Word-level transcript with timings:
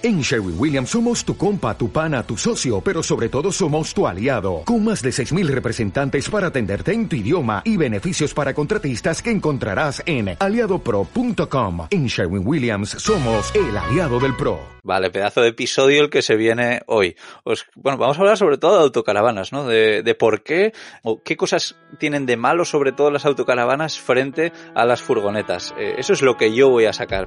En 0.00 0.20
Sherwin 0.20 0.54
Williams 0.56 0.90
somos 0.90 1.24
tu 1.24 1.36
compa, 1.36 1.76
tu 1.76 1.90
pana, 1.90 2.22
tu 2.22 2.36
socio, 2.36 2.80
pero 2.80 3.02
sobre 3.02 3.28
todo 3.28 3.50
somos 3.50 3.92
tu 3.92 4.06
aliado, 4.06 4.62
con 4.64 4.84
más 4.84 5.02
de 5.02 5.10
6.000 5.10 5.48
representantes 5.48 6.30
para 6.30 6.46
atenderte 6.46 6.92
en 6.92 7.08
tu 7.08 7.16
idioma 7.16 7.62
y 7.64 7.76
beneficios 7.76 8.32
para 8.32 8.54
contratistas 8.54 9.20
que 9.20 9.32
encontrarás 9.32 10.00
en 10.06 10.36
aliadopro.com. 10.38 11.88
En 11.90 12.06
Sherwin 12.06 12.46
Williams 12.46 12.90
somos 12.90 13.52
el 13.56 13.76
aliado 13.76 14.20
del 14.20 14.36
PRO. 14.36 14.60
Vale, 14.84 15.10
pedazo 15.10 15.42
de 15.42 15.48
episodio 15.48 16.04
el 16.04 16.10
que 16.10 16.22
se 16.22 16.36
viene 16.36 16.82
hoy. 16.86 17.16
bueno, 17.74 17.98
vamos 17.98 18.18
a 18.18 18.20
hablar 18.20 18.36
sobre 18.36 18.56
todo 18.56 18.76
de 18.76 18.84
autocaravanas, 18.84 19.52
¿no? 19.52 19.64
De, 19.66 20.16
por 20.16 20.44
qué 20.44 20.72
o 21.02 21.24
qué 21.24 21.36
cosas 21.36 21.74
tienen 21.98 22.24
de 22.24 22.36
malo 22.36 22.64
sobre 22.64 22.92
todo 22.92 23.10
las 23.10 23.26
autocaravanas 23.26 23.98
frente 23.98 24.52
a 24.76 24.86
las 24.86 25.02
furgonetas. 25.02 25.74
Eh, 25.76 25.96
eso 25.98 26.12
es 26.12 26.22
lo 26.22 26.36
que 26.36 26.54
yo 26.54 26.70
voy 26.70 26.84
a 26.84 26.92
sacar. 26.92 27.26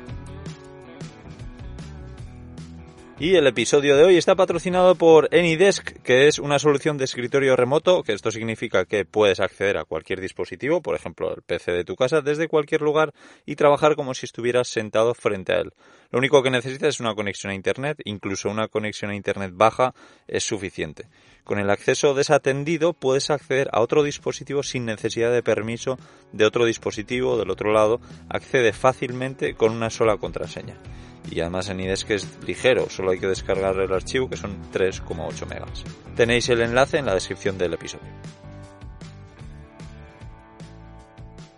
Y 3.21 3.35
el 3.35 3.45
episodio 3.45 3.95
de 3.95 4.03
hoy 4.03 4.17
está 4.17 4.33
patrocinado 4.33 4.95
por 4.95 5.29
AnyDesk, 5.31 6.01
que 6.01 6.27
es 6.27 6.39
una 6.39 6.57
solución 6.57 6.97
de 6.97 7.05
escritorio 7.05 7.55
remoto, 7.55 8.01
que 8.01 8.13
esto 8.13 8.31
significa 8.31 8.85
que 8.85 9.05
puedes 9.05 9.39
acceder 9.39 9.77
a 9.77 9.85
cualquier 9.85 10.19
dispositivo, 10.19 10.81
por 10.81 10.95
ejemplo 10.95 11.31
el 11.31 11.43
PC 11.43 11.71
de 11.71 11.83
tu 11.83 11.95
casa, 11.95 12.21
desde 12.21 12.47
cualquier 12.47 12.81
lugar 12.81 13.13
y 13.45 13.57
trabajar 13.57 13.95
como 13.95 14.15
si 14.15 14.25
estuvieras 14.25 14.69
sentado 14.69 15.13
frente 15.13 15.53
a 15.53 15.59
él. 15.59 15.71
Lo 16.09 16.17
único 16.17 16.41
que 16.41 16.49
necesitas 16.49 16.95
es 16.95 16.99
una 16.99 17.13
conexión 17.13 17.51
a 17.51 17.53
Internet, 17.53 18.01
incluso 18.05 18.49
una 18.49 18.69
conexión 18.69 19.11
a 19.11 19.15
Internet 19.15 19.51
baja 19.53 19.93
es 20.27 20.43
suficiente. 20.43 21.05
Con 21.43 21.59
el 21.59 21.69
acceso 21.69 22.15
desatendido 22.15 22.93
puedes 22.93 23.29
acceder 23.29 23.69
a 23.71 23.81
otro 23.81 24.01
dispositivo 24.01 24.63
sin 24.63 24.85
necesidad 24.85 25.31
de 25.31 25.43
permiso 25.43 25.99
de 26.31 26.45
otro 26.45 26.65
dispositivo 26.65 27.37
del 27.37 27.51
otro 27.51 27.71
lado, 27.71 28.01
accede 28.29 28.73
fácilmente 28.73 29.53
con 29.53 29.73
una 29.73 29.91
sola 29.91 30.17
contraseña 30.17 30.81
y 31.29 31.39
además 31.41 31.69
en 31.69 31.79
IDES 31.79 32.05
que 32.05 32.15
es 32.15 32.27
ligero, 32.45 32.89
solo 32.89 33.11
hay 33.11 33.19
que 33.19 33.27
descargar 33.27 33.77
el 33.79 33.93
archivo 33.93 34.29
que 34.29 34.37
son 34.37 34.57
3,8 34.71 35.47
megas. 35.47 35.83
Tenéis 36.15 36.49
el 36.49 36.61
enlace 36.61 36.97
en 36.97 37.05
la 37.05 37.13
descripción 37.13 37.57
del 37.57 37.73
episodio. 37.73 38.09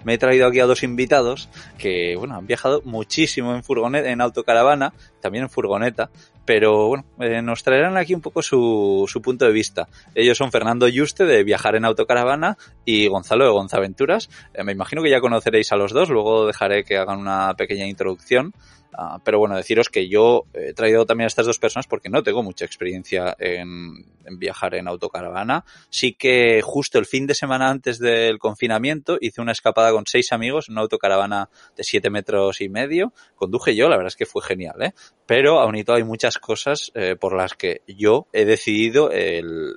me 0.03 0.13
he 0.13 0.17
traído 0.17 0.47
aquí 0.47 0.59
a 0.59 0.65
dos 0.65 0.83
invitados 0.83 1.49
que, 1.77 2.15
bueno, 2.17 2.35
han 2.35 2.47
viajado 2.47 2.81
muchísimo 2.85 3.55
en 3.55 3.63
furgoneta, 3.63 4.09
en 4.09 4.21
autocaravana, 4.21 4.93
también 5.21 5.45
en 5.45 5.49
furgoneta, 5.49 6.09
pero 6.45 6.87
bueno, 6.87 7.05
eh, 7.19 7.41
nos 7.41 7.63
traerán 7.63 7.97
aquí 7.97 8.13
un 8.13 8.21
poco 8.21 8.41
su, 8.41 9.05
su 9.07 9.21
punto 9.21 9.45
de 9.45 9.51
vista. 9.51 9.87
Ellos 10.13 10.37
son 10.37 10.51
Fernando 10.51 10.87
Yuste 10.87 11.25
de 11.25 11.43
Viajar 11.43 11.75
en 11.75 11.85
Autocaravana 11.85 12.57
y 12.85 13.07
Gonzalo 13.07 13.45
de 13.45 13.51
Gonzaventuras. 13.51 14.29
Eh, 14.53 14.63
me 14.63 14.73
imagino 14.73 15.01
que 15.01 15.09
ya 15.09 15.21
conoceréis 15.21 15.71
a 15.71 15.77
los 15.77 15.93
dos, 15.93 16.09
luego 16.09 16.45
dejaré 16.45 16.83
que 16.83 16.97
hagan 16.97 17.19
una 17.19 17.53
pequeña 17.55 17.87
introducción. 17.87 18.53
Ah, 18.95 19.19
pero 19.23 19.39
bueno, 19.39 19.55
deciros 19.55 19.89
que 19.89 20.07
yo 20.07 20.45
he 20.53 20.73
traído 20.73 21.05
también 21.05 21.25
a 21.25 21.27
estas 21.27 21.45
dos 21.45 21.59
personas 21.59 21.87
porque 21.87 22.09
no 22.09 22.23
tengo 22.23 22.43
mucha 22.43 22.65
experiencia 22.65 23.35
en, 23.39 24.05
viajar 24.37 24.75
en 24.75 24.87
autocaravana. 24.87 25.65
Sí 25.89 26.13
que 26.13 26.61
justo 26.61 26.99
el 26.99 27.05
fin 27.05 27.27
de 27.27 27.35
semana 27.35 27.69
antes 27.69 27.99
del 27.99 28.39
confinamiento 28.39 29.17
hice 29.19 29.41
una 29.41 29.51
escapada 29.51 29.91
con 29.91 30.05
seis 30.05 30.31
amigos 30.31 30.69
en 30.69 30.73
una 30.73 30.81
autocaravana 30.81 31.49
de 31.75 31.83
siete 31.83 32.09
metros 32.09 32.61
y 32.61 32.69
medio. 32.69 33.13
Conduje 33.35 33.75
yo, 33.75 33.89
la 33.89 33.97
verdad 33.97 34.07
es 34.07 34.15
que 34.15 34.25
fue 34.25 34.41
genial, 34.41 34.81
¿eh? 34.81 34.93
Pero 35.25 35.59
aún 35.59 35.75
y 35.75 35.83
todo 35.83 35.95
hay 35.95 36.03
muchas 36.03 36.37
cosas 36.37 36.91
eh, 36.95 37.15
por 37.19 37.35
las 37.35 37.53
que 37.53 37.81
yo 37.87 38.27
he 38.33 38.45
decidido 38.45 39.09
el, 39.09 39.73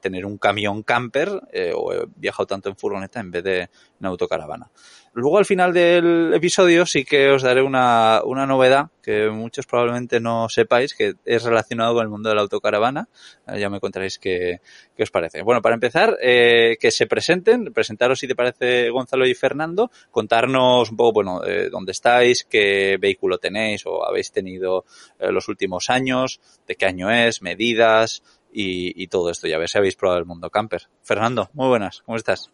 tener 0.00 0.26
un 0.26 0.38
camión 0.38 0.82
camper 0.82 1.42
eh, 1.52 1.72
o 1.74 1.92
he 1.92 2.06
viajado 2.16 2.46
tanto 2.46 2.68
en 2.68 2.76
furgoneta 2.76 3.20
en 3.20 3.30
vez 3.30 3.44
de 3.44 3.60
en 3.60 4.06
autocaravana. 4.06 4.70
Luego 5.14 5.38
al 5.38 5.44
final 5.44 5.72
del 5.72 6.32
episodio 6.34 6.84
sí 6.86 7.04
que 7.04 7.30
os 7.30 7.42
daré 7.42 7.62
una, 7.62 8.20
una 8.24 8.46
novedad 8.46 8.90
que 9.00 9.30
muchos 9.30 9.64
probablemente 9.64 10.18
no 10.18 10.48
sepáis, 10.48 10.92
que 10.92 11.14
es 11.24 11.44
relacionado 11.44 11.94
con 11.94 12.02
el 12.02 12.08
mundo 12.08 12.30
de 12.30 12.34
la 12.34 12.40
autocaravana. 12.40 13.08
Eh, 13.46 13.60
ya 13.60 13.70
me 13.70 13.78
contaréis 13.78 14.18
qué, 14.18 14.60
qué, 14.96 15.04
os 15.04 15.12
parece. 15.12 15.42
Bueno, 15.42 15.62
para 15.62 15.76
empezar, 15.76 16.16
eh, 16.20 16.76
que 16.80 16.90
se 16.90 17.06
presenten, 17.06 17.72
presentaros 17.72 18.18
si 18.18 18.26
te 18.26 18.34
parece 18.34 18.90
Gonzalo 18.90 19.24
y 19.24 19.34
Fernando, 19.34 19.92
contarnos 20.10 20.90
un 20.90 20.96
poco, 20.96 21.12
bueno, 21.12 21.44
eh, 21.44 21.68
dónde 21.70 21.92
estáis, 21.92 22.42
qué 22.42 22.96
vehículo 23.00 23.38
tenéis 23.38 23.86
o 23.86 24.04
habéis 24.04 24.32
tenido 24.32 24.84
eh, 25.20 25.30
los 25.30 25.46
últimos 25.46 25.90
años, 25.90 26.40
de 26.66 26.74
qué 26.74 26.86
año 26.86 27.08
es, 27.12 27.40
medidas 27.40 28.24
y, 28.52 29.00
y 29.00 29.06
todo 29.06 29.30
esto. 29.30 29.46
Ya 29.46 29.58
ver 29.58 29.68
si 29.68 29.78
habéis 29.78 29.94
probado 29.94 30.18
el 30.18 30.26
mundo 30.26 30.50
camper. 30.50 30.88
Fernando, 31.02 31.50
muy 31.52 31.68
buenas, 31.68 32.02
¿cómo 32.04 32.16
estás? 32.16 32.50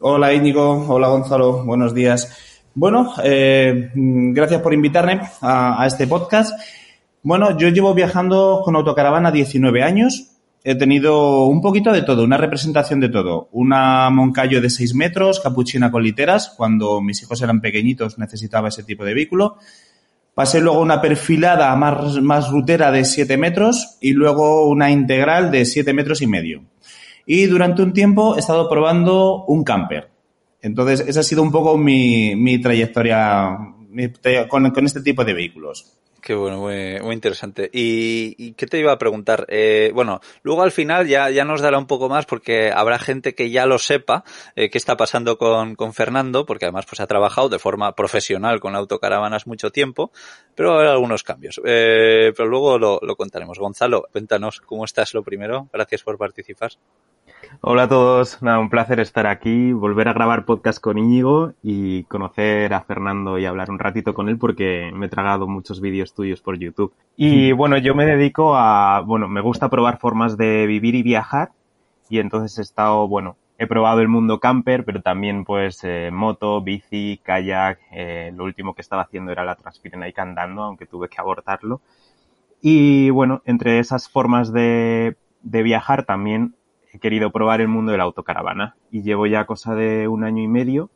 Hola 0.00 0.34
Íñigo, 0.34 0.86
hola 0.88 1.06
Gonzalo, 1.06 1.64
buenos 1.64 1.94
días. 1.94 2.36
Bueno, 2.74 3.14
eh, 3.22 3.92
gracias 3.94 4.60
por 4.60 4.74
invitarme 4.74 5.20
a, 5.40 5.86
este 5.86 6.08
podcast. 6.08 6.58
Bueno, 7.22 7.56
yo 7.56 7.68
llevo 7.68 7.94
viajando 7.94 8.60
con 8.64 8.74
autocaravana 8.74 9.30
19 9.30 9.84
años. 9.84 10.32
He 10.64 10.74
tenido 10.74 11.46
un 11.46 11.60
poquito 11.60 11.92
de 11.92 12.02
todo, 12.02 12.24
una 12.24 12.36
representación 12.36 12.98
de 12.98 13.08
todo. 13.08 13.48
Una 13.52 14.10
Moncayo 14.10 14.60
de 14.60 14.68
6 14.68 14.96
metros, 14.96 15.38
capuchina 15.38 15.92
con 15.92 16.02
literas. 16.02 16.52
Cuando 16.56 17.00
mis 17.00 17.22
hijos 17.22 17.40
eran 17.40 17.60
pequeñitos 17.60 18.18
necesitaba 18.18 18.70
ese 18.70 18.82
tipo 18.82 19.04
de 19.04 19.14
vehículo. 19.14 19.58
Pasé 20.34 20.60
luego 20.60 20.80
una 20.80 21.00
perfilada 21.00 21.74
más, 21.76 22.20
más 22.20 22.50
rutera 22.50 22.90
de 22.90 23.04
7 23.04 23.36
metros 23.36 23.96
y 24.00 24.12
luego 24.12 24.68
una 24.68 24.90
integral 24.90 25.52
de 25.52 25.64
7 25.64 25.94
metros 25.94 26.20
y 26.20 26.26
medio. 26.26 26.64
Y 27.26 27.46
durante 27.46 27.82
un 27.82 27.92
tiempo 27.92 28.36
he 28.36 28.40
estado 28.40 28.68
probando 28.68 29.44
un 29.46 29.64
camper. 29.64 30.14
Entonces, 30.64 31.00
esa 31.06 31.20
ha 31.20 31.22
sido 31.22 31.42
un 31.42 31.52
poco 31.52 31.76
mi, 31.76 32.58
trayectoria 32.58 33.58
con, 34.48 34.86
este 34.86 35.02
tipo 35.02 35.22
de 35.22 35.34
vehículos. 35.34 35.98
Qué 36.22 36.34
bueno, 36.34 36.58
muy, 36.58 37.12
interesante. 37.12 37.68
¿Y, 37.70 38.34
¿Y, 38.38 38.54
qué 38.54 38.66
te 38.66 38.78
iba 38.78 38.90
a 38.90 38.96
preguntar? 38.96 39.44
Eh, 39.50 39.90
bueno, 39.94 40.22
luego 40.42 40.62
al 40.62 40.72
final 40.72 41.06
ya, 41.06 41.28
nos 41.44 41.60
dará 41.60 41.76
un 41.76 41.86
poco 41.86 42.08
más 42.08 42.24
porque 42.24 42.72
habrá 42.74 42.98
gente 42.98 43.34
que 43.34 43.50
ya 43.50 43.66
lo 43.66 43.78
sepa 43.78 44.24
eh, 44.56 44.70
qué 44.70 44.78
está 44.78 44.96
pasando 44.96 45.36
con, 45.36 45.76
Fernando, 45.92 46.46
porque 46.46 46.64
además 46.64 46.86
pues 46.86 47.00
ha 47.00 47.06
trabajado 47.06 47.50
de 47.50 47.58
forma 47.58 47.94
profesional 47.94 48.58
con 48.58 48.74
autocaravanas 48.74 49.46
mucho 49.46 49.70
tiempo, 49.70 50.12
pero 50.54 50.72
habrá 50.72 50.92
algunos 50.92 51.24
cambios. 51.24 51.60
Eh, 51.62 52.32
pero 52.34 52.48
luego 52.48 52.78
lo 52.78 53.16
contaremos. 53.16 53.58
Gonzalo, 53.58 54.08
cuéntanos 54.10 54.62
cómo 54.62 54.86
estás 54.86 55.12
lo 55.12 55.22
primero. 55.22 55.68
Gracias 55.74 56.02
por 56.02 56.16
participar. 56.16 56.72
Hola 57.60 57.84
a 57.84 57.88
todos, 57.88 58.42
Nada, 58.42 58.58
un 58.58 58.68
placer 58.68 59.00
estar 59.00 59.26
aquí, 59.26 59.72
volver 59.72 60.08
a 60.08 60.12
grabar 60.12 60.44
podcast 60.44 60.80
con 60.80 60.98
Íñigo 60.98 61.54
y 61.62 62.04
conocer 62.04 62.74
a 62.74 62.82
Fernando 62.82 63.38
y 63.38 63.46
hablar 63.46 63.70
un 63.70 63.78
ratito 63.78 64.12
con 64.12 64.28
él 64.28 64.38
porque 64.38 64.90
me 64.94 65.06
he 65.06 65.08
tragado 65.08 65.46
muchos 65.46 65.80
vídeos 65.80 66.14
tuyos 66.14 66.42
por 66.42 66.58
YouTube. 66.58 66.92
Y 67.16 67.52
bueno, 67.52 67.78
yo 67.78 67.94
me 67.94 68.04
dedico 68.04 68.54
a, 68.56 69.00
bueno, 69.00 69.28
me 69.28 69.40
gusta 69.40 69.70
probar 69.70 69.98
formas 69.98 70.36
de 70.36 70.66
vivir 70.66 70.94
y 70.94 71.02
viajar 71.02 71.52
y 72.10 72.18
entonces 72.18 72.58
he 72.58 72.62
estado, 72.62 73.08
bueno, 73.08 73.36
he 73.56 73.66
probado 73.66 74.00
el 74.00 74.08
mundo 74.08 74.40
camper, 74.40 74.84
pero 74.84 75.00
también 75.00 75.44
pues 75.44 75.80
eh, 75.84 76.10
moto, 76.12 76.60
bici, 76.60 77.20
kayak, 77.22 77.78
eh, 77.92 78.32
lo 78.34 78.44
último 78.44 78.74
que 78.74 78.82
estaba 78.82 79.02
haciendo 79.02 79.32
era 79.32 79.44
la 79.44 79.54
Transpirenaica 79.54 80.22
andando, 80.22 80.62
aunque 80.62 80.86
tuve 80.86 81.08
que 81.08 81.20
abortarlo. 81.20 81.80
Y 82.60 83.10
bueno, 83.10 83.42
entre 83.44 83.78
esas 83.78 84.08
formas 84.08 84.52
de, 84.52 85.16
de 85.42 85.62
viajar 85.62 86.04
también 86.04 86.54
he 86.94 87.00
querido 87.00 87.30
probar 87.30 87.60
el 87.60 87.66
mundo 87.66 87.90
de 87.90 87.98
la 87.98 88.04
autocaravana 88.04 88.76
y 88.90 89.02
llevo 89.02 89.26
ya 89.26 89.46
cosa 89.46 89.74
de 89.74 90.06
un 90.06 90.22
año 90.22 90.42
y 90.42 90.48
medio 90.48 90.90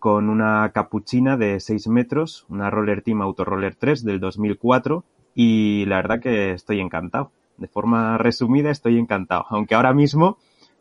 con 0.00 0.28
una 0.28 0.70
capuchina 0.74 1.36
de 1.36 1.60
6 1.60 1.86
metros, 1.88 2.44
una 2.48 2.70
Roller 2.70 3.02
Team 3.02 3.22
Autoroller 3.22 3.76
3 3.76 4.04
del 4.04 4.18
2004 4.18 5.04
y 5.34 5.84
la 5.86 5.96
verdad 5.96 6.20
que 6.20 6.52
estoy 6.52 6.80
encantado. 6.80 7.30
De 7.56 7.68
forma 7.68 8.18
resumida 8.18 8.70
estoy 8.70 8.98
encantado, 8.98 9.46
aunque 9.48 9.76
ahora 9.76 9.94
mismo 9.94 10.38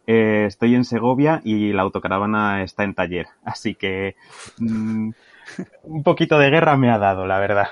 eh, 0.08 0.46
estoy 0.48 0.74
en 0.74 0.86
Segovia 0.86 1.40
y 1.44 1.72
la 1.72 1.84
autocaravana 1.84 2.64
está 2.64 2.84
en 2.84 2.96
taller, 2.96 3.28
así 3.46 3.76
que 3.76 4.16
mmm, 4.58 5.12
un 5.84 6.04
poquito 6.04 6.40
de 6.40 6.50
guerra 6.50 6.78
me 6.78 6.90
ha 6.90 6.98
dado, 6.98 7.28
la 7.28 7.38
verdad. 7.38 7.68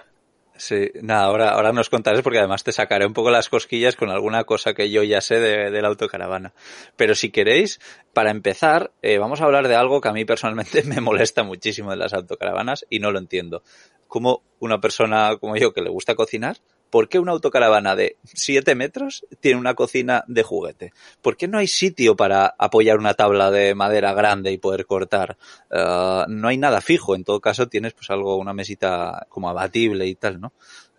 Sí, 0.62 0.92
nada, 1.02 1.24
ahora, 1.24 1.50
ahora 1.54 1.74
nos 1.74 1.90
contarás 1.90 2.22
porque 2.22 2.38
además 2.38 2.63
te 2.63 2.72
sacaré 2.72 3.08
un 3.08 3.13
poco 3.13 3.31
las 3.31 3.50
cosquillas 3.50 3.96
con 3.96 4.12
alguna 4.12 4.44
cosa 4.44 4.75
que 4.75 4.92
yo 4.92 5.02
ya 5.02 5.19
sé 5.19 5.40
de, 5.40 5.81
la 5.81 5.88
autocaravana. 5.88 6.54
Pero 6.96 7.16
si 7.16 7.31
queréis, 7.31 7.80
para 8.13 8.30
empezar, 8.30 8.92
eh, 9.02 9.18
vamos 9.18 9.42
a 9.42 9.46
hablar 9.46 9.68
de 9.68 9.74
algo 9.74 10.02
que 10.02 10.10
a 10.10 10.13
mí 10.13 10.24
personalmente 10.24 10.84
me 10.86 11.02
molesta 11.02 11.42
muchísimo 11.42 11.90
de 11.90 11.98
las 11.98 12.13
autocaravanas 12.13 12.86
y 12.92 13.00
no 13.00 13.10
lo 13.10 13.18
entiendo. 13.18 13.63
Como 14.08 14.44
una 14.60 14.80
persona 14.80 15.36
como 15.38 15.58
yo 15.58 15.74
que 15.74 15.81
le 15.81 15.90
gusta 15.90 16.13
cocinar, 16.13 16.58
¿por 16.92 17.10
qué 17.10 17.18
una 17.18 17.32
autocaravana 17.32 17.96
de 17.96 18.18
7 18.24 18.76
metros 18.76 19.26
tiene 19.40 19.60
una 19.60 19.74
cocina 19.74 20.24
de 20.28 20.44
juguete? 20.44 20.94
¿Por 21.24 21.38
qué 21.38 21.48
no 21.48 21.58
hay 21.58 21.68
sitio 21.68 22.16
para 22.16 22.54
apoyar 22.60 23.00
una 23.00 23.16
tabla 23.16 23.50
de 23.50 23.74
madera 23.74 24.14
grande 24.14 24.52
y 24.52 24.60
poder 24.60 24.86
cortar? 24.86 25.38
Uh, 25.72 26.30
no 26.30 26.50
hay 26.50 26.58
nada 26.58 26.82
fijo, 26.82 27.16
en 27.16 27.24
todo 27.24 27.40
caso 27.40 27.68
tienes 27.68 27.94
pues 27.94 28.12
algo, 28.12 28.36
una 28.36 28.54
mesita 28.54 29.26
como 29.30 29.50
abatible 29.50 30.06
y 30.06 30.14
tal, 30.14 30.40
¿no? 30.40 30.54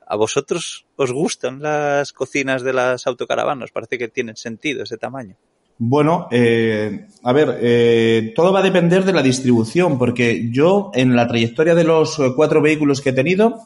¿A 0.05 0.17
vosotros 0.17 0.87
os 0.97 1.13
gustan 1.13 1.63
las 1.63 2.13
cocinas 2.13 2.63
de 2.63 2.73
las 2.73 3.07
autocaravanas? 3.07 3.71
Parece 3.71 3.99
que 3.99 4.09
tienen 4.09 4.37
sentido 4.37 4.83
ese 4.83 4.97
tamaño. 4.97 5.37
Bueno, 5.79 6.29
eh, 6.31 7.07
a 7.23 7.33
ver, 7.33 7.59
eh, 7.61 8.33
todo 8.37 8.53
va 8.53 8.61
a 8.61 8.63
depender 8.63 9.05
de 9.05 9.13
la 9.13 9.23
distribución, 9.23 9.99
porque 9.99 10.51
yo 10.51 10.91
en 10.95 11.17
la 11.17 11.27
trayectoria 11.27 11.75
de 11.75 11.85
los 11.85 12.19
eh, 12.19 12.33
cuatro 12.37 12.63
vehículos 12.63 13.01
que 13.01 13.11
he 13.11 13.15
tenido, 13.15 13.59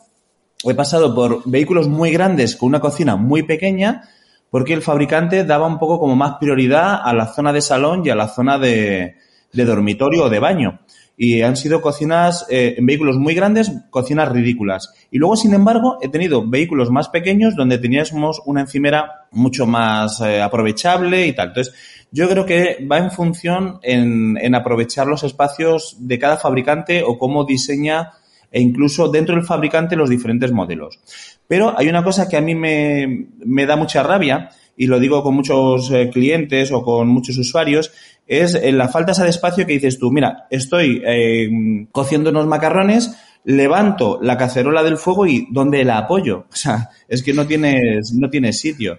he 0.64 0.74
pasado 0.74 1.14
por 1.14 1.42
vehículos 1.44 1.88
muy 1.88 2.10
grandes 2.10 2.56
con 2.56 2.68
una 2.68 2.80
cocina 2.80 3.16
muy 3.16 3.42
pequeña, 3.42 4.08
porque 4.50 4.72
el 4.72 4.82
fabricante 4.82 5.44
daba 5.44 5.66
un 5.66 5.78
poco 5.78 5.98
como 5.98 6.16
más 6.16 6.36
prioridad 6.40 7.00
a 7.02 7.12
la 7.12 7.26
zona 7.26 7.52
de 7.52 7.60
salón 7.60 8.02
y 8.04 8.10
a 8.10 8.14
la 8.14 8.28
zona 8.28 8.58
de, 8.58 9.16
dormitorio 9.52 10.24
o 10.24 10.28
de 10.30 10.38
baño. 10.38 10.80
Y 11.18 11.40
han 11.40 11.56
sido 11.56 11.80
cocinas 11.80 12.46
eh, 12.50 12.74
en 12.76 12.84
vehículos 12.84 13.16
muy 13.16 13.34
grandes, 13.34 13.72
cocinas 13.88 14.30
ridículas. 14.30 14.92
Y 15.10 15.18
luego, 15.18 15.36
sin 15.36 15.54
embargo, 15.54 15.96
he 16.02 16.10
tenido 16.10 16.46
vehículos 16.46 16.90
más 16.90 17.08
pequeños 17.08 17.56
donde 17.56 17.78
teníamos 17.78 18.42
una 18.44 18.60
encimera 18.60 19.26
mucho 19.30 19.66
más 19.66 20.20
eh, 20.20 20.42
aprovechable 20.42 21.26
y 21.26 21.34
tal. 21.34 21.48
Entonces, 21.48 21.74
yo 22.10 22.28
creo 22.28 22.44
que 22.44 22.86
va 22.90 22.98
en 22.98 23.10
función 23.10 23.78
en 23.82 24.54
aprovechar 24.54 25.06
los 25.06 25.24
espacios 25.24 25.96
de 26.00 26.18
cada 26.18 26.36
fabricante 26.36 27.02
o 27.02 27.18
cómo 27.18 27.44
diseña 27.44 28.12
e 28.50 28.60
incluso 28.60 29.08
dentro 29.08 29.34
del 29.34 29.44
fabricante 29.44 29.96
los 29.96 30.10
diferentes 30.10 30.52
modelos. 30.52 31.00
Pero 31.48 31.78
hay 31.78 31.88
una 31.88 32.02
cosa 32.02 32.28
que 32.28 32.36
a 32.36 32.40
mí 32.40 32.54
me, 32.54 33.28
me 33.44 33.66
da 33.66 33.76
mucha 33.76 34.02
rabia, 34.02 34.50
y 34.76 34.86
lo 34.86 35.00
digo 35.00 35.22
con 35.22 35.34
muchos 35.34 35.90
eh, 35.90 36.10
clientes 36.12 36.70
o 36.72 36.82
con 36.82 37.08
muchos 37.08 37.38
usuarios, 37.38 37.92
es 38.26 38.54
eh, 38.54 38.72
la 38.72 38.88
falta 38.88 39.12
de 39.12 39.30
espacio 39.30 39.66
que 39.66 39.74
dices 39.74 39.98
tú, 39.98 40.10
mira, 40.10 40.46
estoy 40.50 41.02
eh, 41.06 41.48
cociendo 41.92 42.30
unos 42.30 42.46
macarrones, 42.46 43.16
levanto 43.44 44.18
la 44.20 44.36
cacerola 44.36 44.82
del 44.82 44.98
fuego 44.98 45.26
y 45.26 45.46
¿dónde 45.50 45.84
la 45.84 45.98
apoyo? 45.98 46.46
O 46.52 46.56
sea, 46.56 46.90
es 47.08 47.22
que 47.22 47.32
no 47.32 47.46
tienes, 47.46 48.12
no 48.12 48.28
tienes 48.28 48.58
sitio. 48.60 48.98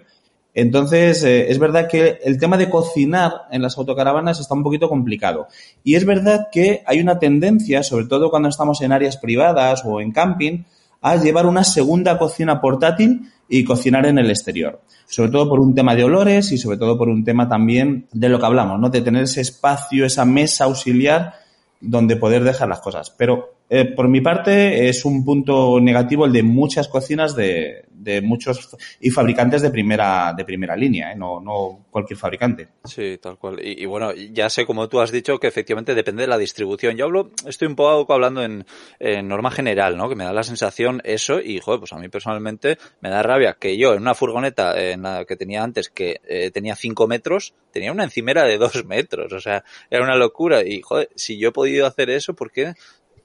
Entonces, 0.60 1.22
eh, 1.22 1.52
es 1.52 1.58
verdad 1.60 1.86
que 1.86 2.18
el 2.24 2.36
tema 2.36 2.56
de 2.56 2.68
cocinar 2.68 3.42
en 3.52 3.62
las 3.62 3.78
autocaravanas 3.78 4.40
está 4.40 4.54
un 4.54 4.64
poquito 4.64 4.88
complicado. 4.88 5.46
Y 5.84 5.94
es 5.94 6.04
verdad 6.04 6.48
que 6.50 6.82
hay 6.84 6.98
una 6.98 7.20
tendencia, 7.20 7.84
sobre 7.84 8.06
todo 8.06 8.28
cuando 8.28 8.48
estamos 8.48 8.80
en 8.82 8.90
áreas 8.90 9.18
privadas 9.18 9.84
o 9.84 10.00
en 10.00 10.10
camping, 10.10 10.64
a 11.00 11.14
llevar 11.14 11.46
una 11.46 11.62
segunda 11.62 12.18
cocina 12.18 12.60
portátil 12.60 13.30
y 13.48 13.62
cocinar 13.62 14.04
en 14.06 14.18
el 14.18 14.30
exterior. 14.30 14.80
Sobre 15.06 15.30
todo 15.30 15.48
por 15.48 15.60
un 15.60 15.76
tema 15.76 15.94
de 15.94 16.02
olores 16.02 16.50
y 16.50 16.58
sobre 16.58 16.76
todo 16.76 16.98
por 16.98 17.08
un 17.08 17.22
tema 17.22 17.48
también 17.48 18.08
de 18.10 18.28
lo 18.28 18.40
que 18.40 18.46
hablamos, 18.46 18.80
¿no? 18.80 18.90
De 18.90 19.00
tener 19.00 19.22
ese 19.22 19.42
espacio, 19.42 20.04
esa 20.04 20.24
mesa 20.24 20.64
auxiliar 20.64 21.34
donde 21.80 22.16
poder 22.16 22.42
dejar 22.42 22.68
las 22.68 22.80
cosas. 22.80 23.14
Pero 23.16 23.57
eh, 23.70 23.84
por 23.84 24.08
mi 24.08 24.20
parte 24.20 24.88
es 24.88 25.04
un 25.04 25.24
punto 25.24 25.78
negativo 25.80 26.24
el 26.24 26.32
de 26.32 26.42
muchas 26.42 26.88
cocinas 26.88 27.36
de, 27.36 27.84
de 27.90 28.22
muchos 28.22 28.76
y 29.00 29.10
fabricantes 29.10 29.60
de 29.60 29.70
primera 29.70 30.32
de 30.34 30.44
primera 30.44 30.76
línea, 30.76 31.12
¿eh? 31.12 31.16
no, 31.16 31.40
no 31.40 31.86
cualquier 31.90 32.18
fabricante. 32.18 32.68
Sí, 32.84 33.18
tal 33.20 33.36
cual. 33.36 33.58
Y, 33.62 33.84
bueno, 33.86 34.12
ya 34.12 34.48
sé 34.48 34.64
como 34.64 34.88
tú 34.88 35.00
has 35.00 35.10
dicho 35.10 35.38
que 35.38 35.48
efectivamente 35.48 35.94
depende 35.94 36.22
de 36.22 36.28
la 36.28 36.38
distribución. 36.38 36.96
Yo 36.96 37.04
hablo, 37.04 37.30
estoy 37.46 37.68
un 37.68 37.76
poco 37.76 38.12
hablando 38.14 38.42
en, 38.42 38.64
en 38.98 39.28
norma 39.28 39.50
general, 39.50 39.96
¿no? 39.96 40.08
Que 40.08 40.14
me 40.14 40.24
da 40.24 40.32
la 40.32 40.42
sensación 40.42 41.02
eso 41.04 41.40
y 41.40 41.60
joder, 41.60 41.80
pues 41.80 41.92
a 41.92 41.98
mí 41.98 42.08
personalmente 42.08 42.78
me 43.00 43.10
da 43.10 43.22
rabia 43.22 43.56
que 43.60 43.76
yo 43.76 43.92
en 43.92 44.02
una 44.02 44.14
furgoneta 44.14 44.80
en 44.80 45.02
la 45.02 45.24
que 45.24 45.36
tenía 45.36 45.62
antes 45.62 45.90
que 45.90 46.20
eh, 46.26 46.50
tenía 46.50 46.76
5 46.76 47.06
metros 47.06 47.54
tenía 47.70 47.92
una 47.92 48.04
encimera 48.04 48.44
de 48.44 48.58
2 48.58 48.84
metros, 48.86 49.32
o 49.32 49.40
sea, 49.40 49.64
era 49.90 50.02
una 50.02 50.16
locura 50.16 50.64
y 50.64 50.80
joder, 50.82 51.08
si 51.14 51.38
yo 51.38 51.50
he 51.50 51.52
podido 51.52 51.86
hacer 51.86 52.10
eso, 52.10 52.34
¿por 52.34 52.50
qué 52.50 52.74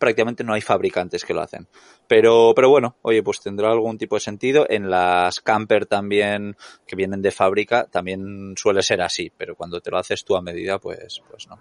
prácticamente 0.03 0.43
no 0.43 0.53
hay 0.53 0.59
fabricantes 0.59 1.23
que 1.23 1.33
lo 1.33 1.39
hacen. 1.39 1.65
Pero, 2.09 2.51
pero 2.53 2.69
bueno, 2.69 2.97
oye, 3.03 3.23
pues 3.23 3.39
tendrá 3.39 3.71
algún 3.71 3.97
tipo 3.97 4.17
de 4.17 4.19
sentido. 4.19 4.65
En 4.69 4.89
las 4.89 5.39
camper 5.39 5.85
también, 5.85 6.57
que 6.85 6.97
vienen 6.97 7.21
de 7.21 7.31
fábrica, 7.31 7.85
también 7.85 8.53
suele 8.57 8.83
ser 8.83 9.01
así, 9.01 9.31
pero 9.37 9.55
cuando 9.55 9.79
te 9.79 9.91
lo 9.91 9.97
haces 9.97 10.25
tú 10.25 10.35
a 10.35 10.41
medida, 10.41 10.77
pues, 10.77 11.21
pues 11.29 11.47
no. 11.47 11.57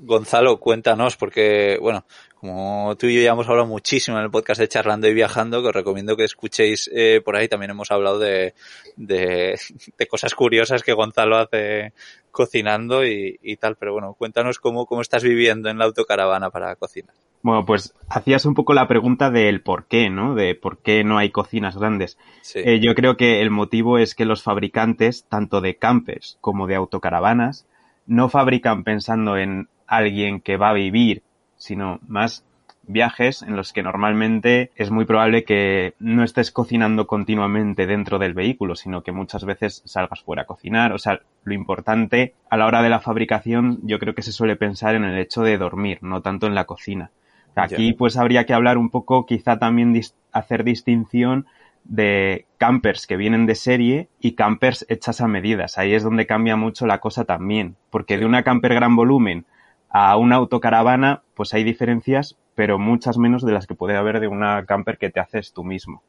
Gonzalo, 0.00 0.58
cuéntanos, 0.58 1.16
porque, 1.16 1.78
bueno, 1.80 2.04
como 2.40 2.94
tú 2.96 3.06
y 3.06 3.16
yo 3.16 3.22
ya 3.22 3.32
hemos 3.32 3.48
hablado 3.48 3.66
muchísimo 3.66 4.16
en 4.16 4.24
el 4.24 4.30
podcast 4.30 4.60
de 4.60 4.68
Charlando 4.68 5.08
y 5.08 5.14
Viajando, 5.14 5.60
que 5.60 5.68
os 5.68 5.74
recomiendo 5.74 6.16
que 6.16 6.24
escuchéis 6.24 6.88
eh, 6.94 7.20
por 7.24 7.36
ahí, 7.36 7.48
también 7.48 7.72
hemos 7.72 7.90
hablado 7.90 8.18
de, 8.18 8.54
de, 8.96 9.58
de, 9.98 10.06
cosas 10.06 10.34
curiosas 10.34 10.82
que 10.82 10.92
Gonzalo 10.92 11.36
hace 11.36 11.92
cocinando 12.30 13.04
y, 13.04 13.38
y, 13.42 13.56
tal, 13.56 13.76
pero 13.76 13.92
bueno, 13.92 14.14
cuéntanos 14.14 14.58
cómo, 14.58 14.86
cómo 14.86 15.00
estás 15.00 15.24
viviendo 15.24 15.68
en 15.68 15.78
la 15.78 15.86
autocaravana 15.86 16.50
para 16.50 16.76
cocinar. 16.76 17.14
Bueno, 17.42 17.64
pues 17.64 17.94
hacías 18.08 18.44
un 18.46 18.54
poco 18.54 18.72
la 18.72 18.86
pregunta 18.86 19.30
del 19.30 19.60
por 19.60 19.86
qué, 19.86 20.10
¿no? 20.10 20.34
De 20.34 20.54
por 20.54 20.78
qué 20.78 21.02
no 21.02 21.18
hay 21.18 21.30
cocinas 21.30 21.76
grandes. 21.76 22.18
Sí. 22.42 22.60
Eh, 22.64 22.80
yo 22.80 22.94
creo 22.94 23.16
que 23.16 23.42
el 23.42 23.50
motivo 23.50 23.98
es 23.98 24.14
que 24.14 24.24
los 24.24 24.42
fabricantes, 24.42 25.24
tanto 25.28 25.60
de 25.60 25.76
campers 25.76 26.38
como 26.40 26.66
de 26.66 26.76
autocaravanas, 26.76 27.66
no 28.06 28.28
fabrican 28.28 28.84
pensando 28.84 29.36
en 29.36 29.68
alguien 29.86 30.40
que 30.40 30.56
va 30.56 30.70
a 30.70 30.74
vivir, 30.74 31.22
sino 31.58 32.00
más 32.06 32.44
viajes 32.88 33.42
en 33.42 33.54
los 33.54 33.72
que 33.72 33.82
normalmente 33.82 34.70
es 34.74 34.90
muy 34.90 35.04
probable 35.04 35.44
que 35.44 35.94
no 35.98 36.24
estés 36.24 36.50
cocinando 36.50 37.06
continuamente 37.06 37.86
dentro 37.86 38.18
del 38.18 38.34
vehículo, 38.34 38.74
sino 38.74 39.02
que 39.02 39.12
muchas 39.12 39.44
veces 39.44 39.82
salgas 39.84 40.22
fuera 40.22 40.42
a 40.42 40.46
cocinar. 40.46 40.92
O 40.92 40.98
sea, 40.98 41.20
lo 41.44 41.54
importante 41.54 42.34
a 42.50 42.56
la 42.56 42.66
hora 42.66 42.82
de 42.82 42.88
la 42.88 43.00
fabricación 43.00 43.80
yo 43.82 43.98
creo 43.98 44.14
que 44.14 44.22
se 44.22 44.32
suele 44.32 44.56
pensar 44.56 44.94
en 44.94 45.04
el 45.04 45.18
hecho 45.18 45.42
de 45.42 45.58
dormir, 45.58 45.98
no 46.00 46.22
tanto 46.22 46.46
en 46.46 46.54
la 46.54 46.64
cocina. 46.64 47.10
Aquí 47.54 47.92
pues 47.92 48.16
habría 48.16 48.46
que 48.46 48.54
hablar 48.54 48.78
un 48.78 48.88
poco, 48.88 49.26
quizá 49.26 49.58
también 49.58 49.92
dis 49.92 50.14
hacer 50.32 50.62
distinción 50.64 51.46
de 51.84 52.46
campers 52.56 53.06
que 53.06 53.16
vienen 53.16 53.46
de 53.46 53.54
serie 53.54 54.08
y 54.20 54.32
campers 54.32 54.86
hechas 54.88 55.20
a 55.20 55.28
medidas. 55.28 55.76
Ahí 55.76 55.92
es 55.94 56.04
donde 56.04 56.26
cambia 56.26 56.54
mucho 56.54 56.86
la 56.86 57.00
cosa 57.00 57.24
también, 57.24 57.76
porque 57.90 58.16
de 58.16 58.26
una 58.26 58.44
camper 58.44 58.74
gran 58.74 58.94
volumen 58.94 59.44
a 59.88 60.16
una 60.16 60.36
autocaravana, 60.36 61.22
pues 61.34 61.54
hay 61.54 61.64
diferencias, 61.64 62.36
pero 62.54 62.78
muchas 62.78 63.18
menos 63.18 63.44
de 63.44 63.52
las 63.52 63.66
que 63.66 63.74
puede 63.74 63.96
haber 63.96 64.20
de 64.20 64.28
una 64.28 64.64
camper 64.66 64.98
que 64.98 65.10
te 65.10 65.20
haces 65.20 65.52
tú 65.52 65.64
mismo 65.64 66.02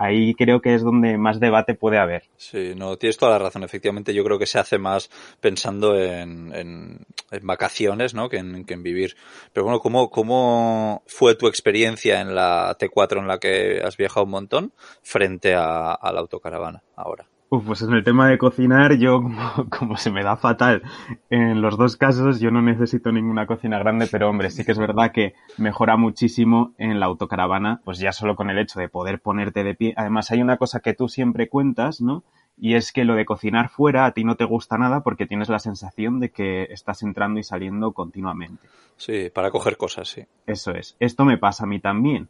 ahí 0.00 0.34
creo 0.34 0.62
que 0.62 0.74
es 0.74 0.82
donde 0.82 1.18
más 1.18 1.40
debate 1.40 1.74
puede 1.74 1.98
haber. 1.98 2.24
Sí, 2.36 2.72
no, 2.74 2.96
tienes 2.96 3.18
toda 3.18 3.32
la 3.32 3.38
razón. 3.38 3.62
Efectivamente, 3.64 4.14
yo 4.14 4.24
creo 4.24 4.38
que 4.38 4.46
se 4.46 4.58
hace 4.58 4.78
más 4.78 5.10
pensando 5.40 5.94
en, 6.00 6.54
en, 6.54 7.06
en 7.30 7.46
vacaciones, 7.46 8.14
¿no? 8.14 8.30
Que 8.30 8.38
en, 8.38 8.64
que 8.64 8.74
en, 8.74 8.82
vivir. 8.82 9.16
Pero 9.52 9.64
bueno, 9.64 9.78
¿cómo, 9.80 10.10
¿cómo 10.10 11.02
fue 11.06 11.34
tu 11.34 11.46
experiencia 11.48 12.22
en 12.22 12.34
la 12.34 12.76
T4 12.78 13.18
en 13.18 13.28
la 13.28 13.38
que 13.38 13.82
has 13.84 13.98
viajado 13.98 14.24
un 14.24 14.30
montón 14.30 14.72
frente 15.02 15.54
a, 15.54 15.92
a 15.92 16.12
la 16.12 16.20
autocaravana 16.20 16.82
ahora? 16.96 17.26
Uf, 17.52 17.66
pues 17.66 17.82
en 17.82 17.92
el 17.92 18.04
tema 18.04 18.28
de 18.28 18.38
cocinar, 18.38 18.94
yo 18.96 19.20
como, 19.22 19.68
como, 19.68 19.96
se 19.96 20.12
me 20.12 20.22
da 20.22 20.36
fatal 20.36 20.82
en 21.30 21.60
los 21.60 21.76
dos 21.76 21.96
casos, 21.96 22.38
yo 22.38 22.52
no 22.52 22.62
necesito 22.62 23.10
ninguna 23.10 23.44
cocina 23.44 23.76
grande, 23.80 24.06
pero 24.06 24.30
hombre, 24.30 24.50
sí 24.50 24.64
que 24.64 24.70
es 24.70 24.78
verdad 24.78 25.10
que 25.10 25.34
mejora 25.58 25.96
muchísimo 25.96 26.74
en 26.78 27.00
la 27.00 27.06
autocaravana, 27.06 27.80
pues 27.84 27.98
ya 27.98 28.12
solo 28.12 28.36
con 28.36 28.50
el 28.50 28.58
hecho 28.58 28.78
de 28.78 28.88
poder 28.88 29.20
ponerte 29.20 29.64
de 29.64 29.74
pie. 29.74 29.94
Además, 29.96 30.30
hay 30.30 30.40
una 30.42 30.58
cosa 30.58 30.78
que 30.78 30.94
tú 30.94 31.08
siempre 31.08 31.48
cuentas, 31.48 32.00
¿no? 32.00 32.22
Y 32.56 32.74
es 32.74 32.92
que 32.92 33.04
lo 33.04 33.16
de 33.16 33.24
cocinar 33.24 33.68
fuera 33.68 34.04
a 34.04 34.12
ti 34.12 34.22
no 34.22 34.36
te 34.36 34.44
gusta 34.44 34.78
nada 34.78 35.02
porque 35.02 35.26
tienes 35.26 35.48
la 35.48 35.58
sensación 35.58 36.20
de 36.20 36.30
que 36.30 36.68
estás 36.70 37.02
entrando 37.02 37.40
y 37.40 37.42
saliendo 37.42 37.90
continuamente. 37.90 38.68
Sí, 38.96 39.28
para 39.34 39.50
coger 39.50 39.76
cosas, 39.76 40.06
sí. 40.06 40.24
Eso 40.46 40.70
es. 40.70 40.94
Esto 41.00 41.24
me 41.24 41.36
pasa 41.36 41.64
a 41.64 41.66
mí 41.66 41.80
también 41.80 42.28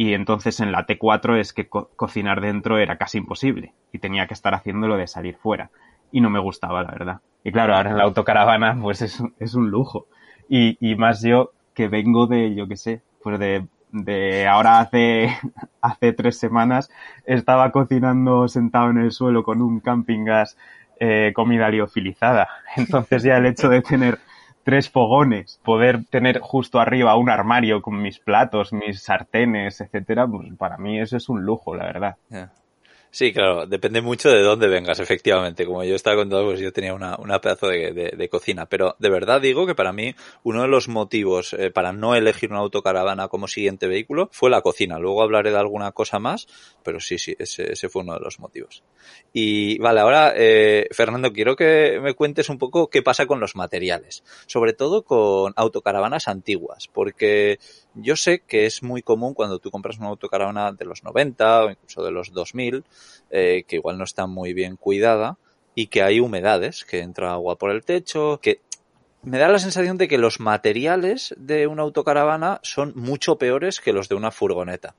y 0.00 0.14
entonces 0.14 0.60
en 0.60 0.72
la 0.72 0.86
T4 0.86 1.38
es 1.38 1.52
que 1.52 1.68
co 1.68 1.90
cocinar 1.94 2.40
dentro 2.40 2.78
era 2.78 2.96
casi 2.96 3.18
imposible 3.18 3.74
y 3.92 3.98
tenía 3.98 4.26
que 4.26 4.32
estar 4.32 4.54
haciéndolo 4.54 4.96
de 4.96 5.06
salir 5.06 5.36
fuera 5.36 5.68
y 6.10 6.22
no 6.22 6.30
me 6.30 6.38
gustaba 6.38 6.82
la 6.82 6.90
verdad. 6.90 7.20
Y 7.44 7.52
claro, 7.52 7.74
ahora 7.74 7.90
en 7.90 7.98
la 7.98 8.04
autocaravana 8.04 8.78
pues 8.80 9.02
es, 9.02 9.22
es 9.38 9.54
un 9.54 9.70
lujo 9.70 10.06
y, 10.48 10.78
y 10.80 10.94
más 10.94 11.20
yo 11.20 11.50
que 11.74 11.88
vengo 11.88 12.26
de, 12.26 12.54
yo 12.54 12.66
qué 12.66 12.78
sé, 12.78 13.02
pues 13.22 13.38
de, 13.38 13.66
de 13.92 14.48
ahora 14.48 14.80
hace, 14.80 15.36
hace 15.82 16.14
tres 16.14 16.38
semanas 16.38 16.90
estaba 17.26 17.70
cocinando 17.70 18.48
sentado 18.48 18.88
en 18.88 18.96
el 18.96 19.10
suelo 19.10 19.42
con 19.42 19.60
un 19.60 19.80
camping 19.80 20.24
gas 20.24 20.56
eh, 20.98 21.32
comida 21.34 21.68
liofilizada. 21.68 22.48
Entonces 22.76 23.22
ya 23.22 23.36
el 23.36 23.44
hecho 23.44 23.68
de 23.68 23.82
tener 23.82 24.18
tres 24.64 24.90
fogones, 24.90 25.60
poder 25.64 26.04
tener 26.06 26.40
justo 26.40 26.80
arriba 26.80 27.16
un 27.16 27.30
armario 27.30 27.82
con 27.82 28.00
mis 28.00 28.18
platos, 28.18 28.72
mis 28.72 29.02
sartenes, 29.02 29.80
etcétera, 29.80 30.26
pues 30.26 30.48
para 30.56 30.76
mí 30.76 31.00
eso 31.00 31.16
es 31.16 31.28
un 31.28 31.42
lujo, 31.44 31.74
la 31.74 31.84
verdad. 31.84 32.16
Sí, 33.12 33.32
claro, 33.32 33.66
depende 33.66 34.00
mucho 34.00 34.30
de 34.30 34.40
dónde 34.40 34.68
vengas, 34.68 35.00
efectivamente. 35.00 35.66
Como 35.66 35.82
yo 35.82 35.96
estaba 35.96 36.16
contando, 36.16 36.44
pues 36.46 36.60
yo 36.60 36.72
tenía 36.72 36.94
una, 36.94 37.16
una 37.16 37.40
pedazo 37.40 37.66
de, 37.66 37.92
de, 37.92 38.14
de, 38.16 38.28
cocina. 38.28 38.66
Pero 38.66 38.94
de 39.00 39.10
verdad 39.10 39.40
digo 39.40 39.66
que 39.66 39.74
para 39.74 39.92
mí 39.92 40.14
uno 40.44 40.62
de 40.62 40.68
los 40.68 40.86
motivos 40.86 41.52
eh, 41.54 41.72
para 41.72 41.92
no 41.92 42.14
elegir 42.14 42.50
una 42.50 42.60
autocaravana 42.60 43.26
como 43.26 43.48
siguiente 43.48 43.88
vehículo 43.88 44.28
fue 44.30 44.48
la 44.48 44.62
cocina. 44.62 45.00
Luego 45.00 45.22
hablaré 45.22 45.50
de 45.50 45.58
alguna 45.58 45.90
cosa 45.90 46.20
más, 46.20 46.46
pero 46.84 47.00
sí, 47.00 47.18
sí, 47.18 47.34
ese, 47.36 47.72
ese 47.72 47.88
fue 47.88 48.02
uno 48.02 48.14
de 48.14 48.20
los 48.20 48.38
motivos. 48.38 48.84
Y 49.32 49.76
vale, 49.78 50.00
ahora, 50.00 50.32
eh, 50.36 50.86
Fernando, 50.92 51.32
quiero 51.32 51.56
que 51.56 51.98
me 52.00 52.14
cuentes 52.14 52.48
un 52.48 52.58
poco 52.58 52.90
qué 52.90 53.02
pasa 53.02 53.26
con 53.26 53.40
los 53.40 53.56
materiales. 53.56 54.22
Sobre 54.46 54.72
todo 54.72 55.02
con 55.02 55.52
autocaravanas 55.56 56.28
antiguas, 56.28 56.86
porque 56.86 57.58
Yo 57.94 58.16
sé 58.16 58.42
que 58.46 58.66
es 58.66 58.82
muy 58.82 59.02
común 59.02 59.34
cuando 59.34 59.58
tú 59.58 59.70
compras 59.70 59.98
una 59.98 60.08
autocaravana 60.08 60.72
de 60.72 60.84
los 60.84 61.02
90 61.02 61.64
o 61.64 61.70
incluso 61.70 62.04
de 62.04 62.10
los 62.10 62.32
2000, 62.32 62.84
eh, 63.30 63.64
que 63.66 63.76
igual 63.76 63.98
no 63.98 64.04
está 64.04 64.26
muy 64.26 64.54
bien 64.54 64.76
cuidada 64.76 65.38
y 65.74 65.88
que 65.88 66.02
hay 66.02 66.20
humedades, 66.20 66.84
que 66.84 67.00
entra 67.00 67.32
agua 67.32 67.56
por 67.56 67.70
el 67.70 67.84
techo, 67.84 68.38
que 68.40 68.60
me 69.22 69.38
da 69.38 69.48
la 69.48 69.58
sensación 69.58 69.98
de 69.98 70.08
que 70.08 70.18
los 70.18 70.40
materiales 70.40 71.34
de 71.36 71.66
una 71.66 71.82
autocaravana 71.82 72.60
son 72.62 72.92
mucho 72.96 73.36
peores 73.36 73.80
que 73.80 73.92
los 73.92 74.08
de 74.08 74.14
una 74.14 74.30
furgoneta. 74.30 74.94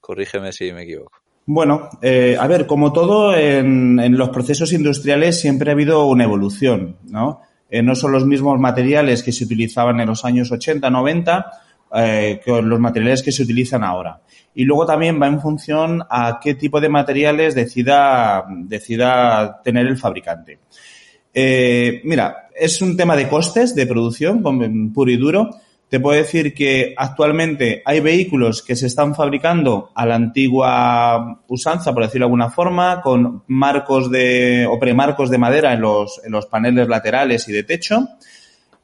Corrígeme 0.00 0.52
si 0.52 0.72
me 0.72 0.82
equivoco. 0.82 1.18
Bueno, 1.44 1.88
eh, 2.02 2.36
a 2.38 2.46
ver, 2.46 2.66
como 2.66 2.92
todo 2.92 3.34
en, 3.34 3.98
en, 3.98 4.18
los 4.18 4.28
procesos 4.28 4.72
industriales 4.72 5.40
siempre 5.40 5.70
ha 5.70 5.72
habido 5.72 6.06
una 6.06 6.24
evolución, 6.24 6.98
¿no? 7.04 7.40
Eh, 7.70 7.82
no 7.82 7.94
son 7.94 8.12
los 8.12 8.26
mismos 8.26 8.58
materiales 8.58 9.22
que 9.22 9.32
se 9.32 9.44
utilizaban 9.44 10.00
en 10.00 10.08
los 10.08 10.24
años 10.24 10.50
80, 10.50 10.88
90 10.88 11.46
eh, 11.94 12.40
que 12.44 12.62
los 12.62 12.80
materiales 12.80 13.22
que 13.22 13.32
se 13.32 13.42
utilizan 13.42 13.84
ahora. 13.84 14.20
Y 14.54 14.64
luego 14.64 14.86
también 14.86 15.20
va 15.20 15.26
en 15.26 15.40
función 15.40 16.02
a 16.10 16.40
qué 16.42 16.54
tipo 16.54 16.80
de 16.80 16.88
materiales 16.88 17.54
decida, 17.54 18.44
decida 18.48 19.60
tener 19.62 19.86
el 19.86 19.96
fabricante. 19.96 20.58
Eh, 21.32 22.00
mira, 22.04 22.48
es 22.54 22.82
un 22.82 22.96
tema 22.96 23.14
de 23.14 23.28
costes 23.28 23.74
de 23.74 23.86
producción, 23.86 24.42
puro 24.92 25.10
y 25.10 25.16
duro. 25.16 25.50
Te 25.88 26.00
puedo 26.00 26.18
decir 26.18 26.52
que 26.52 26.94
actualmente 26.96 27.82
hay 27.84 28.00
vehículos 28.00 28.62
que 28.62 28.76
se 28.76 28.86
están 28.86 29.14
fabricando 29.14 29.90
a 29.94 30.04
la 30.04 30.16
antigua 30.16 31.40
usanza, 31.48 31.94
por 31.94 32.02
decirlo 32.02 32.26
de 32.26 32.28
alguna 32.28 32.50
forma, 32.50 33.00
con 33.00 33.44
marcos 33.46 34.10
de, 34.10 34.66
o 34.68 34.78
premarcos 34.78 35.30
de 35.30 35.38
madera 35.38 35.72
en 35.72 35.80
los, 35.80 36.20
en 36.24 36.32
los 36.32 36.46
paneles 36.46 36.88
laterales 36.88 37.48
y 37.48 37.52
de 37.52 37.62
techo, 37.62 38.06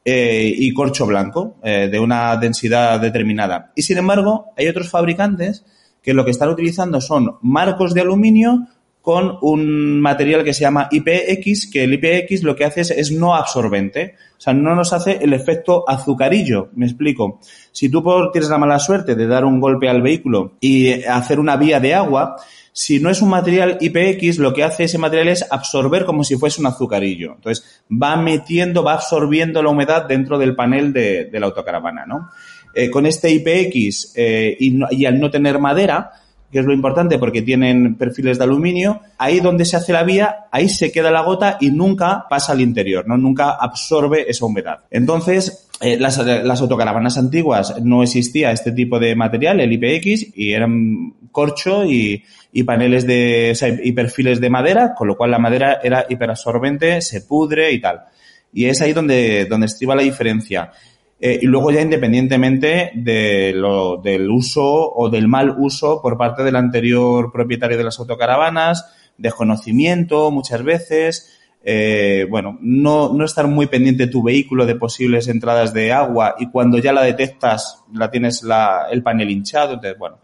eh, 0.07 0.53
y 0.55 0.71
corcho 0.71 1.07
blanco, 1.07 1.55
eh, 1.63 1.89
de 1.91 1.99
una 1.99 2.37
densidad 2.37 2.99
determinada. 2.99 3.71
Y 3.75 3.81
sin 3.81 3.97
embargo, 3.97 4.53
hay 4.55 4.67
otros 4.67 4.89
fabricantes 4.89 5.65
que 6.03 6.13
lo 6.13 6.23
que 6.23 6.29
están 6.29 6.49
utilizando 6.49 7.01
son 7.01 7.37
marcos 7.41 7.95
de 7.95 8.01
aluminio 8.01 8.67
con 9.05 9.37
un 9.43 10.01
material 10.01 10.43
que 10.43 10.51
se 10.51 10.61
llama 10.61 10.89
IPX, 10.89 11.69
que 11.71 11.83
el 11.83 11.93
IPX 11.93 12.41
lo 12.41 12.55
que 12.55 12.65
hace 12.65 12.81
es, 12.81 13.11
no 13.11 13.35
absorbente. 13.35 14.15
O 14.35 14.41
sea, 14.41 14.51
no 14.51 14.73
nos 14.73 14.93
hace 14.93 15.19
el 15.21 15.31
efecto 15.33 15.87
azucarillo. 15.87 16.69
Me 16.73 16.87
explico. 16.87 17.39
Si 17.71 17.87
tú 17.89 18.03
tienes 18.33 18.49
la 18.49 18.57
mala 18.57 18.79
suerte 18.79 19.13
de 19.13 19.27
dar 19.27 19.45
un 19.45 19.59
golpe 19.59 19.89
al 19.89 20.01
vehículo 20.01 20.53
y 20.59 21.03
hacer 21.03 21.39
una 21.39 21.55
vía 21.55 21.79
de 21.79 21.93
agua, 21.93 22.37
si 22.73 22.99
no 22.99 23.11
es 23.11 23.21
un 23.21 23.29
material 23.29 23.77
IPX, 23.79 24.39
lo 24.39 24.55
que 24.55 24.63
hace 24.63 24.85
ese 24.85 24.97
material 24.97 25.27
es 25.27 25.45
absorber 25.51 26.03
como 26.05 26.23
si 26.23 26.35
fuese 26.37 26.59
un 26.59 26.65
azucarillo. 26.65 27.33
Entonces, 27.35 27.83
va 27.91 28.15
metiendo, 28.15 28.83
va 28.83 28.95
absorbiendo 28.95 29.61
la 29.61 29.69
humedad 29.69 30.05
dentro 30.07 30.39
del 30.39 30.55
panel 30.55 30.91
de, 30.93 31.29
la 31.31 31.45
autocaravana, 31.45 32.07
¿no? 32.07 32.31
Eh, 32.73 32.89
con 32.89 33.05
este 33.05 33.29
IPX 33.29 34.13
eh, 34.15 34.57
y 34.59 35.05
al 35.05 35.19
no 35.19 35.29
tener 35.29 35.59
madera, 35.59 36.11
que 36.51 36.59
es 36.59 36.65
lo 36.65 36.73
importante 36.73 37.17
porque 37.19 37.41
tienen 37.41 37.95
perfiles 37.95 38.37
de 38.37 38.43
aluminio, 38.43 39.01
ahí 39.17 39.39
donde 39.39 39.65
se 39.65 39.77
hace 39.77 39.93
la 39.93 40.03
vía, 40.03 40.45
ahí 40.51 40.69
se 40.69 40.91
queda 40.91 41.11
la 41.11 41.21
gota 41.21 41.57
y 41.59 41.71
nunca 41.71 42.25
pasa 42.29 42.53
al 42.53 42.61
interior, 42.61 43.07
¿no? 43.07 43.17
Nunca 43.17 43.51
absorbe 43.51 44.29
esa 44.29 44.45
humedad. 44.45 44.79
Entonces, 44.89 45.67
eh, 45.81 45.97
las, 45.97 46.17
autocaravanas 46.61 47.17
antiguas 47.17 47.81
no 47.81 48.03
existía 48.03 48.51
este 48.51 48.71
tipo 48.71 48.99
de 48.99 49.15
material, 49.15 49.59
el 49.59 49.73
IPX, 49.73 50.37
y 50.37 50.53
eran 50.53 51.13
corcho 51.31 51.85
y, 51.85 52.23
y 52.53 52.63
paneles 52.63 53.05
de, 53.05 53.49
o 53.51 53.55
sea, 53.55 53.67
y 53.67 53.91
perfiles 53.91 54.39
de 54.39 54.49
madera, 54.49 54.93
con 54.95 55.09
lo 55.09 55.17
cual 55.17 55.31
la 55.31 55.39
madera 55.39 55.79
era 55.83 56.05
hiperabsorbente, 56.07 57.01
se 57.01 57.21
pudre 57.21 57.73
y 57.73 57.81
tal. 57.81 58.03
Y 58.53 58.65
es 58.65 58.81
ahí 58.81 58.93
donde, 58.93 59.45
donde 59.45 59.65
estriba 59.65 59.95
la 59.95 60.03
diferencia. 60.03 60.71
Eh, 61.19 61.39
y 61.41 61.45
luego 61.45 61.71
ya 61.71 61.81
independientemente 61.81 62.91
de 62.93 63.53
lo, 63.55 63.97
del 63.97 64.29
uso 64.29 64.63
o 64.93 65.09
del 65.09 65.27
mal 65.27 65.55
uso 65.57 66.01
por 66.01 66.17
parte 66.17 66.43
del 66.43 66.57
anterior 66.57 67.31
propietario 67.31 67.77
de 67.77 67.85
las 67.85 67.99
autocaravanas, 67.99 68.93
desconocimiento 69.17 70.29
muchas 70.31 70.63
veces, 70.63 71.34
eh, 71.67 72.27
bueno, 72.29 72.59
no, 72.61 73.11
no 73.11 73.25
estar 73.25 73.47
muy 73.47 73.65
pendiente 73.65 74.05
de 74.05 74.11
tu 74.11 74.21
vehículo 74.21 74.67
de 74.67 74.75
posibles 74.75 75.27
entradas 75.27 75.73
de 75.73 75.91
agua 75.91 76.35
y 76.37 76.51
cuando 76.51 76.77
ya 76.77 76.93
la 76.93 77.01
detectas 77.01 77.83
la 77.91 78.11
tienes 78.11 78.43
la, 78.43 78.85
el 78.91 79.01
panel 79.01 79.31
hinchado, 79.31 79.73
entonces 79.73 79.97
bueno, 79.97 80.19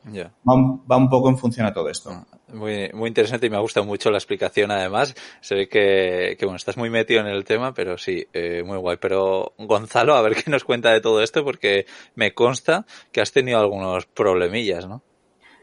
va, 0.48 0.80
va, 0.90 0.98
un 0.98 1.10
poco 1.10 1.30
en 1.30 1.40
función 1.40 1.66
a 1.66 1.74
todo 1.74 1.90
esto. 1.90 2.12
Ah, 2.12 2.38
muy, 2.54 2.92
muy 2.94 3.08
interesante 3.08 3.48
y 3.48 3.50
me 3.50 3.58
ha 3.58 3.62
gustado 3.62 3.88
mucho 3.88 4.12
la 4.12 4.20
explicación 4.20 4.70
además. 4.70 5.16
Se 5.40 5.56
ve 5.56 5.68
que, 5.68 6.36
que 6.38 6.46
bueno, 6.46 6.58
estás 6.58 6.78
muy 6.78 6.92
metido 6.92 7.22
en 7.22 7.28
el 7.28 7.44
tema, 7.44 7.74
pero 7.74 7.98
sí, 7.98 8.28
eh, 8.34 8.62
muy 8.64 8.78
guay. 8.78 8.98
Pero 9.02 9.54
Gonzalo, 9.58 10.16
a 10.16 10.22
ver 10.22 10.36
qué 10.36 10.52
nos 10.52 10.64
cuenta 10.64 10.92
de 10.92 11.02
todo 11.02 11.24
esto 11.24 11.44
porque 11.44 11.88
me 12.14 12.36
consta 12.36 12.86
que 13.12 13.20
has 13.20 13.32
tenido 13.32 13.60
algunos 13.60 14.06
problemillas, 14.06 14.88
¿no? 14.88 15.02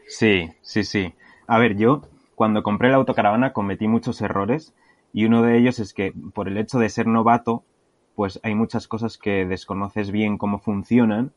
Sí, 0.07 0.49
sí, 0.61 0.83
sí. 0.83 1.13
A 1.47 1.57
ver, 1.57 1.77
yo 1.77 2.01
cuando 2.35 2.63
compré 2.63 2.89
la 2.89 2.97
autocaravana 2.97 3.53
cometí 3.53 3.87
muchos 3.87 4.19
errores 4.21 4.73
y 5.13 5.25
uno 5.25 5.41
de 5.41 5.57
ellos 5.57 5.79
es 5.79 5.93
que 5.93 6.13
por 6.33 6.47
el 6.47 6.57
hecho 6.57 6.79
de 6.79 6.89
ser 6.89 7.07
novato, 7.07 7.63
pues 8.15 8.39
hay 8.43 8.55
muchas 8.55 8.87
cosas 8.87 9.17
que 9.17 9.45
desconoces 9.45 10.11
bien 10.11 10.37
cómo 10.37 10.59
funcionan 10.59 11.31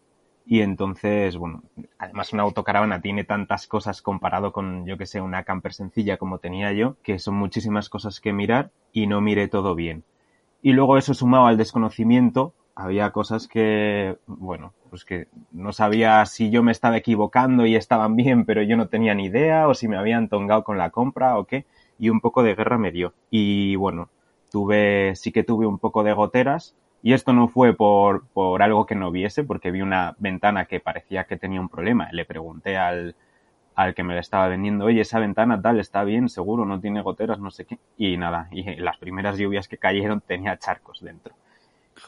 y 0.45 0.61
entonces, 0.61 1.37
bueno, 1.37 1.63
además 1.99 2.33
una 2.33 2.43
autocaravana 2.43 3.01
tiene 3.01 3.25
tantas 3.25 3.67
cosas 3.67 4.03
comparado 4.03 4.53
con, 4.53 4.87
yo 4.87 4.99
que 4.99 5.07
sé, 5.07 5.21
una 5.21 5.45
camper 5.45 5.73
sencilla 5.73 6.17
como 6.17 6.39
tenía 6.39 6.73
yo, 6.73 6.97
que 7.03 7.19
son 7.19 7.35
muchísimas 7.35 7.89
cosas 7.89 8.21
que 8.21 8.33
mirar 8.33 8.71
y 8.93 9.07
no 9.07 9.21
miré 9.21 9.49
todo 9.49 9.75
bien. 9.75 10.05
Y 10.61 10.73
luego 10.73 10.99
eso 10.99 11.15
sumado 11.15 11.47
al 11.47 11.57
desconocimiento, 11.57 12.55
había 12.75 13.11
cosas 13.11 13.47
que, 13.47 14.17
bueno, 14.27 14.73
pues 14.91 15.05
que 15.05 15.29
no 15.53 15.73
sabía 15.73 16.25
si 16.27 16.51
yo 16.51 16.63
me 16.63 16.73
estaba 16.73 16.97
equivocando 16.97 17.67
y 17.67 17.77
estaban 17.77 18.17
bien, 18.17 18.45
pero 18.45 18.63
yo 18.63 18.77
no 18.77 18.89
tenía 18.89 19.15
ni 19.15 19.27
idea, 19.27 19.69
o 19.69 19.75
si 19.75 19.89
me 19.89 19.97
habían 19.97 20.29
tongado 20.29 20.65
con 20.65 20.79
la 20.79 20.91
compra 20.91 21.39
o 21.39 21.45
qué 21.45 21.67
y 21.99 22.11
un 22.11 22.21
poco 22.21 22.43
de 22.43 22.55
guerra 22.55 22.79
me 22.79 22.93
dio. 22.93 23.15
Y 23.31 23.77
bueno, 23.77 24.09
tuve, 24.51 25.15
sí 25.17 25.33
que 25.33 25.45
tuve 25.45 25.67
un 25.67 25.79
poco 25.79 26.03
de 26.03 26.13
goteras. 26.13 26.75
Y 27.03 27.15
esto 27.15 27.33
no 27.33 27.49
fue 27.49 27.75
por, 27.75 28.27
por 28.29 28.63
algo 28.63 28.87
que 28.87 28.95
no 28.95 29.11
viese, 29.11 29.43
porque 29.43 29.73
vi 29.73 29.81
una 29.83 30.15
ventana 30.19 30.67
que 30.67 30.79
parecía 30.79 31.25
que 31.25 31.37
tenía 31.37 31.61
un 31.61 31.69
problema. 31.69 32.09
Le 32.13 32.25
pregunté 32.25 32.77
al, 32.77 33.17
al 33.75 33.95
que 33.95 34.05
me 34.05 34.15
la 34.15 34.21
estaba 34.21 34.49
vendiendo, 34.49 34.85
oye, 34.85 35.01
esa 35.01 35.19
ventana 35.19 35.61
tal, 35.61 35.81
está 35.81 36.05
bien, 36.05 36.29
seguro, 36.29 36.65
no 36.65 36.81
tiene 36.81 37.03
goteras, 37.03 37.41
no 37.41 37.51
sé 37.51 37.65
qué. 37.65 37.79
Y 37.97 38.17
nada, 38.17 38.49
y 38.51 38.77
las 38.77 38.99
primeras 38.99 39.39
lluvias 39.39 39.69
que 39.69 39.79
cayeron 39.79 40.21
tenía 40.21 40.59
charcos 40.59 41.01
dentro. 41.01 41.35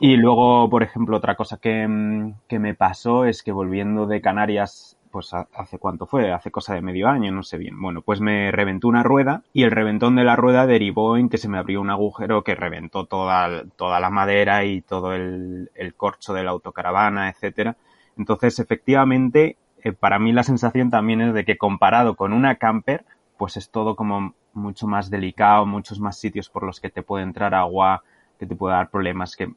Y 0.01 0.17
luego, 0.17 0.69
por 0.71 0.83
ejemplo, 0.83 1.17
otra 1.17 1.35
cosa 1.35 1.59
que, 1.59 2.33
que 2.49 2.59
me 2.59 2.75
pasó 2.75 3.25
es 3.25 3.43
que 3.43 3.53
volviendo 3.53 4.07
de 4.07 4.21
Canarias 4.21 4.97
pues 5.15 5.33
hace 5.33 5.79
cuánto 5.79 6.07
fue, 6.07 6.33
hace 6.33 6.51
cosa 6.51 6.75
de 6.75 6.81
medio 6.81 7.07
año, 7.07 7.31
no 7.31 7.45
sé 7.45 7.57
bien. 7.57 7.81
Bueno, 7.81 8.03
pues 8.03 8.21
me 8.21 8.51
reventó 8.51 8.89
una 8.89 9.05
rueda 9.05 9.45
y 9.53 9.63
el 9.63 9.71
reventón 9.71 10.17
de 10.17 10.25
la 10.25 10.35
rueda 10.35 10.67
derivó 10.67 11.17
en 11.17 11.29
que 11.29 11.39
se 11.39 11.49
me 11.49 11.57
abrió 11.57 11.81
un 11.81 11.91
agujero 11.91 12.43
que 12.43 12.57
reventó 12.57 13.07
toda, 13.07 13.63
toda 13.77 14.01
la 14.01 14.11
madera 14.11 14.65
y 14.65 14.83
todo 14.83 15.13
el, 15.13 15.71
corcho 15.97 16.35
de 16.35 16.43
la 16.43 16.51
autocaravana, 16.51 17.29
etcétera. 17.29 17.77
Entonces, 18.19 18.59
efectivamente, 18.59 19.57
eh, 19.85 19.93
para 19.93 20.19
mí 20.19 20.33
la 20.33 20.43
sensación 20.43 20.91
también 20.91 21.21
es 21.21 21.33
de 21.33 21.45
que 21.45 21.59
comparado 21.59 22.17
con 22.17 22.33
una 22.33 22.57
camper, 22.57 23.05
pues 23.39 23.57
es 23.57 23.71
todo 23.71 23.95
como 23.95 24.35
mucho 24.53 24.89
más 24.89 25.11
delicado, 25.11 25.65
muchos 25.65 26.01
más 26.01 26.19
sitios 26.19 26.51
por 26.51 26.65
los 26.65 26.81
que 26.81 26.91
te 26.91 27.05
puede 27.05 27.23
entrar 27.23 27.55
agua, 27.55 28.03
que 28.37 28.47
te 28.47 28.57
puede 28.57 28.75
dar 28.75 28.91
problemas, 28.91 29.37
que, 29.37 29.45
o 29.45 29.55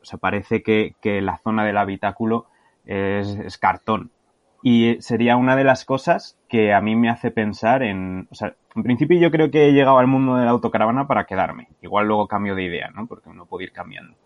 sea, 0.00 0.18
parece 0.18 0.62
que, 0.62 0.94
la 1.20 1.36
zona 1.44 1.62
del 1.66 1.76
habitáculo 1.76 2.46
es 2.86 3.58
cartón 3.58 4.13
y 4.66 4.96
sería 5.02 5.36
una 5.36 5.56
de 5.56 5.64
las 5.64 5.84
cosas 5.84 6.38
que 6.48 6.72
a 6.72 6.80
mí 6.80 6.96
me 6.96 7.10
hace 7.10 7.30
pensar 7.30 7.82
en, 7.82 8.26
o 8.30 8.34
sea, 8.34 8.56
en 8.74 8.82
principio 8.82 9.20
yo 9.20 9.30
creo 9.30 9.50
que 9.50 9.68
he 9.68 9.72
llegado 9.74 9.98
al 9.98 10.06
mundo 10.06 10.36
de 10.36 10.46
la 10.46 10.52
autocaravana 10.52 11.06
para 11.06 11.26
quedarme. 11.26 11.68
Igual 11.82 12.06
luego 12.06 12.28
cambio 12.28 12.54
de 12.54 12.62
idea, 12.62 12.88
¿no? 12.88 13.06
Porque 13.06 13.28
uno 13.28 13.44
puede 13.44 13.64
ir 13.64 13.72
cambiando. 13.72 14.16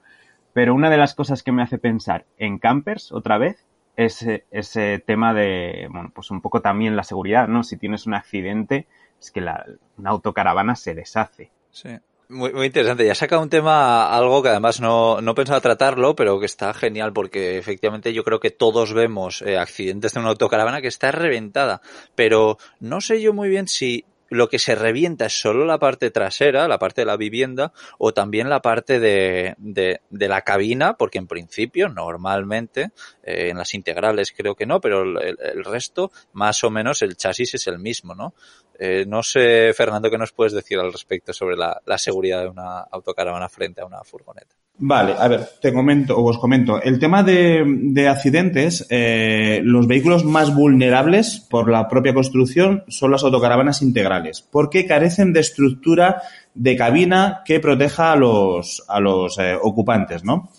Pero 0.52 0.76
una 0.76 0.90
de 0.90 0.96
las 0.96 1.16
cosas 1.16 1.42
que 1.42 1.50
me 1.50 1.64
hace 1.64 1.78
pensar 1.78 2.24
en 2.38 2.60
campers 2.60 3.10
otra 3.10 3.36
vez 3.36 3.66
es 3.96 4.24
ese 4.52 5.00
tema 5.00 5.34
de, 5.34 5.88
bueno, 5.90 6.12
pues 6.14 6.30
un 6.30 6.40
poco 6.40 6.62
también 6.62 6.94
la 6.94 7.02
seguridad, 7.02 7.48
¿no? 7.48 7.64
Si 7.64 7.76
tienes 7.76 8.06
un 8.06 8.14
accidente, 8.14 8.86
es 9.20 9.32
que 9.32 9.40
la, 9.40 9.66
una 9.96 10.10
autocaravana 10.10 10.76
se 10.76 10.94
deshace. 10.94 11.50
Sí. 11.72 11.98
Muy, 12.30 12.52
muy 12.52 12.66
interesante. 12.66 13.06
Ya 13.06 13.14
saca 13.14 13.38
un 13.38 13.48
tema, 13.48 14.14
algo 14.14 14.42
que 14.42 14.50
además 14.50 14.80
no, 14.80 15.22
no 15.22 15.34
pensaba 15.34 15.62
tratarlo, 15.62 16.14
pero 16.14 16.38
que 16.38 16.44
está 16.44 16.74
genial 16.74 17.14
porque 17.14 17.56
efectivamente 17.56 18.12
yo 18.12 18.22
creo 18.22 18.38
que 18.38 18.50
todos 18.50 18.92
vemos 18.92 19.40
eh, 19.40 19.56
accidentes 19.56 20.12
de 20.12 20.20
una 20.20 20.28
autocaravana 20.28 20.82
que 20.82 20.88
está 20.88 21.10
reventada. 21.10 21.80
Pero 22.14 22.58
no 22.80 23.00
sé 23.00 23.22
yo 23.22 23.32
muy 23.32 23.48
bien 23.48 23.66
si 23.66 24.04
lo 24.30 24.48
que 24.48 24.58
se 24.58 24.74
revienta 24.74 25.26
es 25.26 25.40
solo 25.40 25.64
la 25.64 25.78
parte 25.78 26.10
trasera, 26.10 26.68
la 26.68 26.78
parte 26.78 27.00
de 27.00 27.06
la 27.06 27.16
vivienda, 27.16 27.72
o 27.98 28.12
también 28.12 28.50
la 28.50 28.60
parte 28.60 29.00
de, 29.00 29.54
de, 29.58 30.02
de 30.10 30.28
la 30.28 30.42
cabina, 30.42 30.98
porque 30.98 31.18
en 31.18 31.26
principio, 31.26 31.88
normalmente, 31.88 32.90
eh, 33.22 33.48
en 33.50 33.56
las 33.56 33.72
integrales 33.72 34.34
creo 34.36 34.54
que 34.54 34.66
no, 34.66 34.80
pero 34.80 35.02
el, 35.02 35.38
el, 35.40 35.64
resto, 35.64 36.12
más 36.32 36.62
o 36.62 36.70
menos, 36.70 37.00
el 37.02 37.16
chasis 37.16 37.54
es 37.54 37.66
el 37.68 37.78
mismo, 37.78 38.14
¿no? 38.14 38.34
Eh, 38.80 39.04
no 39.08 39.24
sé, 39.24 39.72
Fernando, 39.74 40.08
¿qué 40.08 40.16
nos 40.16 40.30
puedes 40.30 40.52
decir 40.52 40.78
al 40.78 40.92
respecto 40.92 41.32
sobre 41.32 41.56
la, 41.56 41.98
seguridad 41.98 42.42
de 42.42 42.48
una 42.48 42.78
autocaravana 42.82 43.48
frente 43.48 43.80
a 43.80 43.84
una 43.84 44.04
furgoneta? 44.04 44.54
Vale, 44.80 45.16
a 45.18 45.26
ver, 45.26 45.48
te 45.60 45.72
comento 45.72 46.16
o 46.16 46.24
os 46.30 46.38
comento. 46.38 46.80
El 46.80 47.00
tema 47.00 47.24
de, 47.24 47.64
de 47.66 48.06
accidentes, 48.06 48.86
eh, 48.88 49.60
los 49.64 49.88
vehículos 49.88 50.24
más 50.24 50.54
vulnerables 50.54 51.44
por 51.50 51.68
la 51.68 51.88
propia 51.88 52.14
construcción 52.14 52.84
son 52.86 53.10
las 53.10 53.24
autocaravanas 53.24 53.82
integrales, 53.82 54.42
porque 54.42 54.86
carecen 54.86 55.32
de 55.32 55.40
estructura 55.40 56.22
de 56.54 56.76
cabina 56.76 57.42
que 57.44 57.58
proteja 57.58 58.12
a 58.12 58.16
los, 58.16 58.84
a 58.86 59.00
los 59.00 59.38
eh, 59.40 59.56
ocupantes, 59.60 60.22
¿no? 60.22 60.50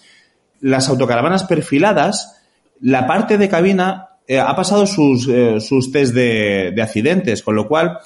Las 0.60 0.90
autocaravanas 0.90 1.46
perfiladas, 1.46 2.42
la 2.82 3.08
parte 3.08 3.38
de 3.38 3.48
cabina 3.48 4.09
eh, 4.29 4.39
ha 4.39 4.55
pasado 4.55 4.86
sus, 4.86 5.27
eh, 5.27 5.59
sus 5.59 5.91
test 5.91 6.13
de, 6.13 6.71
de 6.75 6.81
accidentes, 6.83 7.41
con 7.41 7.55
lo 7.55 7.67
cual 7.67 7.98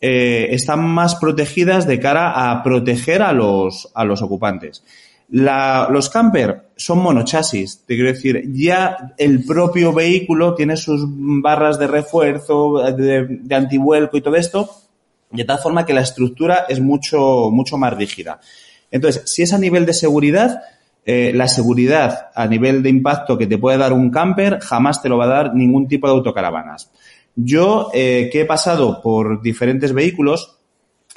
eh, 0.00 0.48
están 0.50 0.80
más 0.80 1.14
protegidas 1.14 1.86
de 1.86 2.00
cara 2.00 2.50
a 2.50 2.62
proteger 2.64 3.22
a 3.22 3.32
los, 3.32 3.88
a 3.94 4.04
los 4.04 4.20
ocupantes. 4.20 4.82
Los 5.30 6.08
camper 6.10 6.70
son 6.74 6.98
monochasis, 6.98 7.84
te 7.86 7.94
quiero 7.94 8.10
decir, 8.10 8.42
ya 8.52 9.14
el 9.18 9.44
propio 9.44 9.92
vehículo 9.92 10.54
tiene 10.54 10.76
sus 10.76 11.04
barras 11.06 11.78
de 11.78 11.86
refuerzo, 11.86 12.82
de, 12.92 13.26
de 13.28 13.54
antivuelco 13.54 14.16
y 14.16 14.22
todo 14.22 14.36
esto, 14.36 14.70
de 15.30 15.44
tal 15.44 15.58
forma 15.58 15.84
que 15.84 15.92
la 15.92 16.00
estructura 16.00 16.64
es 16.68 16.80
mucho, 16.80 17.50
mucho 17.52 17.76
más 17.76 17.94
rígida. 17.94 18.40
Entonces, 18.90 19.22
si 19.26 19.42
es 19.42 19.52
a 19.52 19.58
nivel 19.58 19.84
de 19.84 19.92
seguridad, 19.92 20.62
eh, 21.10 21.32
la 21.34 21.48
seguridad 21.48 22.28
a 22.34 22.46
nivel 22.46 22.82
de 22.82 22.90
impacto 22.90 23.38
que 23.38 23.46
te 23.46 23.56
puede 23.56 23.78
dar 23.78 23.94
un 23.94 24.10
camper 24.10 24.58
jamás 24.60 25.00
te 25.00 25.08
lo 25.08 25.16
va 25.16 25.24
a 25.24 25.28
dar 25.28 25.54
ningún 25.54 25.88
tipo 25.88 26.06
de 26.06 26.12
autocaravanas. 26.12 26.92
Yo, 27.34 27.88
eh, 27.94 28.28
que 28.30 28.42
he 28.42 28.44
pasado 28.44 29.00
por 29.00 29.40
diferentes 29.40 29.94
vehículos, 29.94 30.58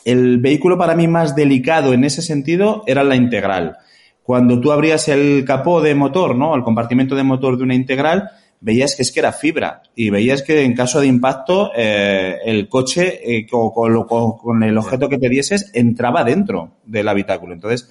el 0.06 0.38
vehículo 0.38 0.78
para 0.78 0.96
mí 0.96 1.10
más 1.10 1.36
delicado 1.36 1.92
en 1.92 2.06
ese 2.06 2.22
sentido 2.22 2.84
era 2.88 3.04
la 3.04 3.18
integral 3.18 3.80
cuando 4.24 4.62
tú 4.62 4.72
abrías 4.72 5.10
el 5.10 5.44
capó 5.44 5.82
de 5.82 5.94
motor, 5.94 6.38
¿no? 6.38 6.56
El 6.56 6.64
compartimento 6.64 7.14
de 7.16 7.24
motor 7.24 7.58
de 7.58 7.64
una 7.64 7.76
integral, 7.76 8.30
veías 8.62 8.96
que 8.96 9.02
es 9.02 9.12
que 9.12 9.20
era 9.20 9.34
fibra 9.34 9.82
y 9.94 10.10
veías 10.10 10.42
que 10.42 10.64
en 10.64 10.74
caso 10.74 11.02
de 11.02 11.08
impacto 11.08 11.72
eh, 11.76 12.38
el 12.46 12.70
coche 12.70 13.46
con, 13.50 13.72
con, 13.72 14.38
con, 14.38 14.64
el 14.64 14.78
objeto 14.78 15.10
que 15.10 15.18
te 15.18 15.28
dieses 15.28 15.70
entraba 15.74 16.24
dentro 16.24 16.78
del 16.86 17.10
habitáculo. 17.10 17.54
Entonces, 17.54 17.90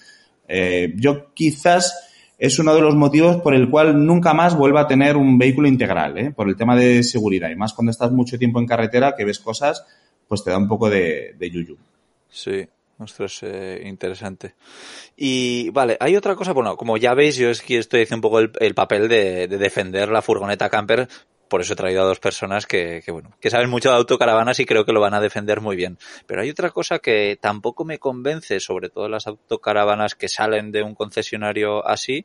eh, 0.53 0.93
yo 0.97 1.33
quizás 1.33 2.09
es 2.37 2.59
uno 2.59 2.75
de 2.75 2.81
los 2.81 2.97
motivos 2.97 3.37
por 3.37 3.55
el 3.55 3.71
cual 3.71 4.05
nunca 4.05 4.35
más 4.35 4.57
vuelva 4.57 4.81
a 4.81 4.87
tener 4.89 5.17
un 5.17 5.39
vehículo 5.39 5.69
integral, 5.69 6.19
¿eh? 6.19 6.33
por 6.33 6.49
el 6.49 6.57
tema 6.57 6.75
de 6.75 7.03
seguridad. 7.05 7.51
Y 7.51 7.57
más 7.57 7.73
cuando 7.73 7.93
estás 7.93 8.11
mucho 8.11 8.37
tiempo 8.37 8.59
en 8.59 8.67
carretera, 8.67 9.15
que 9.17 9.25
ves 9.25 9.39
cosas, 9.39 9.85
pues 10.27 10.43
te 10.43 10.51
da 10.51 10.59
un 10.59 10.67
poco 10.67 10.91
de, 10.91 11.37
yuyu. 11.39 11.77
Sí, 12.29 12.67
esto 13.05 13.25
es 13.27 13.43
eh, 13.43 13.83
interesante. 13.85 14.55
Y 15.17 15.71
vale, 15.71 15.97
hay 16.01 16.17
otra 16.17 16.35
cosa, 16.35 16.53
bueno, 16.53 16.77
como 16.77 16.97
ya 16.97 17.15
veis, 17.15 17.37
yo 17.37 17.51
es 17.51 17.63
que 17.63 17.79
estoy 17.79 18.03
haciendo 18.03 18.27
un 18.27 18.33
poco 18.33 18.39
el, 18.41 18.51
el 18.59 18.75
papel 18.75 19.09
de, 19.09 19.47
defender 19.47 20.09
la 20.09 20.23
furgoneta 20.23 20.69
camper, 20.69 21.09
por 21.51 21.61
eso 21.61 21.75
he 21.75 21.77
traído 21.77 22.03
a 22.03 22.07
dos 22.07 22.21
personas 22.21 22.65
que, 22.65 23.03
que, 23.05 23.11
bueno, 23.11 23.37
que 23.41 23.51
saben 23.51 23.69
mucho 23.69 23.91
de 23.91 23.97
autocaravanas 23.97 24.61
y 24.61 24.65
creo 24.65 24.87
que 24.87 24.93
lo 24.93 25.01
van 25.01 25.15
a 25.15 25.21
defender 25.21 25.61
muy 25.61 25.77
bien. 25.77 25.99
Pero 26.27 26.43
hay 26.43 26.49
otra 26.49 26.71
cosa 26.71 27.01
que 27.01 27.37
tampoco 27.39 27.85
me 27.85 27.99
convence, 27.99 28.61
sobre 28.61 28.89
todo 28.89 29.09
las 29.09 29.27
autocaravanas 29.27 30.15
que 30.15 30.29
salen 30.29 30.71
de 30.71 30.83
un 30.83 30.95
concesionario 30.95 31.87
así, 31.87 32.25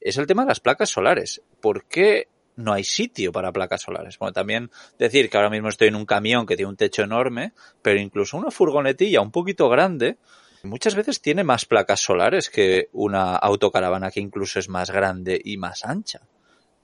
es 0.00 0.16
el 0.16 0.26
tema 0.26 0.42
de 0.42 0.48
las 0.48 0.60
placas 0.60 0.88
solares. 0.88 1.42
¿Por 1.60 1.84
qué 1.84 2.28
no 2.56 2.72
hay 2.72 2.84
sitio 2.84 3.32
para 3.32 3.52
placas 3.52 3.80
solares. 3.82 4.18
Bueno, 4.18 4.32
también 4.32 4.70
decir 4.98 5.30
que 5.30 5.36
ahora 5.36 5.48
mismo 5.48 5.68
estoy 5.68 5.88
en 5.88 5.96
un 5.96 6.04
camión 6.04 6.44
que 6.44 6.56
tiene 6.56 6.68
un 6.68 6.76
techo 6.76 7.02
enorme, 7.02 7.52
pero 7.80 7.98
incluso 7.98 8.36
una 8.36 8.50
furgonetilla 8.50 9.22
un 9.22 9.30
poquito 9.30 9.70
grande, 9.70 10.18
muchas 10.62 10.94
veces 10.94 11.22
tiene 11.22 11.44
más 11.44 11.64
placas 11.64 12.00
solares 12.00 12.50
que 12.50 12.88
una 12.92 13.36
autocaravana 13.36 14.10
que 14.10 14.20
incluso 14.20 14.58
es 14.58 14.68
más 14.68 14.90
grande 14.90 15.40
y 15.42 15.56
más 15.56 15.84
ancha. 15.84 16.20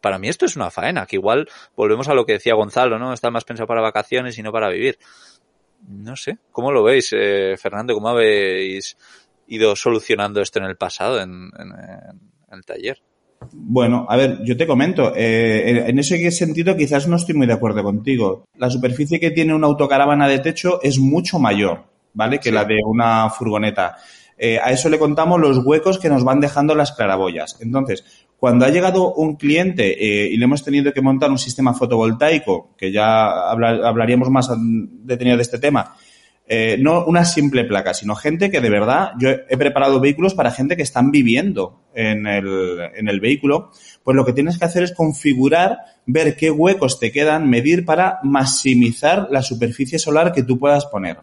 Para 0.00 0.18
mí 0.18 0.28
esto 0.28 0.46
es 0.46 0.56
una 0.56 0.70
faena, 0.70 1.06
que 1.06 1.16
igual 1.16 1.48
volvemos 1.76 2.08
a 2.08 2.14
lo 2.14 2.24
que 2.24 2.34
decía 2.34 2.54
Gonzalo, 2.54 2.98
¿no? 2.98 3.12
Está 3.12 3.30
más 3.30 3.44
pensado 3.44 3.66
para 3.66 3.80
vacaciones 3.80 4.38
y 4.38 4.42
no 4.42 4.52
para 4.52 4.68
vivir. 4.68 4.98
No 5.88 6.16
sé, 6.16 6.38
¿cómo 6.52 6.72
lo 6.72 6.82
veis, 6.82 7.12
eh, 7.12 7.56
Fernando? 7.56 7.94
¿Cómo 7.94 8.08
habéis 8.08 8.96
ido 9.46 9.74
solucionando 9.76 10.40
esto 10.40 10.58
en 10.58 10.66
el 10.66 10.76
pasado, 10.76 11.20
en, 11.20 11.50
en, 11.58 11.72
en 11.72 12.58
el 12.58 12.64
taller? 12.64 13.00
Bueno, 13.52 14.06
a 14.08 14.16
ver, 14.16 14.40
yo 14.42 14.56
te 14.56 14.66
comento, 14.66 15.12
eh, 15.14 15.84
en 15.86 15.98
ese 15.98 16.30
sentido 16.30 16.76
quizás 16.76 17.06
no 17.06 17.16
estoy 17.16 17.36
muy 17.36 17.46
de 17.46 17.52
acuerdo 17.52 17.82
contigo. 17.82 18.44
La 18.56 18.68
superficie 18.68 19.20
que 19.20 19.30
tiene 19.30 19.54
una 19.54 19.68
autocaravana 19.68 20.28
de 20.28 20.40
techo 20.40 20.80
es 20.82 20.98
mucho 20.98 21.38
mayor, 21.38 21.84
¿vale? 22.14 22.38
Que 22.38 22.48
sí. 22.48 22.54
la 22.54 22.64
de 22.64 22.78
una 22.84 23.30
furgoneta. 23.30 23.96
Eh, 24.36 24.58
a 24.62 24.70
eso 24.70 24.88
le 24.88 24.98
contamos 24.98 25.40
los 25.40 25.58
huecos 25.64 25.98
que 25.98 26.08
nos 26.08 26.24
van 26.24 26.40
dejando 26.40 26.74
las 26.74 26.92
claraboyas. 26.92 27.56
Entonces, 27.60 28.17
cuando 28.38 28.64
ha 28.64 28.70
llegado 28.70 29.14
un 29.14 29.36
cliente 29.36 29.96
eh, 29.98 30.28
y 30.30 30.36
le 30.36 30.44
hemos 30.44 30.62
tenido 30.62 30.92
que 30.92 31.02
montar 31.02 31.30
un 31.30 31.38
sistema 31.38 31.74
fotovoltaico, 31.74 32.74
que 32.78 32.92
ya 32.92 33.50
hablar, 33.50 33.84
hablaríamos 33.84 34.30
más 34.30 34.48
detenido 35.04 35.36
de 35.36 35.42
este 35.42 35.58
tema, 35.58 35.96
eh, 36.50 36.78
no 36.80 37.04
una 37.04 37.24
simple 37.24 37.64
placa, 37.64 37.92
sino 37.92 38.14
gente 38.14 38.50
que 38.50 38.60
de 38.60 38.70
verdad, 38.70 39.10
yo 39.18 39.28
he 39.28 39.56
preparado 39.58 40.00
vehículos 40.00 40.34
para 40.34 40.52
gente 40.52 40.76
que 40.76 40.82
están 40.82 41.10
viviendo 41.10 41.82
en 41.94 42.26
el, 42.26 42.78
en 42.94 43.08
el 43.08 43.20
vehículo, 43.20 43.70
pues 44.04 44.16
lo 44.16 44.24
que 44.24 44.32
tienes 44.32 44.56
que 44.56 44.64
hacer 44.64 44.84
es 44.84 44.92
configurar, 44.92 45.78
ver 46.06 46.36
qué 46.36 46.50
huecos 46.50 47.00
te 47.00 47.10
quedan, 47.10 47.50
medir 47.50 47.84
para 47.84 48.20
maximizar 48.22 49.28
la 49.30 49.42
superficie 49.42 49.98
solar 49.98 50.32
que 50.32 50.44
tú 50.44 50.58
puedas 50.58 50.86
poner. 50.86 51.18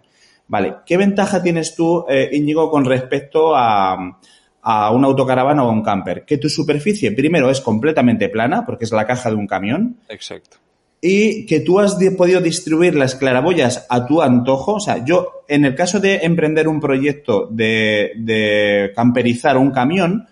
Vale, 0.47 0.75
¿qué 0.85 0.95
ventaja 0.97 1.41
tienes 1.41 1.75
tú, 1.75 2.05
eh, 2.07 2.29
Íñigo, 2.33 2.69
con 2.69 2.85
respecto 2.85 3.55
a, 3.55 4.19
a 4.65 4.91
una 4.91 5.07
autocaravana 5.07 5.63
o 5.63 5.69
a 5.69 5.71
un 5.71 5.83
camper? 5.83 6.25
Que 6.25 6.37
tu 6.37 6.49
superficie, 6.49 7.11
primero, 7.13 7.49
es 7.49 7.61
completamente 7.61 8.27
plana, 8.27 8.65
porque 8.65 8.83
es 8.83 8.91
la 8.91 9.07
caja 9.07 9.29
de 9.29 9.35
un 9.35 9.47
camión. 9.47 9.97
Exacto 10.09 10.57
y 11.07 11.45
que 11.45 11.59
tú 11.59 11.79
has 11.79 11.99
podido 12.17 12.41
distribuir 12.41 12.95
las 12.95 13.13
claraboyas 13.13 13.85
a 13.89 14.07
tu 14.07 14.23
antojo. 14.23 14.75
O 14.75 14.79
sea, 14.79 15.05
yo, 15.05 15.43
en 15.47 15.63
el 15.63 15.75
caso 15.75 15.99
de 15.99 16.15
emprender 16.23 16.67
un 16.67 16.79
proyecto 16.79 17.47
de, 17.51 18.13
de 18.15 18.91
camperizar 18.95 19.55
un 19.55 19.69
camión, 19.69 20.27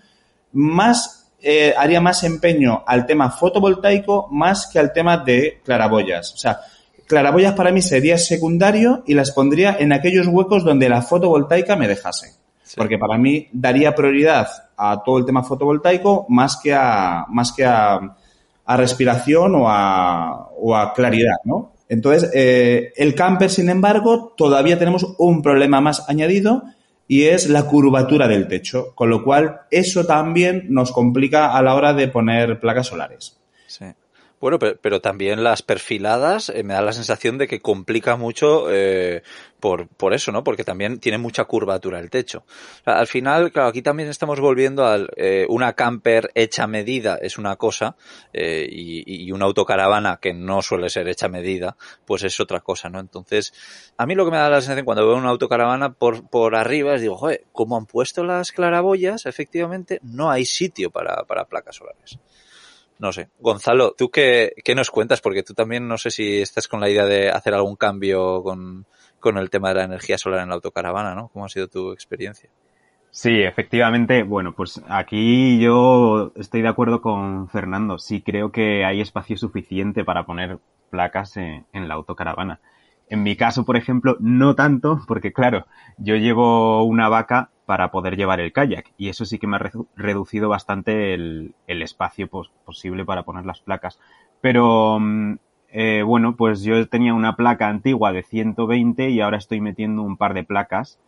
más 0.54 1.32
eh, 1.46 1.74
haría 1.78 2.00
más 2.00 2.24
empeño 2.24 2.84
al 2.88 3.06
tema 3.06 3.30
fotovoltaico 3.30 4.30
más 4.32 4.66
que 4.66 4.80
al 4.80 4.94
tema 4.94 5.18
de 5.18 5.60
claraboyas. 5.64 6.34
O 6.34 6.38
sea, 6.38 6.62
claraboyas 7.06 7.54
para 7.54 7.72
mí 7.72 7.82
sería 7.82 8.18
secundario 8.18 9.04
y 9.06 9.14
las 9.14 9.32
pondría 9.32 9.76
en 9.78 9.92
aquellos 9.92 10.28
huecos 10.28 10.64
donde 10.64 10.90
la 10.90 11.02
fotovoltaica 11.02 11.76
me 11.76 11.88
dejase. 11.88 12.34
Porque 12.76 12.98
para 12.98 13.18
mí 13.18 13.48
daría 13.52 13.94
prioridad 13.94 14.48
a 14.78 15.02
todo 15.04 15.20
el 15.20 15.26
tema 15.26 15.44
fotovoltaico 15.44 16.26
más 16.30 16.58
que 16.58 16.74
a, 16.74 17.26
más 17.30 17.52
que 17.52 17.66
a, 17.66 18.00
a 18.66 18.78
respiración 18.78 19.56
o 19.56 19.70
a, 19.70 20.50
o 20.58 20.76
a 20.76 20.94
claridad, 20.94 21.38
¿no? 21.44 21.74
Entonces, 21.90 22.32
eh, 22.34 22.92
el 22.96 23.14
camper, 23.14 23.50
sin 23.50 23.70
embargo, 23.70 24.34
todavía 24.36 24.80
tenemos 24.80 25.16
un 25.20 25.42
problema 25.42 25.82
más 25.82 26.10
añadido 26.10 26.64
y 27.08 27.24
es 27.24 27.50
la 27.50 27.68
curvatura 27.68 28.28
del 28.28 28.48
techo, 28.48 28.94
con 28.96 29.10
lo 29.10 29.24
cual 29.24 29.62
eso 29.70 30.06
también 30.06 30.66
nos 30.70 30.92
complica 30.92 31.56
a 31.56 31.62
la 31.62 31.76
hora 31.76 31.94
de 31.94 32.08
poner 32.08 32.60
placas 32.60 32.88
solares. 32.88 33.43
Bueno, 34.44 34.60
pero, 34.60 34.78
pero, 34.82 35.00
también 35.00 35.42
las 35.42 35.62
perfiladas 35.62 36.50
eh, 36.50 36.64
me 36.64 36.74
da 36.74 36.82
la 36.82 36.92
sensación 36.92 37.38
de 37.38 37.48
que 37.48 37.62
complica 37.62 38.18
mucho 38.18 38.66
eh, 38.70 39.24
por, 39.62 39.88
por 39.88 40.14
eso, 40.14 40.34
¿no? 40.34 40.44
Porque 40.44 40.66
también 40.66 41.00
tiene 41.00 41.18
mucha 41.18 41.46
curvatura 41.46 41.98
el 41.98 42.10
techo. 42.10 42.44
Al 42.84 43.08
final, 43.08 43.54
claro, 43.54 43.70
aquí 43.70 43.82
también 43.82 44.10
estamos 44.10 44.42
volviendo 44.42 44.86
a 44.86 44.98
eh, 45.16 45.46
una 45.48 45.72
camper 45.72 46.30
hecha 46.36 46.68
medida 46.68 47.18
es 47.22 47.38
una 47.38 47.56
cosa 47.56 47.96
eh, 48.34 48.68
y, 48.70 49.28
y, 49.28 49.32
una 49.32 49.46
autocaravana 49.46 50.20
que 50.22 50.34
no 50.34 50.62
suele 50.62 50.90
ser 50.90 51.08
hecha 51.08 51.30
medida, 51.30 51.78
pues 52.04 52.26
es 52.26 52.38
otra 52.42 52.60
cosa, 52.60 52.90
¿no? 52.90 53.00
Entonces, 53.00 53.54
a 53.96 54.06
mí 54.06 54.14
lo 54.14 54.26
que 54.26 54.32
me 54.32 54.38
da 54.40 54.50
la 54.50 54.60
sensación 54.60 54.84
cuando 54.84 55.08
veo 55.08 55.16
una 55.16 55.30
autocaravana 55.30 55.94
por, 55.94 56.30
por 56.30 56.58
arriba 56.58 56.96
es 56.96 57.02
digo, 57.02 57.16
joder, 57.16 57.46
como 57.54 57.78
han 57.78 57.86
puesto 57.86 58.26
las 58.26 58.52
claraboyas, 58.52 59.26
efectivamente, 59.26 60.02
no 60.04 60.30
hay 60.30 60.44
sitio 60.44 60.92
para, 60.92 61.24
para 61.24 61.46
placas 61.46 61.78
solares 61.78 62.20
no 63.04 63.12
sé. 63.12 63.30
Gonzalo, 63.38 63.94
¿tú 63.98 64.10
qué, 64.10 64.54
qué, 64.64 64.76
nos 64.76 64.90
cuentas? 64.90 65.20
Porque 65.20 65.44
tú 65.44 65.54
también 65.54 65.90
no 65.90 65.98
sé 65.98 66.10
si 66.10 66.42
estás 66.42 66.70
con 66.70 66.80
la 66.80 66.90
idea 66.90 67.06
de 67.06 67.30
hacer 67.30 67.54
algún 67.54 67.76
cambio 67.76 68.42
con, 68.42 68.86
con 69.20 69.38
el 69.38 69.50
tema 69.50 69.70
de 69.70 69.76
la 69.76 69.84
energía 69.84 70.18
solar 70.18 70.42
en 70.42 70.48
la 70.48 70.56
autocaravana, 70.56 71.14
¿no? 71.14 71.28
¿Cómo 71.28 71.44
ha 71.44 71.50
sido 71.50 71.68
tu 71.68 71.92
experiencia? 71.92 72.50
Sí, 73.12 73.42
efectivamente. 73.42 74.24
Bueno, 74.24 74.54
pues 74.56 74.82
aquí 74.88 75.60
yo 75.60 76.32
estoy 76.38 76.62
de 76.62 76.70
acuerdo 76.70 77.02
con 77.02 77.50
Fernando. 77.50 78.00
Sí 78.00 78.22
creo 78.22 78.54
que 78.54 78.86
hay 78.86 79.02
espacio 79.02 79.36
suficiente 79.36 80.06
para 80.06 80.26
poner 80.26 80.60
placas 80.90 81.36
en, 81.36 81.66
en 81.74 81.90
la 81.90 81.96
autocaravana. 81.96 82.62
En 83.10 83.22
mi 83.22 83.36
caso, 83.36 83.66
por 83.66 83.76
ejemplo, 83.76 84.16
no 84.22 84.56
tanto, 84.56 85.02
porque 85.10 85.34
claro, 85.34 85.66
yo 85.98 86.16
llevo 86.16 86.84
una 86.86 87.10
vaca 87.10 87.52
para 87.66 87.92
poder 87.92 88.18
llevar 88.18 88.40
el 88.40 88.52
kayak 88.52 88.92
y 88.98 89.10
eso 89.10 89.26
sí 89.26 89.40
que 89.40 89.48
me 89.48 89.58
ha 89.58 89.72
reducido 89.96 90.50
bastante 90.50 91.14
el, 91.14 91.56
el 91.68 91.82
espacio 91.82 92.28
pos 92.28 92.52
posible 92.66 93.06
para 93.06 93.24
poner 93.24 93.46
las 93.46 93.62
placas. 93.62 94.00
Pero 94.42 95.00
eh, 95.70 96.04
bueno, 96.04 96.36
pues 96.36 96.62
yo 96.62 96.88
tenía 96.88 97.14
una 97.16 97.36
placa 97.36 97.68
antigua 97.68 98.12
de 98.12 98.22
120 98.24 99.10
y 99.10 99.22
ahora 99.22 99.38
estoy 99.38 99.60
metiendo 99.60 100.04
un 100.04 100.18
par 100.18 100.36
de 100.36 100.44
placas. 100.44 101.00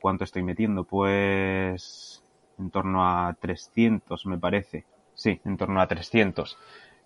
¿Cuánto 0.00 0.24
estoy 0.24 0.42
metiendo? 0.42 0.84
Pues 0.84 2.22
en 2.58 2.70
torno 2.70 3.06
a 3.06 3.34
300, 3.38 4.24
me 4.26 4.38
parece. 4.38 4.84
Sí, 5.14 5.40
en 5.44 5.56
torno 5.56 5.80
a 5.80 5.88
300. 5.88 6.56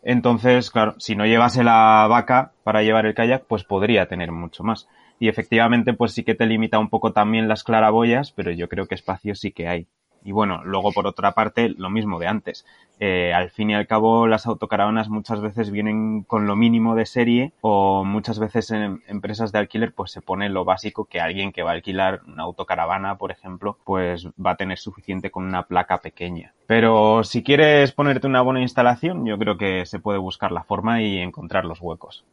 Entonces, 0.03 0.71
claro, 0.71 0.95
si 0.99 1.17
no 1.17 1.27
llevase 1.27 1.65
la 1.65 2.07
vaca 2.09 2.53
para 2.63 2.83
llevar 2.83 3.07
el 3.07 3.15
kayak, 3.15 3.45
pues 3.47 3.65
podría 3.65 4.07
tener 4.07 4.31
mucho 4.31 4.63
más. 4.63 4.89
Y 5.19 5.29
efectivamente, 5.29 5.95
pues 5.95 6.13
sí 6.13 6.25
que 6.25 6.35
te 6.35 6.47
limita 6.47 6.79
un 6.79 6.89
poco 6.89 7.13
también 7.13 7.49
las 7.49 7.65
claraboyas, 7.65 8.33
pero 8.33 8.51
yo 8.53 8.69
creo 8.69 8.87
que 8.87 8.95
espacio 8.95 9.35
sí 9.35 9.53
que 9.53 9.69
hay. 9.69 9.87
Y 10.25 10.33
bueno, 10.33 10.63
luego 10.65 10.93
por 10.93 11.07
otra 11.07 11.33
parte, 11.33 11.71
lo 11.77 11.91
mismo 11.91 12.19
de 12.19 12.27
antes. 12.27 12.67
Eh, 13.01 13.33
al 13.33 13.51
fin 13.51 13.71
y 13.71 13.75
al 13.75 13.87
cabo, 13.87 14.27
las 14.27 14.47
autocaravanas 14.47 15.09
muchas 15.09 15.41
veces 15.41 15.71
vienen 15.71 16.23
con 16.23 16.47
lo 16.47 16.57
mínimo 16.57 16.97
de 16.97 17.07
serie 17.07 17.53
o 17.61 18.05
muchas 18.05 18.39
veces 18.39 18.71
en 18.73 19.03
empresas 19.07 19.53
de 19.53 19.61
alquiler 19.61 19.93
pues 19.95 20.11
se 20.11 20.21
pone 20.21 20.49
lo 20.49 20.65
básico 20.65 21.05
que 21.05 21.21
alguien 21.21 21.53
que 21.53 21.63
va 21.63 21.71
a 21.71 21.75
alquilar 21.75 22.23
una 22.27 22.43
autocaravana, 22.43 23.17
por 23.17 23.31
ejemplo, 23.31 23.79
pues 23.85 24.27
va 24.45 24.53
a 24.53 24.57
tener 24.57 24.79
suficiente 24.79 25.31
con 25.31 25.45
una 25.45 25.63
placa 25.63 25.99
pequeña. 25.99 26.53
Pero 26.67 27.23
si 27.23 27.43
quieres 27.43 27.93
ponerte 27.93 28.27
una 28.27 28.43
buena 28.43 28.61
instalación, 28.61 29.25
yo 29.25 29.39
creo 29.39 29.57
que 29.57 29.87
se 29.87 30.01
puede 30.01 30.19
buscar 30.19 30.51
la 30.51 30.65
forma 30.65 31.01
y 31.01 31.19
encontrar 31.19 31.65
los 31.65 31.81
huecos. 31.81 32.25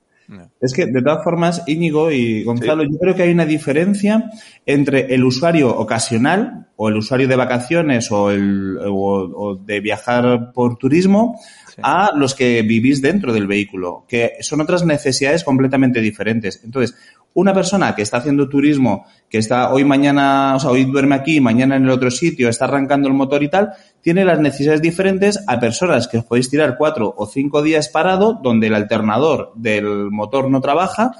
Es 0.60 0.74
que, 0.74 0.86
de 0.86 1.02
todas 1.02 1.24
formas, 1.24 1.64
Íñigo 1.68 2.12
y 2.12 2.44
Gonzalo, 2.44 2.84
yo 2.84 2.98
creo 2.98 3.16
que 3.16 3.24
hay 3.24 3.32
una 3.32 3.46
diferencia 3.46 4.32
entre 4.66 5.14
el 5.14 5.24
usuario 5.24 5.76
ocasional 5.76 6.68
o 6.78 6.90
el 6.90 6.98
usuario 6.98 7.28
de 7.28 7.36
vacaciones 7.36 8.12
o, 8.12 8.32
el, 8.32 8.78
o, 8.82 9.56
de 9.56 9.80
viajar 9.80 10.52
por 10.54 10.78
turismo 10.78 11.40
a 11.82 12.12
los 12.16 12.34
que 12.36 12.62
vivís 12.62 13.02
dentro 13.02 13.34
del 13.34 13.48
vehículo, 13.48 14.06
que 14.08 14.34
son 14.42 14.62
otras 14.62 14.86
necesidades 14.86 15.44
completamente 15.44 16.02
diferentes. 16.02 16.62
Entonces, 16.64 16.96
una 17.36 17.54
persona 17.54 17.94
que 17.96 18.02
está 18.02 18.18
haciendo 18.18 18.48
turismo, 18.48 19.06
que 19.30 19.38
está 19.40 19.74
hoy 19.74 19.84
mañana, 19.84 20.56
o 20.56 20.60
sea, 20.60 20.72
hoy 20.72 20.86
duerme 20.86 21.16
aquí, 21.16 21.42
mañana 21.42 21.76
en 21.76 21.84
el 21.84 21.90
otro 21.90 22.10
sitio, 22.10 22.48
está 22.48 22.64
arrancando 22.64 23.10
el 23.10 23.14
motor 23.14 23.44
y 23.44 23.50
tal, 23.50 23.74
tiene 24.02 24.24
las 24.24 24.40
necesidades 24.40 24.82
diferentes 24.82 25.44
a 25.46 25.60
personas 25.60 26.08
que 26.08 26.20
os 26.20 26.24
podéis 26.24 26.50
tirar 26.50 26.78
cuatro 26.78 27.14
o 27.18 27.28
cinco 27.28 27.62
días 27.62 27.90
parado, 27.90 28.40
donde 28.42 28.68
el 28.68 28.76
alternador 28.76 29.52
del 29.56 30.12
motor 30.12 30.50
no 30.50 30.62
trabaja, 30.62 31.12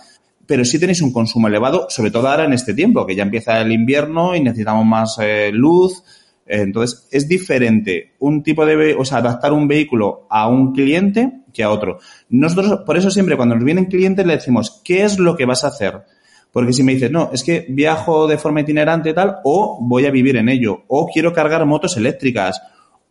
pero 0.48 0.66
sí 0.66 0.80
tenéis 0.80 1.02
un 1.02 1.12
consumo 1.12 1.48
elevado, 1.48 1.88
sobre 1.90 2.12
todo 2.12 2.28
ahora 2.28 2.46
en 2.46 2.54
este 2.54 2.74
tiempo, 2.74 3.06
que 3.06 3.16
ya 3.16 3.24
empieza 3.24 3.60
el 3.62 3.72
invierno 3.72 4.36
y 4.36 4.42
necesitamos 4.42 4.86
más 4.86 5.18
eh, 5.22 5.52
luz. 5.54 6.04
Entonces, 6.46 7.08
es 7.12 7.28
diferente 7.28 8.14
un 8.20 8.44
tipo 8.44 8.66
de, 8.66 8.96
adaptar 9.12 9.54
un 9.54 9.68
vehículo 9.68 10.28
a 10.30 10.48
un 10.48 10.74
cliente 10.74 11.32
que 11.54 11.64
a 11.64 11.72
otro. 11.72 12.00
Nosotros, 12.30 12.82
por 12.86 12.98
eso 12.98 13.10
siempre 13.10 13.36
cuando 13.36 13.56
nos 13.56 13.64
vienen 13.64 13.86
clientes 13.86 14.26
le 14.26 14.36
decimos, 14.36 14.82
¿qué 14.84 15.04
es 15.04 15.18
lo 15.18 15.36
que 15.36 15.46
vas 15.46 15.64
a 15.64 15.70
hacer? 15.70 16.04
Porque 16.52 16.74
si 16.74 16.84
me 16.84 16.94
dices, 16.94 17.12
no, 17.12 17.32
es 17.34 17.44
que 17.44 17.66
viajo 17.68 18.28
de 18.28 18.38
forma 18.38 18.62
itinerante 18.62 19.14
tal, 19.14 19.38
o 19.44 19.80
voy 19.82 20.06
a 20.06 20.12
vivir 20.12 20.38
en 20.38 20.50
ello, 20.50 20.84
o 20.88 21.08
quiero 21.08 21.34
cargar 21.34 21.66
motos 21.66 21.98
eléctricas, 21.98 22.62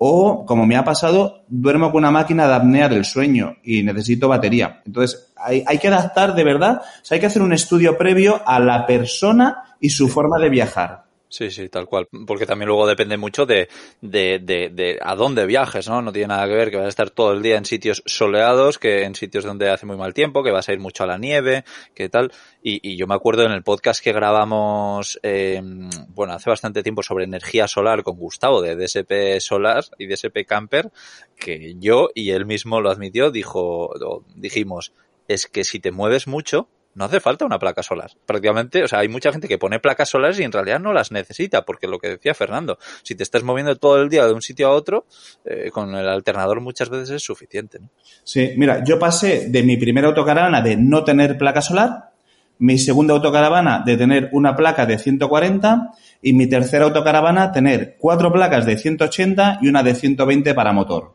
o, 0.07 0.45
como 0.45 0.67
me 0.67 0.77
ha 0.77 0.85
pasado, 0.85 1.47
duermo 1.49 1.91
con 1.91 2.01
una 2.01 2.11
máquina 2.11 2.47
de 2.47 2.53
apnea 2.53 2.91
del 2.91 3.07
sueño 3.07 3.57
y 3.65 3.83
necesito 3.83 4.29
batería. 4.29 4.83
Entonces, 4.85 5.33
hay, 5.35 5.79
que 5.79 5.89
adaptar 5.89 6.35
de 6.35 6.45
verdad, 6.45 6.83
o 6.83 7.05
sea, 7.05 7.17
hay 7.17 7.21
que 7.21 7.27
hacer 7.27 7.41
un 7.41 7.55
estudio 7.55 7.97
previo 7.97 8.43
a 8.45 8.61
la 8.61 8.85
persona 8.85 9.77
y 9.81 9.89
su 9.89 10.11
forma 10.11 10.39
de 10.39 10.51
viajar. 10.51 11.05
Sí, 11.29 11.51
sí, 11.51 11.69
tal 11.69 11.87
cual. 11.87 12.07
Porque 12.27 12.47
también 12.47 12.69
luego 12.69 12.87
depende 12.87 13.17
mucho 13.17 13.45
de, 13.45 13.69
de, 14.01 14.39
de, 14.41 14.71
de, 14.73 14.99
a 15.03 15.17
dónde 15.17 15.47
viajes, 15.47 15.89
¿no? 15.89 16.01
No 16.01 16.13
tiene 16.13 16.29
nada 16.29 16.47
que 16.47 16.55
ver 16.55 16.71
que 16.71 16.77
vas 16.77 16.87
a 16.87 16.91
estar 16.91 17.11
todo 17.11 17.33
el 17.33 17.43
día 17.43 17.57
en 17.57 17.65
sitios 17.65 18.05
soleados, 18.07 18.79
que 18.79 19.03
en 19.03 19.17
sitios 19.17 19.43
donde 19.43 19.69
hace 19.69 19.85
muy 19.85 19.97
mal 19.97 20.15
tiempo, 20.15 20.45
que 20.45 20.53
vas 20.53 20.69
a 20.69 20.73
ir 20.73 20.79
mucho 20.79 21.03
a 21.03 21.09
la 21.09 21.19
nieve, 21.19 21.65
que 21.93 22.09
tal. 22.09 22.31
Y, 22.63 22.79
y 22.89 22.97
yo 22.97 23.09
me 23.09 23.15
acuerdo 23.15 23.45
en 23.45 23.51
el 23.51 23.65
podcast 23.65 24.03
que 24.03 24.13
grabamos, 24.13 25.19
eh, 25.25 25.61
bueno, 26.09 26.35
hace 26.35 26.51
bastante 26.51 26.85
tiempo 26.85 27.03
sobre 27.03 27.25
energía 27.25 27.67
solar 27.67 28.05
con 28.05 28.17
Gustavo 28.17 28.63
de 28.63 28.77
DSP 28.77 29.41
Solar 29.41 29.85
y 29.99 30.07
DSP 30.07 30.47
Camper, 30.47 30.93
que 31.37 31.75
yo 31.79 32.11
y 32.15 32.31
él 32.31 32.47
mismo 32.47 32.81
lo 32.81 32.91
admitió, 32.91 33.33
dijo, 33.33 33.91
dijimos, 34.37 34.93
es 35.27 35.47
que 35.47 35.65
si 35.65 35.81
te 35.81 35.91
mueves 35.91 36.29
mucho, 36.29 36.69
no 36.95 37.05
hace 37.05 37.21
falta 37.21 37.45
una 37.45 37.59
placa 37.59 37.83
solar. 37.83 38.11
Prácticamente, 38.27 38.83
o 38.85 38.89
sea, 38.89 39.01
hay 39.01 39.09
mucha 39.09 39.33
gente 39.33 39.49
que 39.49 39.59
pone 39.59 39.81
placas 39.81 40.09
solares 40.09 40.39
y 40.39 40.43
en 40.43 40.53
realidad 40.53 40.81
no 40.81 40.93
las 40.93 41.13
necesita, 41.13 41.65
porque 41.65 41.87
lo 41.87 41.99
que 41.99 42.09
decía 42.09 42.35
Fernando, 42.35 42.79
si 43.03 43.15
te 43.15 43.23
estás 43.23 43.43
moviendo 43.43 43.77
todo 43.77 44.01
el 44.01 44.09
día 44.09 44.27
de 44.27 44.33
un 44.33 44.43
sitio 44.43 44.69
a 44.69 44.71
otro, 44.71 45.07
eh, 45.45 45.71
con 45.73 45.95
el 45.95 46.09
alternador 46.09 46.61
muchas 46.61 46.91
veces 46.91 47.11
es 47.11 47.23
suficiente. 47.23 47.81
Sí, 48.23 48.53
mira, 48.57 48.83
yo 48.85 48.99
pasé 48.99 49.49
de 49.49 49.63
mi 49.63 49.77
primera 49.77 50.09
autocaravana 50.09 50.61
de 50.61 50.77
no 50.77 51.05
tener 51.05 51.37
placa 51.37 51.61
solar, 51.61 52.15
mi 52.59 52.79
segunda 52.79 53.15
autocaravana 53.15 53.83
de 53.85 53.97
tener 53.97 54.29
una 54.33 54.55
placa 54.55 54.87
de 54.87 54.99
140 54.99 55.91
y 56.23 56.33
mi 56.33 56.47
tercera 56.47 56.85
autocaravana 56.85 57.53
tener 57.53 57.97
cuatro 57.99 58.33
placas 58.33 58.65
de 58.65 58.79
180 58.79 59.59
y 59.63 59.69
una 59.69 59.83
de 59.83 59.95
120 59.95 60.55
para 60.55 60.73
motor. 60.73 61.15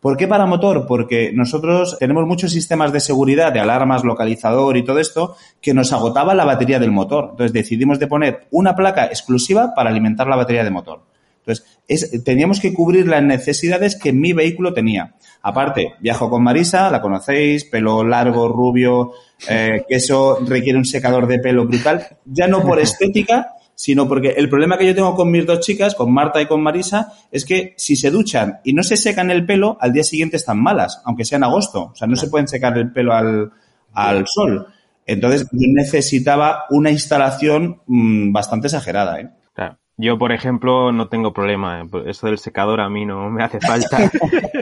¿Por 0.00 0.16
qué 0.16 0.28
para 0.28 0.46
motor? 0.46 0.86
Porque 0.86 1.32
nosotros 1.34 1.96
tenemos 1.98 2.24
muchos 2.26 2.52
sistemas 2.52 2.92
de 2.92 3.00
seguridad, 3.00 3.52
de 3.52 3.60
alarmas, 3.60 4.04
localizador 4.04 4.76
y 4.76 4.84
todo 4.84 5.00
esto, 5.00 5.36
que 5.60 5.74
nos 5.74 5.92
agotaba 5.92 6.34
la 6.34 6.44
batería 6.44 6.78
del 6.78 6.92
motor. 6.92 7.28
Entonces 7.32 7.52
decidimos 7.52 7.98
de 7.98 8.06
poner 8.06 8.46
una 8.52 8.76
placa 8.76 9.06
exclusiva 9.06 9.74
para 9.74 9.90
alimentar 9.90 10.28
la 10.28 10.36
batería 10.36 10.62
de 10.62 10.70
motor. 10.70 11.02
Entonces, 11.40 11.80
es, 11.88 12.24
teníamos 12.24 12.60
que 12.60 12.74
cubrir 12.74 13.08
las 13.08 13.22
necesidades 13.22 13.98
que 13.98 14.12
mi 14.12 14.32
vehículo 14.34 14.72
tenía. 14.72 15.14
Aparte, 15.42 15.94
viajo 16.00 16.28
con 16.28 16.42
Marisa, 16.42 16.90
la 16.90 17.00
conocéis, 17.00 17.64
pelo 17.64 18.04
largo, 18.04 18.48
rubio, 18.48 19.12
eh, 19.48 19.84
que 19.88 19.96
eso 19.96 20.38
requiere 20.46 20.78
un 20.78 20.84
secador 20.84 21.26
de 21.26 21.38
pelo 21.38 21.66
brutal, 21.66 22.06
ya 22.24 22.46
no 22.46 22.62
por 22.62 22.78
estética, 22.80 23.54
sino 23.78 24.08
porque 24.08 24.30
el 24.30 24.48
problema 24.48 24.76
que 24.76 24.86
yo 24.86 24.94
tengo 24.94 25.14
con 25.14 25.30
mis 25.30 25.46
dos 25.46 25.60
chicas, 25.60 25.94
con 25.94 26.12
Marta 26.12 26.42
y 26.42 26.46
con 26.46 26.60
Marisa, 26.60 27.12
es 27.30 27.44
que 27.44 27.74
si 27.76 27.94
se 27.94 28.10
duchan 28.10 28.58
y 28.64 28.72
no 28.72 28.82
se 28.82 28.96
secan 28.96 29.30
el 29.30 29.46
pelo, 29.46 29.78
al 29.80 29.92
día 29.92 30.02
siguiente 30.02 30.36
están 30.36 30.60
malas, 30.60 31.00
aunque 31.04 31.24
sea 31.24 31.36
en 31.36 31.44
agosto. 31.44 31.92
O 31.92 31.94
sea, 31.94 32.08
no 32.08 32.16
se 32.16 32.26
pueden 32.26 32.48
secar 32.48 32.76
el 32.76 32.90
pelo 32.90 33.12
al, 33.12 33.52
al 33.92 34.26
sol. 34.26 34.66
Entonces, 35.06 35.46
yo 35.52 35.68
necesitaba 35.72 36.64
una 36.70 36.90
instalación 36.90 37.80
mmm, 37.86 38.32
bastante 38.32 38.66
exagerada, 38.66 39.20
¿eh? 39.20 39.30
Claro. 39.54 39.78
Yo, 39.96 40.18
por 40.18 40.32
ejemplo, 40.32 40.90
no 40.90 41.06
tengo 41.08 41.32
problema. 41.32 41.88
Eso 42.04 42.26
del 42.26 42.38
secador 42.38 42.80
a 42.80 42.88
mí 42.88 43.06
no 43.06 43.30
me 43.30 43.44
hace 43.44 43.60
falta. 43.60 44.10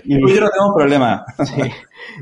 y 0.04 0.20
yo 0.34 0.40
no 0.42 0.50
tengo 0.50 0.74
problema. 0.76 1.24
sí. 1.42 1.62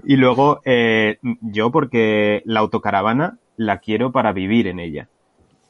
Y 0.05 0.15
luego, 0.15 0.61
eh, 0.65 1.19
yo 1.41 1.73
porque 1.73 2.43
la 2.45 2.61
autocaravana 2.61 3.41
la 3.57 3.79
quiero 3.79 4.13
para 4.13 4.33
vivir 4.33 4.69
en 4.69 4.79
ella 4.79 5.09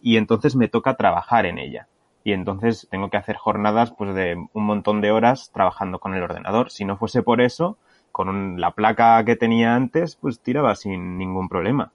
y 0.05 0.19
entonces 0.19 0.55
me 0.55 0.69
toca 0.69 0.97
trabajar 0.97 1.47
en 1.47 1.59
ella. 1.59 1.89
Y 2.25 2.33
entonces 2.33 2.87
tengo 2.91 3.09
que 3.09 3.17
hacer 3.17 3.37
jornadas 3.37 3.91
pues 3.91 4.15
de 4.15 4.37
un 4.53 4.65
montón 4.65 5.01
de 5.01 5.11
horas 5.11 5.51
trabajando 5.53 5.99
con 5.99 6.15
el 6.15 6.23
ordenador. 6.23 6.71
Si 6.71 6.85
no 6.85 6.99
fuese 6.99 7.23
por 7.23 7.41
eso, 7.41 7.79
con 8.13 8.29
un, 8.29 8.61
la 8.61 8.73
placa 8.73 9.25
que 9.25 9.35
tenía 9.35 9.75
antes, 9.75 10.17
pues 10.17 10.41
tiraba 10.41 10.75
sin 10.77 11.17
ningún 11.17 11.49
problema. 11.49 11.91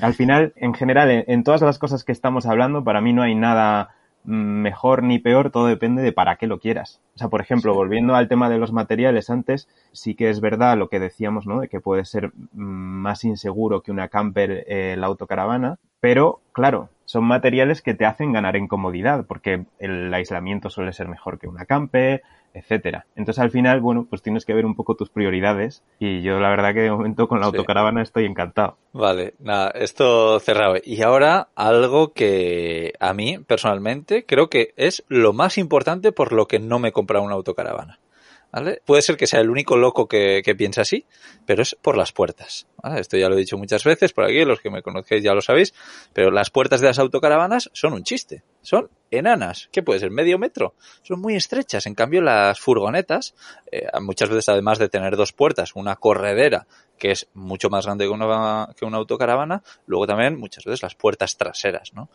Al 0.00 0.14
final, 0.14 0.54
en 0.56 0.74
general, 0.74 1.08
en, 1.08 1.24
en, 1.28 1.44
todas 1.44 1.62
las 1.62 1.78
cosas 1.78 2.02
que 2.02 2.10
estamos 2.10 2.46
hablando, 2.46 2.82
para 2.82 3.00
mí 3.00 3.12
no 3.12 3.22
hay 3.22 3.36
nada 3.36 3.94
mejor 4.24 5.04
ni 5.04 5.20
peor, 5.20 5.50
todo 5.50 5.66
depende 5.66 6.02
de 6.02 6.10
para 6.10 6.34
qué 6.34 6.48
lo 6.48 6.58
quieras. 6.58 7.00
O 7.14 7.18
sea, 7.18 7.28
por 7.28 7.40
ejemplo, 7.40 7.72
sí. 7.72 7.76
volviendo 7.76 8.16
al 8.16 8.26
tema 8.26 8.50
de 8.50 8.58
los 8.58 8.72
materiales 8.72 9.30
antes, 9.30 9.68
sí 9.92 10.16
que 10.16 10.30
es 10.30 10.40
verdad 10.40 10.76
lo 10.76 10.88
que 10.88 10.98
decíamos, 10.98 11.46
¿no? 11.46 11.60
De 11.60 11.68
que 11.68 11.80
puede 11.80 12.04
ser 12.04 12.32
más 12.52 13.22
inseguro 13.22 13.82
que 13.82 13.92
una 13.92 14.08
camper 14.08 14.64
eh, 14.66 14.96
la 14.98 15.06
autocaravana, 15.06 15.78
pero 16.00 16.40
claro, 16.52 16.88
son 17.06 17.24
materiales 17.24 17.80
que 17.80 17.94
te 17.94 18.04
hacen 18.04 18.32
ganar 18.32 18.56
en 18.56 18.68
comodidad, 18.68 19.24
porque 19.26 19.64
el 19.78 20.12
aislamiento 20.12 20.68
suele 20.68 20.92
ser 20.92 21.08
mejor 21.08 21.38
que 21.38 21.48
una 21.48 21.64
camper, 21.64 22.22
etcétera. 22.52 23.06
Entonces 23.16 23.42
al 23.42 23.50
final, 23.50 23.80
bueno, 23.80 24.06
pues 24.08 24.22
tienes 24.22 24.44
que 24.44 24.54
ver 24.54 24.66
un 24.66 24.74
poco 24.74 24.96
tus 24.96 25.10
prioridades 25.10 25.82
y 25.98 26.22
yo 26.22 26.40
la 26.40 26.48
verdad 26.50 26.74
que 26.74 26.80
de 26.80 26.90
momento 26.90 27.28
con 27.28 27.40
la 27.40 27.46
sí. 27.46 27.56
autocaravana 27.56 28.02
estoy 28.02 28.24
encantado. 28.24 28.76
Vale, 28.92 29.34
nada, 29.38 29.70
esto 29.70 30.40
cerrado. 30.40 30.76
Y 30.82 31.02
ahora 31.02 31.48
algo 31.54 32.12
que 32.12 32.94
a 32.98 33.12
mí 33.12 33.38
personalmente 33.38 34.24
creo 34.24 34.48
que 34.48 34.72
es 34.76 35.04
lo 35.08 35.32
más 35.32 35.58
importante 35.58 36.12
por 36.12 36.32
lo 36.32 36.46
que 36.46 36.58
no 36.58 36.78
me 36.78 36.88
he 36.88 36.92
comprado 36.92 37.24
una 37.24 37.34
autocaravana. 37.34 37.98
Puede 38.84 39.02
ser 39.02 39.16
que 39.16 39.26
sea 39.26 39.40
el 39.40 39.50
único 39.50 39.76
loco 39.76 40.08
que, 40.08 40.42
que 40.44 40.54
piensa 40.54 40.82
así, 40.82 41.04
pero 41.44 41.62
es 41.62 41.76
por 41.80 41.96
las 41.96 42.12
puertas. 42.12 42.66
Esto 42.96 43.16
ya 43.16 43.28
lo 43.28 43.34
he 43.34 43.38
dicho 43.38 43.58
muchas 43.58 43.84
veces 43.84 44.12
por 44.12 44.24
aquí, 44.24 44.44
los 44.44 44.60
que 44.60 44.70
me 44.70 44.82
conocéis 44.82 45.22
ya 45.22 45.34
lo 45.34 45.40
sabéis, 45.42 45.74
pero 46.12 46.30
las 46.30 46.50
puertas 46.50 46.80
de 46.80 46.86
las 46.86 46.98
autocaravanas 46.98 47.70
son 47.72 47.92
un 47.92 48.04
chiste. 48.04 48.42
Son 48.62 48.88
enanas. 49.10 49.68
¿Qué 49.72 49.82
puede 49.82 50.00
ser? 50.00 50.10
¿Medio 50.10 50.38
metro? 50.38 50.74
Son 51.02 51.20
muy 51.20 51.36
estrechas. 51.36 51.86
En 51.86 51.94
cambio, 51.94 52.22
las 52.22 52.58
furgonetas, 52.58 53.34
eh, 53.70 53.86
muchas 54.00 54.28
veces 54.28 54.48
además 54.48 54.78
de 54.78 54.88
tener 54.88 55.16
dos 55.16 55.32
puertas, 55.32 55.74
una 55.74 55.96
corredera 55.96 56.66
que 56.98 57.10
es 57.10 57.28
mucho 57.34 57.68
más 57.68 57.86
grande 57.86 58.06
que 58.06 58.10
una, 58.10 58.68
que 58.76 58.84
una 58.84 58.96
autocaravana, 58.96 59.62
luego 59.86 60.06
también 60.06 60.38
muchas 60.38 60.64
veces 60.64 60.82
las 60.82 60.94
puertas 60.94 61.36
traseras, 61.36 61.92
¿no? 61.92 62.08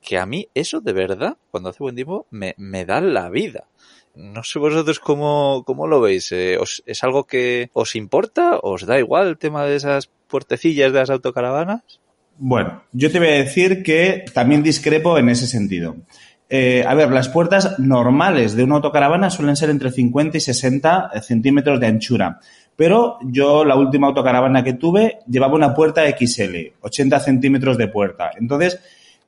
Que 0.00 0.18
a 0.18 0.26
mí 0.26 0.48
eso 0.54 0.80
de 0.80 0.92
verdad, 0.92 1.36
cuando 1.50 1.68
hace 1.68 1.82
buen 1.82 1.94
tiempo, 1.94 2.26
me, 2.30 2.54
me 2.56 2.84
da 2.84 3.00
la 3.00 3.28
vida. 3.28 3.68
No 4.14 4.44
sé 4.44 4.58
vosotros 4.58 5.00
cómo, 5.00 5.62
cómo 5.66 5.86
lo 5.86 6.00
veis. 6.00 6.32
Eh, 6.32 6.58
¿os, 6.58 6.82
¿Es 6.86 7.02
algo 7.02 7.24
que 7.24 7.70
os 7.72 7.96
importa? 7.96 8.58
¿Os 8.62 8.86
da 8.86 8.98
igual 8.98 9.28
el 9.28 9.38
tema 9.38 9.64
de 9.64 9.76
esas 9.76 10.10
puertecillas 10.28 10.92
de 10.92 10.98
las 10.98 11.10
autocaravanas? 11.10 11.82
Bueno, 12.38 12.82
yo 12.92 13.10
te 13.10 13.18
voy 13.18 13.28
a 13.28 13.32
decir 13.32 13.82
que 13.82 14.24
también 14.34 14.62
discrepo 14.62 15.18
en 15.18 15.28
ese 15.28 15.46
sentido. 15.46 15.96
Eh, 16.48 16.84
a 16.86 16.94
ver, 16.94 17.10
las 17.10 17.30
puertas 17.30 17.78
normales 17.78 18.54
de 18.54 18.64
una 18.64 18.76
autocaravana 18.76 19.30
suelen 19.30 19.56
ser 19.56 19.70
entre 19.70 19.90
50 19.90 20.36
y 20.36 20.40
60 20.40 21.22
centímetros 21.22 21.80
de 21.80 21.86
anchura. 21.86 22.40
Pero 22.76 23.18
yo, 23.22 23.64
la 23.64 23.76
última 23.76 24.08
autocaravana 24.08 24.62
que 24.62 24.74
tuve, 24.74 25.20
llevaba 25.26 25.54
una 25.54 25.74
puerta 25.74 26.02
XL, 26.06 26.74
80 26.80 27.20
centímetros 27.20 27.78
de 27.78 27.88
puerta. 27.88 28.32
Entonces, 28.38 28.80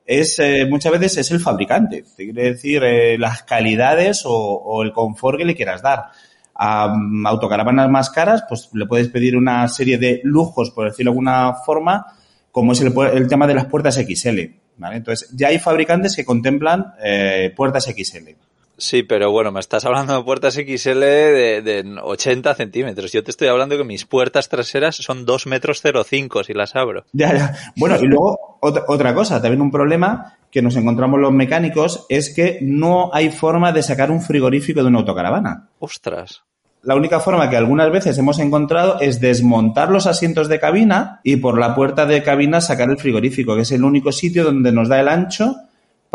es 0.05 0.37
eh, 0.39 0.65
muchas 0.69 0.91
veces 0.91 1.17
es 1.17 1.31
el 1.31 1.39
fabricante. 1.39 2.03
Te 2.15 2.25
quiere 2.25 2.51
decir 2.51 2.83
eh, 2.83 3.17
las 3.17 3.43
calidades 3.43 4.23
o, 4.25 4.31
o, 4.31 4.83
el 4.83 4.91
confort 4.91 5.37
que 5.37 5.45
le 5.45 5.55
quieras 5.55 5.81
dar. 5.81 6.05
A 6.53 6.93
um, 6.93 7.25
autocaravanas 7.27 7.89
más 7.89 8.09
caras, 8.09 8.45
pues 8.47 8.69
le 8.73 8.85
puedes 8.85 9.09
pedir 9.09 9.35
una 9.35 9.67
serie 9.67 9.97
de 9.97 10.21
lujos, 10.23 10.71
por 10.71 10.85
decirlo 10.85 11.11
de 11.11 11.13
alguna 11.13 11.53
forma, 11.65 12.05
como 12.51 12.71
es 12.71 12.81
el, 12.81 12.93
el 13.13 13.27
tema 13.27 13.47
de 13.47 13.55
las 13.55 13.65
puertas 13.65 13.95
XL. 13.95 14.39
¿vale? 14.77 14.97
Entonces, 14.97 15.29
ya 15.33 15.49
hay 15.49 15.59
fabricantes 15.59 16.15
que 16.15 16.23
contemplan 16.23 16.93
eh, 17.03 17.51
puertas 17.55 17.85
XL. 17.85 18.29
Sí, 18.77 19.03
pero 19.03 19.31
bueno, 19.31 19.51
me 19.51 19.59
estás 19.59 19.85
hablando 19.85 20.17
de 20.17 20.23
puertas 20.23 20.55
XL 20.55 20.99
de, 20.99 21.61
de 21.61 21.99
80 22.01 22.55
centímetros. 22.55 23.11
Yo 23.11 23.23
te 23.23 23.31
estoy 23.31 23.47
hablando 23.47 23.77
que 23.77 23.83
mis 23.83 24.05
puertas 24.05 24.49
traseras 24.49 24.95
son 24.97 25.25
2 25.25 25.47
metros 25.47 25.81
05 25.81 26.43
si 26.43 26.53
las 26.53 26.75
abro. 26.75 27.05
Ya, 27.13 27.33
ya. 27.33 27.55
Bueno, 27.77 27.97
y 28.01 28.05
luego 28.05 28.57
otra, 28.59 28.83
otra 28.87 29.13
cosa, 29.13 29.41
también 29.41 29.61
un 29.61 29.71
problema 29.71 30.37
que 30.51 30.61
nos 30.61 30.75
encontramos 30.75 31.19
los 31.19 31.31
mecánicos 31.31 32.05
es 32.09 32.33
que 32.33 32.59
no 32.61 33.09
hay 33.13 33.29
forma 33.29 33.71
de 33.71 33.83
sacar 33.83 34.11
un 34.11 34.21
frigorífico 34.21 34.81
de 34.81 34.87
una 34.87 34.99
autocaravana. 34.99 35.69
Ostras. 35.79 36.43
La 36.81 36.95
única 36.95 37.19
forma 37.19 37.49
que 37.49 37.57
algunas 37.57 37.91
veces 37.91 38.17
hemos 38.19 38.37
encontrado 38.39 38.99
es 38.99 39.19
desmontar 39.19 39.89
los 39.89 40.05
asientos 40.05 40.47
de 40.49 40.59
cabina 40.59 41.19
y 41.23 41.37
por 41.37 41.57
la 41.57 41.73
puerta 41.73 42.05
de 42.05 42.21
cabina 42.21 42.61
sacar 42.61 42.89
el 42.89 42.97
frigorífico, 42.97 43.55
que 43.55 43.63
es 43.63 43.71
el 43.71 43.83
único 43.83 44.11
sitio 44.11 44.43
donde 44.43 44.71
nos 44.71 44.87
da 44.87 44.99
el 44.99 45.07
ancho 45.07 45.55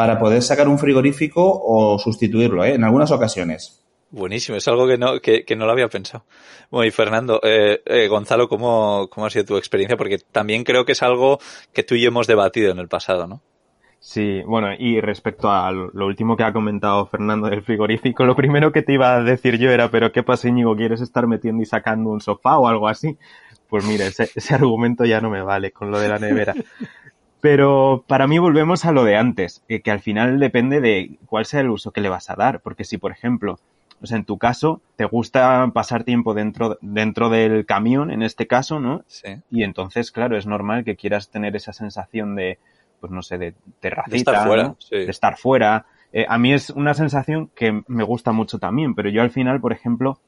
para 0.01 0.19
poder 0.19 0.41
sacar 0.41 0.67
un 0.67 0.79
frigorífico 0.79 1.43
o 1.63 1.99
sustituirlo, 1.99 2.65
¿eh? 2.65 2.73
en 2.73 2.85
algunas 2.85 3.11
ocasiones. 3.11 3.85
Buenísimo, 4.09 4.57
es 4.57 4.67
algo 4.67 4.87
que 4.87 4.97
no, 4.97 5.21
que, 5.21 5.45
que 5.45 5.57
no 5.57 5.67
lo 5.67 5.73
había 5.73 5.89
pensado. 5.89 6.25
Bueno, 6.71 6.89
y 6.89 6.91
Fernando, 6.91 7.39
eh, 7.43 7.83
eh, 7.85 8.09
Gonzalo, 8.09 8.49
¿cómo, 8.49 9.11
¿cómo 9.11 9.27
ha 9.27 9.31
sido 9.31 9.45
tu 9.45 9.57
experiencia? 9.59 9.99
Porque 9.99 10.17
también 10.17 10.65
creo 10.65 10.87
que 10.87 10.93
es 10.93 11.03
algo 11.03 11.39
que 11.75 11.83
tú 11.83 11.97
y 11.97 12.01
yo 12.01 12.09
hemos 12.09 12.27
debatido 12.27 12.73
en 12.73 12.79
el 12.79 12.89
pasado, 12.89 13.27
¿no? 13.27 13.43
Sí, 13.99 14.41
bueno, 14.47 14.69
y 14.79 15.03
respecto 15.03 15.51
a 15.51 15.71
lo 15.71 16.07
último 16.07 16.35
que 16.35 16.45
ha 16.45 16.55
comentado 16.55 17.05
Fernando 17.05 17.51
del 17.51 17.61
frigorífico, 17.61 18.25
lo 18.25 18.35
primero 18.35 18.73
que 18.73 18.81
te 18.81 18.95
iba 18.95 19.15
a 19.15 19.23
decir 19.23 19.59
yo 19.59 19.71
era, 19.71 19.91
pero 19.91 20.13
¿qué 20.13 20.23
pasa, 20.23 20.49
Íñigo? 20.49 20.77
¿Quieres 20.77 21.03
estar 21.03 21.27
metiendo 21.27 21.63
y 21.63 21.67
sacando 21.67 22.09
un 22.09 22.23
sofá 22.23 22.57
o 22.57 22.69
algo 22.69 22.89
así? 22.89 23.19
Pues 23.69 23.85
mira, 23.85 24.07
ese, 24.07 24.31
ese 24.35 24.55
argumento 24.55 25.05
ya 25.05 25.21
no 25.21 25.29
me 25.29 25.43
vale 25.43 25.73
con 25.73 25.91
lo 25.91 26.01
de 26.01 26.09
la 26.09 26.19
nevera. 26.19 26.55
Pero 27.41 28.05
para 28.07 28.27
mí 28.27 28.39
volvemos 28.39 28.85
a 28.85 28.93
lo 28.93 29.05
de 29.05 29.17
antes, 29.17 29.63
eh, 29.69 29.81
que 29.81 29.91
al 29.91 30.01
final 30.01 30.39
depende 30.39 30.81
de 30.81 31.19
cuál 31.27 31.47
sea 31.47 31.61
el 31.61 31.71
uso 31.71 31.91
que 31.91 32.01
le 32.01 32.09
vas 32.09 32.31
a 32.31 32.37
dar. 32.37 32.61
Porque 32.61 32.85
si, 32.85 32.99
por 32.99 33.13
ejemplo, 33.13 33.59
o 34.03 34.07
sea, 34.07 34.17
en 34.17 34.25
tu 34.25 34.39
caso, 34.39 34.81
te 34.97 35.05
gusta 35.05 35.71
pasar 35.75 36.05
tiempo 36.05 36.35
dentro, 36.35 36.79
dentro 36.81 37.29
del 37.29 37.67
camión, 37.67 38.11
en 38.11 38.23
este 38.23 38.47
caso, 38.47 38.81
¿no? 38.81 39.05
Sí. 39.07 39.29
Y 39.51 39.63
entonces, 39.63 40.11
claro, 40.11 40.37
es 40.37 40.47
normal 40.47 40.85
que 40.85 40.97
quieras 40.97 41.31
tener 41.31 41.57
esa 41.57 41.73
sensación 41.73 42.35
de, 42.35 42.59
pues 43.01 43.13
no 43.13 43.23
sé, 43.23 43.39
de 43.39 43.55
terracita, 43.81 44.11
De 44.11 44.17
estar 44.19 44.47
fuera, 44.47 44.63
¿no? 44.65 44.77
sí. 44.79 44.97
de 44.97 45.11
estar 45.11 45.37
fuera. 45.37 45.87
Eh, 46.13 46.27
a 46.29 46.39
mí 46.39 46.53
es 46.53 46.71
una 46.71 46.95
sensación 46.95 47.51
que 47.55 47.83
me 47.87 48.05
gusta 48.05 48.33
mucho 48.33 48.59
también, 48.59 48.95
pero 48.95 49.11
yo 49.11 49.23
al 49.23 49.31
final, 49.31 49.61
por 49.61 49.73
ejemplo, 49.73 50.19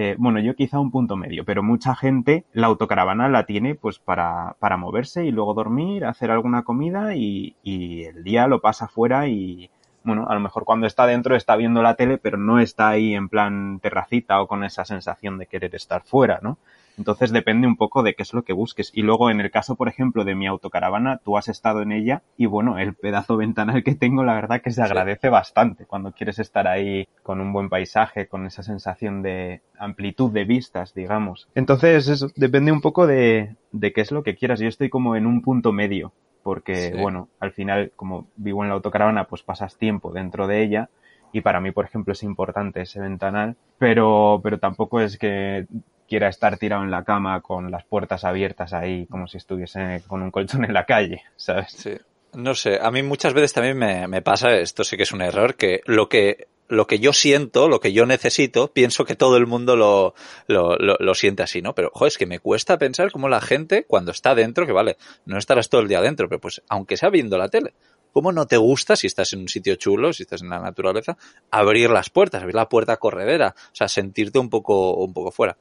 eh, 0.00 0.14
bueno, 0.16 0.38
yo 0.38 0.54
quizá 0.54 0.78
un 0.78 0.92
punto 0.92 1.16
medio, 1.16 1.44
pero 1.44 1.60
mucha 1.60 1.96
gente 1.96 2.44
la 2.52 2.68
autocaravana 2.68 3.28
la 3.28 3.46
tiene 3.46 3.74
pues 3.74 3.98
para, 3.98 4.54
para 4.60 4.76
moverse 4.76 5.26
y 5.26 5.32
luego 5.32 5.54
dormir, 5.54 6.04
hacer 6.04 6.30
alguna 6.30 6.62
comida 6.62 7.16
y, 7.16 7.56
y 7.64 8.04
el 8.04 8.22
día 8.22 8.46
lo 8.46 8.60
pasa 8.60 8.86
fuera 8.86 9.26
y, 9.26 9.70
bueno, 10.04 10.28
a 10.28 10.34
lo 10.34 10.40
mejor 10.40 10.64
cuando 10.64 10.86
está 10.86 11.04
dentro 11.04 11.34
está 11.34 11.56
viendo 11.56 11.82
la 11.82 11.96
tele, 11.96 12.16
pero 12.16 12.38
no 12.38 12.60
está 12.60 12.90
ahí 12.90 13.16
en 13.16 13.28
plan 13.28 13.80
terracita 13.80 14.40
o 14.40 14.46
con 14.46 14.62
esa 14.62 14.84
sensación 14.84 15.36
de 15.36 15.46
querer 15.46 15.74
estar 15.74 16.04
fuera, 16.04 16.38
¿no? 16.42 16.58
Entonces 16.98 17.30
depende 17.30 17.66
un 17.66 17.76
poco 17.76 18.02
de 18.02 18.14
qué 18.14 18.22
es 18.22 18.34
lo 18.34 18.42
que 18.42 18.52
busques. 18.52 18.90
Y 18.92 19.02
luego 19.02 19.30
en 19.30 19.40
el 19.40 19.50
caso, 19.50 19.76
por 19.76 19.88
ejemplo, 19.88 20.24
de 20.24 20.34
mi 20.34 20.46
autocaravana, 20.46 21.18
tú 21.24 21.38
has 21.38 21.48
estado 21.48 21.80
en 21.82 21.92
ella 21.92 22.22
y 22.36 22.46
bueno, 22.46 22.78
el 22.78 22.94
pedazo 22.94 23.36
ventanal 23.38 23.82
que 23.84 23.94
tengo, 23.94 24.24
la 24.24 24.34
verdad 24.34 24.60
que 24.60 24.70
se 24.70 24.82
agradece 24.82 25.28
bastante 25.28 25.86
cuando 25.86 26.12
quieres 26.12 26.38
estar 26.38 26.66
ahí 26.66 27.08
con 27.22 27.40
un 27.40 27.52
buen 27.52 27.68
paisaje, 27.68 28.26
con 28.26 28.44
esa 28.46 28.62
sensación 28.62 29.22
de 29.22 29.62
amplitud 29.78 30.30
de 30.32 30.44
vistas, 30.44 30.92
digamos. 30.92 31.48
Entonces 31.54 32.08
eso 32.08 32.28
depende 32.36 32.72
un 32.72 32.80
poco 32.80 33.06
de, 33.06 33.56
de 33.72 33.92
qué 33.92 34.00
es 34.00 34.12
lo 34.12 34.22
que 34.22 34.34
quieras. 34.36 34.60
Yo 34.60 34.68
estoy 34.68 34.88
como 34.90 35.16
en 35.16 35.26
un 35.26 35.40
punto 35.42 35.72
medio 35.72 36.12
porque, 36.42 36.92
Sí. 36.92 36.98
bueno, 37.00 37.28
al 37.40 37.52
final, 37.52 37.92
como 37.96 38.26
vivo 38.36 38.62
en 38.62 38.68
la 38.70 38.74
autocaravana, 38.76 39.24
pues 39.24 39.42
pasas 39.42 39.76
tiempo 39.76 40.12
dentro 40.12 40.46
de 40.46 40.62
ella 40.62 40.88
y 41.30 41.42
para 41.42 41.60
mí, 41.60 41.72
por 41.72 41.84
ejemplo, 41.84 42.12
es 42.12 42.22
importante 42.22 42.80
ese 42.80 43.00
ventanal, 43.00 43.56
pero, 43.76 44.40
pero 44.42 44.58
tampoco 44.58 45.00
es 45.00 45.18
que 45.18 45.66
quiera 46.08 46.28
estar 46.28 46.56
tirado 46.56 46.82
en 46.82 46.90
la 46.90 47.04
cama 47.04 47.40
con 47.40 47.70
las 47.70 47.84
puertas 47.84 48.24
abiertas 48.24 48.72
ahí 48.72 49.06
como 49.06 49.28
si 49.28 49.36
estuviese 49.36 50.02
con 50.06 50.22
un 50.22 50.30
colchón 50.30 50.64
en 50.64 50.72
la 50.72 50.84
calle, 50.84 51.22
¿sabes? 51.36 51.72
Sí. 51.72 51.92
No 52.34 52.54
sé, 52.54 52.78
a 52.80 52.90
mí 52.90 53.02
muchas 53.02 53.34
veces 53.34 53.52
también 53.52 53.78
me, 53.78 54.22
pasa, 54.22 54.54
esto 54.56 54.84
sí 54.84 54.96
que 54.96 55.04
es 55.04 55.12
un 55.12 55.22
error, 55.22 55.54
que 55.54 55.80
lo 55.86 56.08
que 56.08 56.48
lo 56.68 56.86
que 56.86 56.98
yo 56.98 57.14
siento, 57.14 57.66
lo 57.66 57.80
que 57.80 57.94
yo 57.94 58.04
necesito, 58.04 58.70
pienso 58.74 59.06
que 59.06 59.16
todo 59.16 59.38
el 59.38 59.46
mundo 59.46 59.74
lo, 59.74 60.14
lo, 60.48 60.76
lo, 60.76 60.96
lo 61.00 61.14
siente 61.14 61.42
así, 61.42 61.62
¿no? 61.62 61.74
Pero, 61.74 61.90
joder, 61.94 62.08
es 62.08 62.18
que 62.18 62.26
me 62.26 62.40
cuesta 62.40 62.76
pensar 62.76 63.10
cómo 63.10 63.30
la 63.30 63.40
gente, 63.40 63.84
cuando 63.84 64.10
está 64.10 64.34
dentro, 64.34 64.66
que 64.66 64.72
vale, 64.72 64.98
no 65.24 65.38
estarás 65.38 65.70
todo 65.70 65.80
el 65.80 65.88
día 65.88 66.02
dentro, 66.02 66.28
pero 66.28 66.42
pues, 66.42 66.60
aunque 66.68 66.98
sea 66.98 67.08
viendo 67.08 67.38
la 67.38 67.48
tele, 67.48 67.72
¿cómo 68.12 68.32
no 68.32 68.46
te 68.46 68.56
gusta, 68.56 68.96
si 68.96 69.06
estás 69.06 69.32
en 69.32 69.40
un 69.40 69.48
sitio 69.48 69.76
chulo, 69.76 70.12
si 70.12 70.24
estás 70.24 70.42
en 70.42 70.50
la 70.50 70.58
naturaleza, 70.58 71.16
abrir 71.50 71.90
las 71.90 72.10
puertas, 72.10 72.42
abrir 72.42 72.54
la 72.54 72.68
puerta 72.68 72.96
corredera? 72.96 73.54
O 73.56 73.74
sea, 73.74 73.88
sentirte 73.88 74.38
un 74.38 74.50
poco, 74.50 74.94
un 74.94 75.12
poco 75.12 75.30
fuera. 75.30 75.56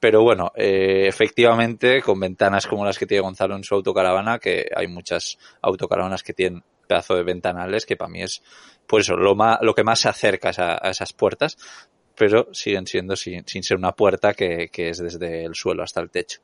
Pero 0.00 0.22
bueno, 0.22 0.50
eh, 0.56 1.04
efectivamente, 1.06 2.00
con 2.00 2.18
ventanas 2.18 2.66
como 2.66 2.84
las 2.84 2.98
que 2.98 3.06
tiene 3.06 3.20
Gonzalo 3.20 3.54
en 3.54 3.64
su 3.64 3.74
autocaravana, 3.74 4.38
que 4.38 4.66
hay 4.74 4.88
muchas 4.88 5.38
autocaravanas 5.60 6.22
que 6.22 6.32
tienen 6.32 6.64
pedazo 6.88 7.14
de 7.14 7.22
ventanales, 7.22 7.86
que 7.86 7.96
para 7.96 8.10
mí 8.10 8.22
es, 8.22 8.42
pues 8.86 9.04
eso, 9.04 9.14
lo, 9.14 9.34
más, 9.34 9.58
lo 9.60 9.74
que 9.74 9.84
más 9.84 10.00
se 10.00 10.08
acerca 10.08 10.50
a, 10.56 10.86
a 10.86 10.90
esas 10.90 11.12
puertas, 11.12 11.58
pero 12.20 12.48
siguen 12.52 12.86
siendo 12.86 13.16
sin, 13.16 13.46
sin 13.46 13.62
ser 13.62 13.78
una 13.78 13.92
puerta 13.92 14.34
que, 14.34 14.68
que 14.70 14.90
es 14.90 14.98
desde 14.98 15.46
el 15.46 15.54
suelo 15.54 15.82
hasta 15.82 16.02
el 16.02 16.10
techo. 16.10 16.40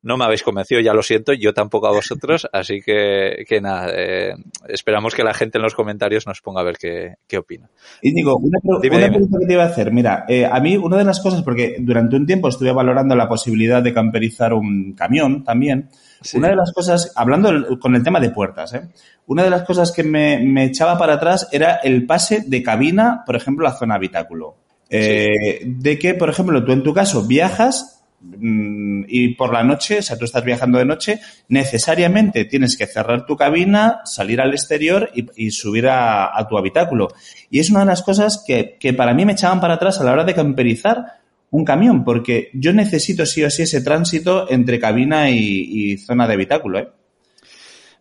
No 0.00 0.16
me 0.16 0.24
habéis 0.24 0.44
convencido, 0.44 0.80
ya 0.80 0.94
lo 0.94 1.02
siento, 1.02 1.32
yo 1.32 1.52
tampoco 1.52 1.88
a 1.88 1.90
vosotros, 1.90 2.48
así 2.52 2.80
que, 2.80 3.44
que 3.48 3.60
nada, 3.60 3.90
eh, 3.96 4.36
esperamos 4.68 5.16
que 5.16 5.24
la 5.24 5.34
gente 5.34 5.58
en 5.58 5.62
los 5.62 5.74
comentarios 5.74 6.24
nos 6.28 6.40
ponga 6.40 6.60
a 6.60 6.64
ver 6.64 6.76
qué, 6.78 7.16
qué 7.26 7.36
opina. 7.36 7.68
Íñigo, 8.00 8.36
una, 8.36 8.60
Dime, 8.80 8.96
una 8.96 9.06
dime. 9.06 9.16
pregunta 9.16 9.38
que 9.40 9.46
te 9.46 9.52
iba 9.54 9.64
a 9.64 9.66
hacer. 9.66 9.90
Mira, 9.90 10.24
eh, 10.28 10.46
a 10.46 10.60
mí 10.60 10.76
una 10.76 10.98
de 10.98 11.04
las 11.04 11.18
cosas, 11.18 11.42
porque 11.42 11.78
durante 11.80 12.14
un 12.14 12.24
tiempo 12.24 12.48
estuve 12.48 12.70
valorando 12.70 13.16
la 13.16 13.28
posibilidad 13.28 13.82
de 13.82 13.92
camperizar 13.92 14.54
un 14.54 14.92
camión 14.92 15.42
también. 15.42 15.88
Sí. 16.22 16.38
Una 16.38 16.46
de 16.50 16.54
las 16.54 16.72
cosas, 16.72 17.12
hablando 17.16 17.76
con 17.80 17.96
el 17.96 18.04
tema 18.04 18.20
de 18.20 18.30
puertas, 18.30 18.72
¿eh? 18.72 18.82
una 19.26 19.42
de 19.42 19.50
las 19.50 19.64
cosas 19.64 19.90
que 19.90 20.04
me, 20.04 20.38
me 20.38 20.66
echaba 20.66 20.96
para 20.96 21.14
atrás 21.14 21.48
era 21.50 21.74
el 21.82 22.06
pase 22.06 22.44
de 22.46 22.62
cabina, 22.62 23.24
por 23.26 23.34
ejemplo, 23.34 23.66
a 23.66 23.72
zona 23.72 23.96
habitáculo. 23.96 24.67
Eh, 24.90 25.62
De 25.64 25.98
que, 25.98 26.14
por 26.14 26.30
ejemplo, 26.30 26.64
tú 26.64 26.72
en 26.72 26.82
tu 26.82 26.94
caso 26.94 27.26
viajas 27.26 28.02
mm, 28.20 29.04
y 29.08 29.34
por 29.34 29.52
la 29.52 29.62
noche, 29.62 29.98
o 29.98 30.02
sea, 30.02 30.18
tú 30.18 30.24
estás 30.24 30.44
viajando 30.44 30.78
de 30.78 30.84
noche, 30.84 31.20
necesariamente 31.48 32.44
tienes 32.46 32.76
que 32.76 32.86
cerrar 32.86 33.26
tu 33.26 33.36
cabina, 33.36 34.00
salir 34.04 34.40
al 34.40 34.52
exterior 34.52 35.10
y, 35.14 35.26
y 35.36 35.50
subir 35.50 35.88
a, 35.88 36.36
a 36.38 36.48
tu 36.48 36.56
habitáculo. 36.56 37.08
Y 37.50 37.58
es 37.60 37.70
una 37.70 37.80
de 37.80 37.86
las 37.86 38.02
cosas 38.02 38.42
que, 38.46 38.76
que 38.80 38.92
para 38.94 39.14
mí 39.14 39.24
me 39.24 39.32
echaban 39.32 39.60
para 39.60 39.74
atrás 39.74 40.00
a 40.00 40.04
la 40.04 40.12
hora 40.12 40.24
de 40.24 40.34
camperizar 40.34 41.18
un 41.50 41.64
camión, 41.64 42.04
porque 42.04 42.50
yo 42.52 42.72
necesito 42.72 43.24
sí 43.24 43.42
o 43.42 43.50
sí 43.50 43.62
ese 43.62 43.80
tránsito 43.80 44.50
entre 44.50 44.78
cabina 44.78 45.30
y, 45.30 45.36
y 45.38 45.98
zona 45.98 46.26
de 46.26 46.34
habitáculo, 46.34 46.78
¿eh? 46.78 46.88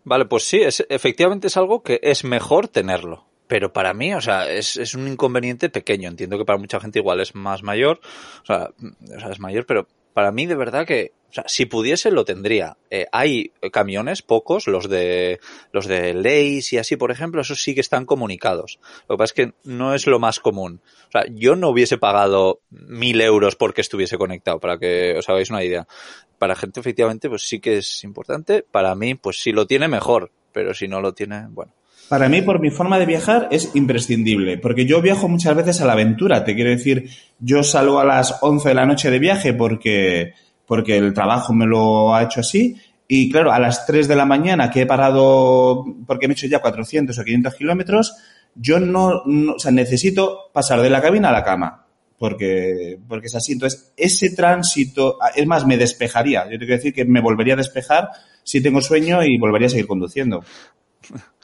Vale, 0.04 0.26
pues 0.26 0.44
sí, 0.44 0.62
es, 0.62 0.86
efectivamente 0.90 1.48
es 1.48 1.58
algo 1.58 1.84
que 1.84 2.00
es 2.02 2.24
mejor 2.24 2.70
tenerlo. 2.70 3.27
Pero 3.48 3.72
para 3.72 3.94
mí, 3.94 4.14
o 4.14 4.22
sea, 4.22 4.52
es, 4.52 4.78
es 4.78 4.94
un 4.94 5.08
inconveniente 5.08 5.70
pequeño. 5.70 6.10
Entiendo 6.10 6.38
que 6.38 6.46
para 6.46 6.60
mucha 6.60 6.80
gente 6.80 7.00
igual 7.00 7.22
es 7.22 7.34
más 7.36 7.64
mayor, 7.64 8.00
o 8.44 8.46
sea, 8.46 8.72
mm, 8.78 9.32
es 9.32 9.40
mayor, 9.40 9.66
pero 9.66 9.88
para 10.18 10.32
mí 10.32 10.48
de 10.48 10.56
verdad 10.56 10.88
que, 10.88 11.12
o 11.30 11.34
sea, 11.34 11.44
si 11.46 11.68
pudiese 11.68 12.10
lo 12.10 12.26
tendría. 12.26 12.78
Eh, 12.90 13.06
hay 13.12 13.52
camiones, 13.72 14.24
pocos, 14.24 14.66
los 14.66 14.90
de 14.90 15.40
los 15.72 15.86
de 15.86 16.16
Leis 16.16 16.74
y 16.74 16.80
así, 16.80 16.98
por 16.98 17.12
ejemplo, 17.12 17.40
esos 17.40 17.62
sí 17.62 17.76
que 17.76 17.82
están 17.82 18.08
comunicados. 18.08 18.80
Lo 19.08 19.16
que 19.16 19.20
pasa 19.20 19.32
es 19.32 19.34
que 19.34 19.54
no 19.64 19.94
es 19.94 20.08
lo 20.08 20.18
más 20.18 20.40
común. 20.40 20.82
O 21.08 21.12
sea, 21.12 21.26
yo 21.30 21.56
no 21.56 21.70
hubiese 21.70 22.00
pagado 22.00 22.62
mil 22.72 23.22
euros 23.22 23.56
porque 23.56 23.82
estuviese 23.82 24.18
conectado, 24.18 24.60
para 24.60 24.80
que 24.80 25.16
os 25.20 25.30
hagáis 25.30 25.52
una 25.52 25.64
idea. 25.64 25.88
Para 26.40 26.56
gente, 26.56 26.80
efectivamente, 26.80 27.30
pues 27.30 27.44
sí 27.44 27.60
que 27.60 27.78
es 27.78 28.04
importante. 28.04 28.64
Para 28.64 28.96
mí, 28.96 29.14
pues 29.14 29.40
si 29.40 29.52
lo 29.52 29.68
tiene, 29.68 29.88
mejor. 29.88 30.32
Pero 30.52 30.74
si 30.74 30.88
no 30.88 31.00
lo 31.00 31.14
tiene, 31.14 31.46
bueno. 31.50 31.74
Para 32.10 32.30
mí, 32.30 32.42
por 32.42 32.60
mi 32.60 32.70
forma 32.70 32.98
de 33.00 33.06
viajar, 33.06 33.48
es 33.52 33.76
imprescindible, 33.76 34.58
porque 34.58 34.86
yo 34.86 35.02
viajo 35.02 35.28
muchas 35.28 35.56
veces 35.56 35.82
a 35.82 35.86
la 35.86 35.94
aventura. 35.94 36.44
Te 36.44 36.56
quiero 36.56 36.70
decir, 36.70 37.10
yo 37.40 37.64
salgo 37.64 38.00
a 38.00 38.06
las 38.06 38.38
11 38.42 38.70
de 38.70 38.76
la 38.76 38.86
noche 38.86 39.12
de 39.12 39.20
viaje 39.20 39.54
porque, 39.54 40.34
porque 40.66 40.98
el 40.98 41.14
trabajo 41.14 41.54
me 41.54 41.66
lo 41.66 42.16
ha 42.16 42.24
hecho 42.24 42.40
así. 42.40 42.78
Y 43.08 43.30
claro, 43.30 43.52
a 43.52 43.60
las 43.60 43.86
3 43.86 44.08
de 44.08 44.16
la 44.16 44.26
mañana 44.26 44.70
que 44.70 44.82
he 44.82 44.86
parado, 44.86 45.86
porque 46.06 46.28
me 46.28 46.34
he 46.34 46.36
hecho 46.36 46.48
ya 46.48 46.60
400 46.60 47.18
o 47.18 47.24
500 47.24 47.56
kilómetros, 47.56 48.16
yo 48.56 48.80
no, 48.80 49.24
no, 49.26 49.54
o 49.54 49.60
sea, 49.60 49.72
necesito 49.72 50.50
pasar 50.54 50.82
de 50.82 50.90
la 50.90 51.02
cabina 51.02 51.30
a 51.30 51.34
la 51.34 51.44
cama 51.44 51.88
porque, 52.18 53.00
porque 53.08 53.28
es 53.28 53.36
así. 53.36 53.54
Entonces, 53.54 53.94
ese 53.96 54.32
tránsito, 54.32 55.18
es 55.36 55.46
más, 55.46 55.66
me 55.66 55.78
despejaría. 55.78 56.46
Yo 56.46 56.52
tengo 56.52 56.68
que 56.68 56.78
decir 56.78 56.94
que 56.94 57.06
me 57.06 57.22
volvería 57.22 57.54
a 57.54 57.58
despejar 57.58 58.10
si 58.44 58.62
tengo 58.62 58.82
sueño 58.82 59.24
y 59.24 59.38
volvería 59.38 59.68
a 59.68 59.72
seguir 59.72 59.88
conduciendo. 59.88 60.44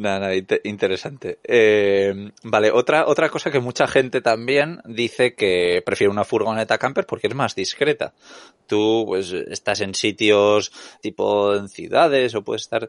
Nada, 0.00 0.30
interesante. 0.64 1.40
Eh, 1.44 2.30
vale, 2.44 2.70
otra, 2.70 3.06
otra 3.06 3.28
cosa 3.28 3.50
que 3.50 3.60
mucha 3.60 3.86
gente 3.86 4.22
también 4.22 4.80
dice 4.86 5.34
que 5.34 5.82
prefiere 5.84 6.10
una 6.10 6.24
furgoneta 6.24 6.78
camper 6.78 7.04
porque 7.04 7.26
es 7.26 7.34
más 7.34 7.54
discreta. 7.54 8.14
Tú, 8.66 9.04
pues, 9.06 9.30
estás 9.30 9.82
en 9.82 9.94
sitios 9.94 10.72
tipo 11.02 11.54
en 11.54 11.68
ciudades 11.68 12.34
o 12.34 12.42
puedes 12.42 12.62
estar 12.62 12.88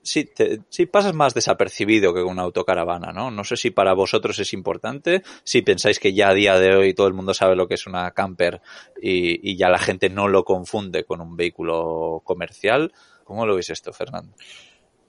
sí, 0.00 0.24
te, 0.24 0.60
sí 0.70 0.86
pasas 0.86 1.12
más 1.12 1.34
desapercibido 1.34 2.14
que 2.14 2.22
con 2.22 2.32
una 2.32 2.44
autocaravana, 2.44 3.12
¿no? 3.12 3.30
No 3.30 3.44
sé 3.44 3.58
si 3.58 3.70
para 3.70 3.92
vosotros 3.92 4.38
es 4.38 4.54
importante, 4.54 5.24
si 5.44 5.60
pensáis 5.60 6.00
que 6.00 6.14
ya 6.14 6.30
a 6.30 6.34
día 6.34 6.58
de 6.58 6.74
hoy 6.74 6.94
todo 6.94 7.06
el 7.06 7.12
mundo 7.12 7.34
sabe 7.34 7.54
lo 7.54 7.68
que 7.68 7.74
es 7.74 7.86
una 7.86 8.10
camper 8.12 8.62
y, 9.02 9.50
y 9.50 9.58
ya 9.58 9.68
la 9.68 9.78
gente 9.78 10.08
no 10.08 10.26
lo 10.26 10.42
confunde 10.42 11.04
con 11.04 11.20
un 11.20 11.36
vehículo 11.36 12.22
comercial. 12.24 12.94
¿Cómo 13.24 13.44
lo 13.44 13.56
veis 13.56 13.68
esto, 13.68 13.92
Fernando? 13.92 14.32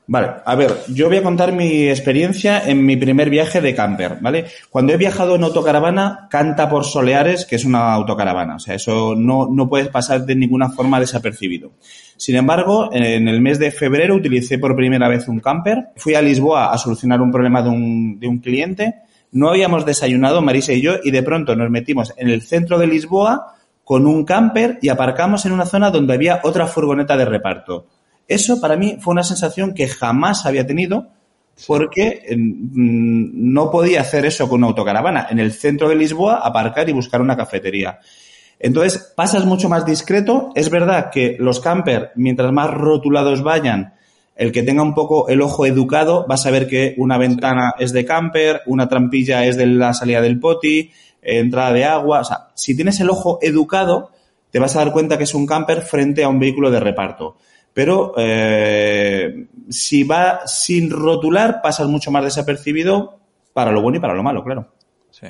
Vale, 0.09 0.29
a 0.45 0.55
ver, 0.55 0.73
yo 0.87 1.09
voy 1.09 1.17
a 1.17 1.23
contar 1.23 1.51
mi 1.51 1.89
experiencia 1.89 2.65
en 2.65 2.85
mi 2.85 2.95
primer 2.95 3.29
viaje 3.29 3.59
de 3.59 3.75
camper, 3.75 4.19
¿vale? 4.21 4.45
Cuando 4.69 4.93
he 4.93 4.97
viajado 4.97 5.35
en 5.35 5.43
autocaravana, 5.43 6.29
canta 6.29 6.69
por 6.69 6.85
Soleares, 6.85 7.45
que 7.45 7.57
es 7.57 7.65
una 7.65 7.91
autocaravana, 7.91 8.55
o 8.55 8.59
sea, 8.59 8.75
eso 8.75 9.15
no, 9.17 9.49
no 9.51 9.67
puedes 9.67 9.89
pasar 9.89 10.25
de 10.25 10.35
ninguna 10.35 10.69
forma 10.69 11.01
desapercibido. 11.01 11.73
Sin 12.15 12.37
embargo, 12.37 12.89
en 12.93 13.27
el 13.27 13.41
mes 13.41 13.59
de 13.59 13.69
febrero 13.69 14.15
utilicé 14.15 14.57
por 14.57 14.77
primera 14.77 15.09
vez 15.09 15.27
un 15.27 15.41
camper, 15.41 15.89
fui 15.97 16.15
a 16.15 16.21
Lisboa 16.21 16.71
a 16.71 16.77
solucionar 16.77 17.21
un 17.21 17.31
problema 17.31 17.61
de 17.61 17.69
un, 17.69 18.17
de 18.17 18.29
un 18.29 18.37
cliente, 18.37 18.95
no 19.33 19.49
habíamos 19.49 19.85
desayunado, 19.85 20.41
Marisa 20.41 20.71
y 20.71 20.81
yo, 20.81 20.93
y 21.03 21.11
de 21.11 21.21
pronto 21.21 21.53
nos 21.57 21.69
metimos 21.69 22.13
en 22.15 22.29
el 22.29 22.43
centro 22.43 22.79
de 22.79 22.87
Lisboa 22.87 23.55
con 23.83 24.07
un 24.07 24.23
camper 24.23 24.79
y 24.81 24.87
aparcamos 24.87 25.45
en 25.45 25.51
una 25.51 25.65
zona 25.65 25.91
donde 25.91 26.13
había 26.13 26.39
otra 26.43 26.65
furgoneta 26.65 27.17
de 27.17 27.25
reparto 27.25 27.87
eso 28.27 28.59
para 28.59 28.75
mí 28.75 28.97
fue 28.99 29.13
una 29.13 29.23
sensación 29.23 29.73
que 29.73 29.87
jamás 29.87 30.45
había 30.45 30.67
tenido 30.67 31.07
porque 31.65 32.23
mm, 32.35 33.53
no 33.53 33.71
podía 33.71 34.01
hacer 34.01 34.25
eso 34.25 34.47
con 34.47 34.59
una 34.59 34.67
autocaravana. 34.67 35.27
En 35.29 35.39
el 35.39 35.53
centro 35.53 35.89
de 35.89 35.95
Lisboa, 35.95 36.41
aparcar 36.43 36.87
y 36.89 36.93
buscar 36.93 37.21
una 37.21 37.37
cafetería. 37.37 37.99
Entonces, 38.59 39.13
pasas 39.15 39.45
mucho 39.45 39.69
más 39.69 39.85
discreto. 39.85 40.51
Es 40.55 40.69
verdad 40.69 41.09
que 41.11 41.37
los 41.39 41.59
camper, 41.59 42.11
mientras 42.15 42.51
más 42.51 42.69
rotulados 42.71 43.41
vayan, 43.41 43.93
el 44.35 44.51
que 44.51 44.63
tenga 44.63 44.83
un 44.83 44.93
poco 44.93 45.29
el 45.29 45.41
ojo 45.41 45.65
educado 45.65 46.27
va 46.29 46.35
a 46.35 46.39
saber 46.39 46.67
que 46.67 46.93
una 46.97 47.17
ventana 47.17 47.73
es 47.79 47.91
de 47.91 48.05
camper, 48.05 48.61
una 48.67 48.87
trampilla 48.87 49.45
es 49.45 49.57
de 49.57 49.65
la 49.65 49.93
salida 49.93 50.21
del 50.21 50.39
poti, 50.39 50.91
entrada 51.21 51.73
de 51.73 51.85
agua. 51.85 52.19
O 52.19 52.23
sea, 52.23 52.49
si 52.53 52.75
tienes 52.75 52.99
el 52.99 53.09
ojo 53.09 53.39
educado, 53.41 54.11
te 54.51 54.59
vas 54.59 54.75
a 54.75 54.79
dar 54.79 54.91
cuenta 54.91 55.17
que 55.17 55.23
es 55.23 55.33
un 55.33 55.47
camper 55.47 55.81
frente 55.81 56.23
a 56.23 56.29
un 56.29 56.39
vehículo 56.39 56.69
de 56.69 56.79
reparto 56.79 57.37
pero 57.77 58.15
eh, 58.17 59.45
si 59.69 60.03
va 60.03 60.47
sin 60.47 60.89
rotular, 60.89 61.61
pasas 61.61 61.87
mucho 61.87 62.09
más 62.09 62.23
desapercibido 62.23 63.19
para 63.53 63.71
lo 63.71 63.83
bueno 63.83 63.99
y 63.99 64.01
para 64.01 64.15
lo 64.15 64.23
malo, 64.23 64.43
claro. 64.43 64.73
Sí. 65.11 65.27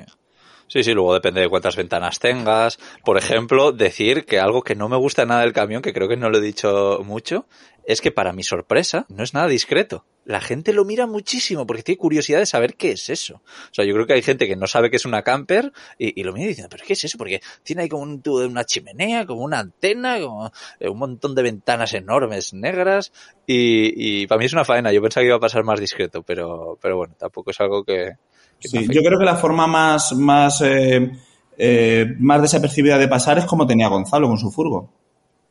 Sí, 0.70 0.82
sí, 0.82 0.94
luego 0.94 1.14
depende 1.14 1.42
de 1.42 1.50
cuántas 1.50 1.76
ventanas 1.76 2.20
tengas. 2.20 2.80
Por 3.04 3.18
ejemplo, 3.18 3.74
decir 3.74 4.26
que 4.26 4.40
algo 4.40 4.62
que 4.62 4.76
no 4.76 4.88
me 4.88 4.96
gusta 4.96 5.26
nada 5.26 5.42
del 5.42 5.52
camión, 5.52 5.82
que 5.82 5.92
creo 5.92 6.08
que 6.08 6.16
no 6.16 6.30
lo 6.30 6.38
he 6.38 6.42
dicho 6.42 7.02
mucho, 7.04 7.48
es 7.84 8.00
que 8.00 8.14
para 8.14 8.32
mi 8.32 8.44
sorpresa 8.44 9.06
no 9.10 9.24
es 9.24 9.34
nada 9.34 9.48
discreto. 9.48 10.06
La 10.30 10.42
gente 10.42 10.74
lo 10.74 10.84
mira 10.84 11.08
muchísimo 11.08 11.66
porque 11.66 11.84
tiene 11.84 11.98
curiosidad 11.98 12.40
de 12.40 12.46
saber 12.46 12.76
qué 12.76 12.92
es 12.92 13.10
eso. 13.10 13.36
O 13.38 13.74
sea, 13.74 13.86
yo 13.86 13.94
creo 13.94 14.06
que 14.06 14.12
hay 14.12 14.22
gente 14.22 14.46
que 14.46 14.58
no 14.58 14.68
sabe 14.68 14.90
qué 14.90 14.98
es 14.98 15.06
una 15.06 15.22
camper 15.22 15.72
y, 15.98 16.20
y 16.20 16.24
lo 16.26 16.34
mira 16.34 16.50
diciendo, 16.50 16.68
pero 16.70 16.84
¿qué 16.86 16.92
es 16.92 17.04
eso? 17.06 17.18
Porque 17.18 17.40
tiene 17.64 17.84
ahí 17.84 17.88
como 17.88 18.04
un 18.04 18.22
tubo 18.22 18.42
de 18.42 18.48
una 18.48 18.66
chimenea, 18.66 19.26
como 19.26 19.42
una 19.42 19.60
antena, 19.60 20.20
como 20.20 20.52
eh, 20.82 20.90
un 20.90 20.98
montón 21.00 21.34
de 21.34 21.44
ventanas 21.44 21.94
enormes 21.94 22.54
negras 22.54 23.14
y, 23.46 24.24
y 24.24 24.28
para 24.28 24.40
mí 24.40 24.46
es 24.46 24.52
una 24.52 24.66
faena. 24.66 24.92
Yo 24.92 25.02
pensaba 25.02 25.22
que 25.22 25.28
iba 25.28 25.38
a 25.38 25.40
pasar 25.40 25.64
más 25.64 25.80
discreto, 25.80 26.24
pero, 26.24 26.78
pero 26.82 26.98
bueno, 26.98 27.16
tampoco 27.18 27.52
es 27.52 27.62
algo 27.62 27.86
que... 27.86 28.12
que 28.60 28.68
sí, 28.68 28.86
yo 28.90 29.02
creo 29.02 29.18
que 29.18 29.24
la 29.24 29.38
forma 29.38 29.66
más, 29.66 30.12
más, 30.12 30.62
eh, 30.62 31.10
eh, 31.58 32.06
más 32.20 32.42
desapercibida 32.42 32.98
de 32.98 33.08
pasar 33.08 33.38
es 33.38 33.46
como 33.46 33.66
tenía 33.66 33.88
Gonzalo 33.88 34.28
con 34.28 34.38
su 34.38 34.52
furgo. 34.52 34.92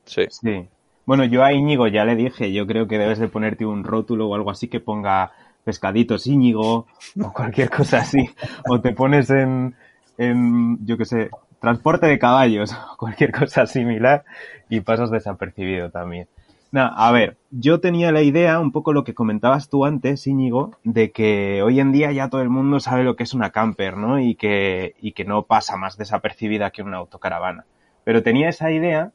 Sí. 0.05 0.25
Sí. 0.29 0.69
Bueno, 1.07 1.25
yo 1.25 1.45
a 1.45 1.53
Íñigo 1.53 1.87
ya 1.87 2.05
le 2.05 2.17
dije, 2.17 2.53
yo 2.53 2.67
creo 2.67 2.89
que 2.89 2.99
debes 2.99 3.21
de 3.21 3.29
ponerte 3.29 3.65
un 3.65 3.85
rótulo 3.85 4.29
o 4.29 4.35
algo 4.35 4.51
así 4.51 4.67
que 4.67 4.81
ponga 4.81 5.31
pescaditos 5.63 6.27
Íñigo 6.27 6.87
o 7.23 7.33
cualquier 7.33 7.71
cosa 7.71 7.99
así. 7.99 8.29
O 8.69 8.81
te 8.81 8.93
pones 8.93 9.31
en, 9.31 9.77
en 10.19 10.85
yo 10.85 10.99
qué 10.99 11.05
sé, 11.05 11.31
transporte 11.61 12.07
de 12.07 12.19
caballos 12.19 12.73
o 12.93 12.97
cualquier 12.97 13.31
cosa 13.31 13.67
similar 13.67 14.25
y 14.69 14.81
pasas 14.81 15.13
desapercibido 15.13 15.91
también. 15.91 16.27
Nah, 16.73 16.93
a 16.97 17.13
ver, 17.13 17.37
yo 17.53 17.79
tenía 17.79 18.11
la 18.11 18.23
idea, 18.23 18.59
un 18.59 18.73
poco 18.73 18.93
lo 18.93 19.05
que 19.05 19.15
comentabas 19.15 19.69
tú 19.69 19.85
antes, 19.85 20.27
Íñigo, 20.27 20.73
de 20.83 21.13
que 21.13 21.63
hoy 21.63 21.79
en 21.79 21.93
día 21.93 22.11
ya 22.11 22.29
todo 22.29 22.43
el 22.43 22.51
mundo 22.51 22.81
sabe 22.81 23.05
lo 23.05 23.15
que 23.15 23.23
es 23.23 23.33
una 23.33 23.51
camper, 23.51 23.97
¿no? 23.97 24.19
Y 24.19 24.35
que, 24.35 24.97
y 25.01 25.13
que 25.13 25.25
no 25.25 25.45
pasa 25.45 25.77
más 25.77 25.97
desapercibida 25.97 26.71
que 26.73 26.83
una 26.83 26.97
autocaravana. 26.97 27.65
Pero 28.03 28.25
tenía 28.25 28.49
esa 28.49 28.73
idea 28.73 29.13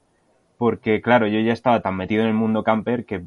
porque 0.62 1.02
claro, 1.02 1.26
yo 1.26 1.40
ya 1.40 1.54
estaba 1.54 1.82
tan 1.82 1.98
metido 1.98 2.22
en 2.22 2.28
el 2.28 2.36
mundo 2.36 2.64
camper 2.64 3.04
que 3.04 3.24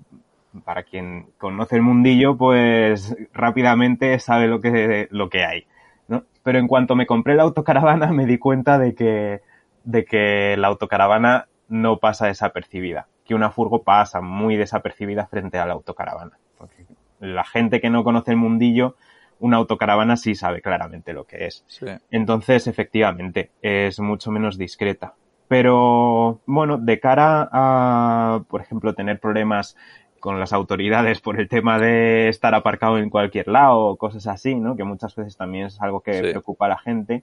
para 0.64 0.84
quien 0.84 1.30
conoce 1.36 1.74
el 1.74 1.82
mundillo, 1.82 2.36
pues 2.36 3.16
rápidamente 3.32 4.16
sabe 4.20 4.46
lo 4.46 4.60
que, 4.60 5.08
lo 5.10 5.28
que 5.30 5.44
hay. 5.44 5.66
¿no? 6.06 6.22
Pero 6.44 6.60
en 6.60 6.68
cuanto 6.68 6.94
me 6.94 7.06
compré 7.06 7.34
la 7.34 7.42
autocaravana 7.42 8.12
me 8.12 8.24
di 8.24 8.38
cuenta 8.38 8.78
de 8.78 8.94
que, 8.94 9.40
de 9.82 10.04
que 10.04 10.54
la 10.56 10.68
autocaravana 10.68 11.48
no 11.66 11.98
pasa 11.98 12.28
desapercibida, 12.28 13.08
que 13.24 13.34
una 13.34 13.50
furgo 13.50 13.82
pasa 13.82 14.20
muy 14.20 14.54
desapercibida 14.54 15.26
frente 15.26 15.58
a 15.58 15.66
la 15.66 15.72
autocaravana. 15.72 16.38
Porque 16.56 16.86
la 17.18 17.42
gente 17.42 17.80
que 17.80 17.90
no 17.90 18.04
conoce 18.04 18.30
el 18.30 18.36
mundillo, 18.36 18.94
una 19.40 19.56
autocaravana 19.56 20.16
sí 20.16 20.36
sabe 20.36 20.62
claramente 20.62 21.12
lo 21.12 21.24
que 21.24 21.46
es. 21.46 21.64
Sí. 21.66 21.86
Entonces, 22.12 22.68
efectivamente, 22.68 23.50
es 23.60 23.98
mucho 23.98 24.30
menos 24.30 24.56
discreta. 24.56 25.14
Pero, 25.48 26.40
bueno, 26.46 26.78
de 26.78 27.00
cara 27.00 27.48
a, 27.52 28.42
por 28.48 28.60
ejemplo, 28.60 28.94
tener 28.94 29.20
problemas 29.20 29.76
con 30.20 30.40
las 30.40 30.54
autoridades 30.54 31.20
por 31.20 31.38
el 31.38 31.48
tema 31.48 31.78
de 31.78 32.28
estar 32.28 32.54
aparcado 32.54 32.98
en 32.98 33.10
cualquier 33.10 33.48
lado 33.48 33.78
o 33.80 33.96
cosas 33.96 34.26
así, 34.26 34.54
¿no? 34.54 34.74
Que 34.74 34.84
muchas 34.84 35.14
veces 35.14 35.36
también 35.36 35.66
es 35.66 35.80
algo 35.82 36.00
que 36.00 36.14
Sí. 36.14 36.22
preocupa 36.30 36.64
a 36.66 36.70
la 36.70 36.78
gente. 36.78 37.22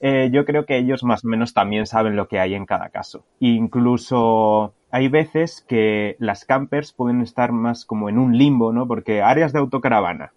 Eh, 0.00 0.28
yo 0.30 0.44
creo 0.44 0.66
que 0.66 0.76
ellos 0.76 1.02
más 1.04 1.24
o 1.24 1.28
menos 1.28 1.54
también 1.54 1.86
saben 1.86 2.16
lo 2.16 2.28
que 2.28 2.38
hay 2.38 2.54
en 2.54 2.66
cada 2.66 2.90
caso. 2.90 3.24
Incluso 3.40 4.74
hay 4.90 5.08
veces 5.08 5.64
que 5.66 6.16
las 6.18 6.44
campers 6.44 6.92
pueden 6.92 7.22
estar 7.22 7.52
más 7.52 7.86
como 7.86 8.10
en 8.10 8.18
un 8.18 8.36
limbo, 8.36 8.72
¿no? 8.72 8.86
Porque 8.86 9.22
áreas 9.22 9.54
de 9.54 9.60
autocaravana 9.60 10.32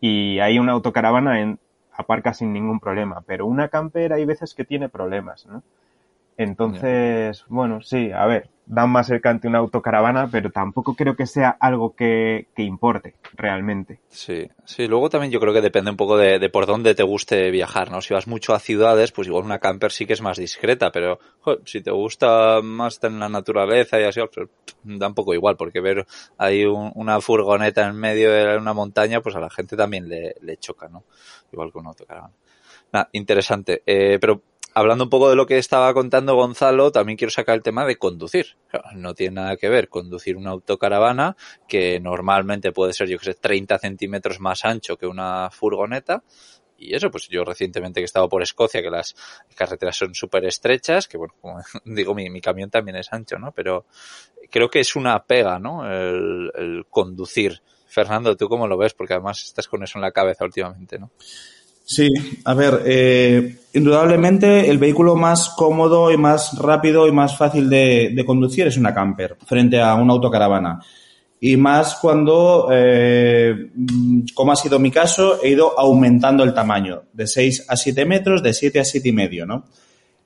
y 0.00 0.38
hay 0.40 0.58
una 0.58 0.72
autocaravana 0.72 1.40
en 1.40 1.58
aparca 1.96 2.34
sin 2.34 2.52
ningún 2.52 2.78
problema, 2.78 3.22
pero 3.26 3.46
una 3.46 3.68
camper 3.68 4.12
hay 4.12 4.26
veces 4.26 4.52
que 4.54 4.66
tiene 4.66 4.90
problemas, 4.90 5.46
¿no? 5.46 5.62
Entonces, 6.38 7.44
bueno, 7.48 7.80
sí, 7.82 8.10
a 8.12 8.26
ver, 8.26 8.48
dan 8.66 8.90
más 8.90 9.08
el 9.10 9.20
cante 9.20 9.48
una 9.48 9.58
autocaravana, 9.58 10.28
pero 10.30 10.50
tampoco 10.50 10.94
creo 10.94 11.16
que 11.16 11.26
sea 11.26 11.56
algo 11.60 11.94
que, 11.94 12.48
que 12.54 12.62
importe 12.62 13.14
realmente. 13.34 14.00
Sí, 14.08 14.48
sí, 14.64 14.86
luego 14.86 15.08
también 15.08 15.32
yo 15.32 15.40
creo 15.40 15.54
que 15.54 15.60
depende 15.60 15.90
un 15.90 15.96
poco 15.96 16.16
de, 16.16 16.38
de 16.38 16.48
por 16.50 16.66
dónde 16.66 16.94
te 16.94 17.02
guste 17.02 17.50
viajar, 17.50 17.90
¿no? 17.90 18.00
Si 18.00 18.12
vas 18.12 18.26
mucho 18.26 18.54
a 18.54 18.58
ciudades, 18.58 19.12
pues 19.12 19.28
igual 19.28 19.44
una 19.44 19.58
camper 19.58 19.92
sí 19.92 20.04
que 20.04 20.12
es 20.14 20.20
más 20.22 20.36
discreta, 20.38 20.90
pero 20.92 21.18
si 21.64 21.80
te 21.80 21.90
gusta 21.90 22.60
más 22.62 22.94
estar 22.94 23.10
en 23.10 23.20
la 23.20 23.28
naturaleza 23.28 24.00
y 24.00 24.04
así, 24.04 24.20
pues, 24.34 24.48
da 24.84 25.08
un 25.08 25.14
poco 25.14 25.32
igual, 25.34 25.56
porque 25.56 25.80
ver 25.80 26.06
ahí 26.38 26.64
un- 26.64 26.92
una 26.96 27.20
furgoneta 27.20 27.86
en 27.86 27.96
medio 27.96 28.30
de 28.32 28.56
una 28.58 28.74
montaña, 28.74 29.20
pues 29.20 29.36
a 29.36 29.40
la 29.40 29.50
gente 29.50 29.76
también 29.76 30.08
le, 30.08 30.34
le 30.42 30.56
choca, 30.58 30.88
¿no? 30.88 31.04
Igual 31.52 31.72
que 31.72 31.78
una 31.78 31.90
autocaravana. 31.90 32.34
Nada, 32.92 33.08
interesante. 33.12 33.82
Eh, 33.84 34.18
pero 34.20 34.40
hablando 34.76 35.04
un 35.04 35.10
poco 35.10 35.30
de 35.30 35.36
lo 35.36 35.46
que 35.46 35.56
estaba 35.56 35.94
contando 35.94 36.34
Gonzalo, 36.34 36.92
también 36.92 37.16
quiero 37.16 37.30
sacar 37.30 37.54
el 37.54 37.62
tema 37.62 37.86
de 37.86 37.96
conducir. 37.96 38.58
No 38.94 39.14
tiene 39.14 39.36
nada 39.36 39.56
que 39.56 39.70
ver 39.70 39.88
conducir 39.88 40.36
una 40.36 40.50
autocaravana, 40.50 41.34
que 41.66 41.98
normalmente 41.98 42.72
puede 42.72 42.92
ser, 42.92 43.08
yo 43.08 43.18
que 43.18 43.24
sé, 43.24 43.34
30 43.34 43.78
centímetros 43.78 44.38
más 44.38 44.66
ancho 44.66 44.98
que 44.98 45.06
una 45.06 45.48
furgoneta. 45.50 46.22
Y 46.76 46.94
eso, 46.94 47.10
pues 47.10 47.26
yo 47.28 47.42
recientemente 47.42 48.00
que 48.00 48.02
he 48.02 48.04
estado 48.04 48.28
por 48.28 48.42
Escocia, 48.42 48.82
que 48.82 48.90
las 48.90 49.16
carreteras 49.54 49.96
son 49.96 50.14
súper 50.14 50.44
estrechas, 50.44 51.08
que 51.08 51.16
bueno, 51.16 51.32
como 51.40 51.58
digo, 51.86 52.14
mi, 52.14 52.28
mi 52.28 52.42
camión 52.42 52.68
también 52.68 52.98
es 52.98 53.10
ancho, 53.14 53.38
¿no? 53.38 53.52
Pero 53.52 53.86
creo 54.50 54.68
que 54.68 54.80
es 54.80 54.94
una 54.94 55.24
pega, 55.24 55.58
¿no? 55.58 55.90
El, 55.90 56.52
el 56.54 56.86
conducir. 56.90 57.62
Fernando, 57.86 58.36
¿tú 58.36 58.46
cómo 58.46 58.66
lo 58.68 58.76
ves? 58.76 58.92
Porque 58.92 59.14
además 59.14 59.42
estás 59.42 59.68
con 59.68 59.82
eso 59.82 59.96
en 59.96 60.02
la 60.02 60.12
cabeza 60.12 60.44
últimamente, 60.44 60.98
¿no? 60.98 61.12
Sí, 61.88 62.08
a 62.44 62.52
ver, 62.52 62.82
eh, 62.84 63.58
indudablemente 63.72 64.68
el 64.68 64.78
vehículo 64.78 65.14
más 65.14 65.50
cómodo 65.50 66.10
y 66.10 66.16
más 66.16 66.58
rápido 66.58 67.06
y 67.06 67.12
más 67.12 67.38
fácil 67.38 67.70
de, 67.70 68.10
de 68.12 68.24
conducir 68.24 68.66
es 68.66 68.76
una 68.76 68.92
camper 68.92 69.36
frente 69.46 69.80
a 69.80 69.94
una 69.94 70.14
autocaravana. 70.14 70.80
Y 71.38 71.56
más 71.56 71.94
cuando, 72.02 72.70
eh, 72.72 73.70
como 74.34 74.50
ha 74.50 74.56
sido 74.56 74.80
mi 74.80 74.90
caso, 74.90 75.40
he 75.44 75.50
ido 75.50 75.78
aumentando 75.78 76.42
el 76.42 76.52
tamaño 76.52 77.04
de 77.12 77.28
6 77.28 77.66
a 77.68 77.76
7 77.76 78.04
metros, 78.04 78.42
de 78.42 78.52
7 78.52 78.80
a 78.80 78.84
7 78.84 79.08
y 79.08 79.12
medio, 79.12 79.46
¿no? 79.46 79.66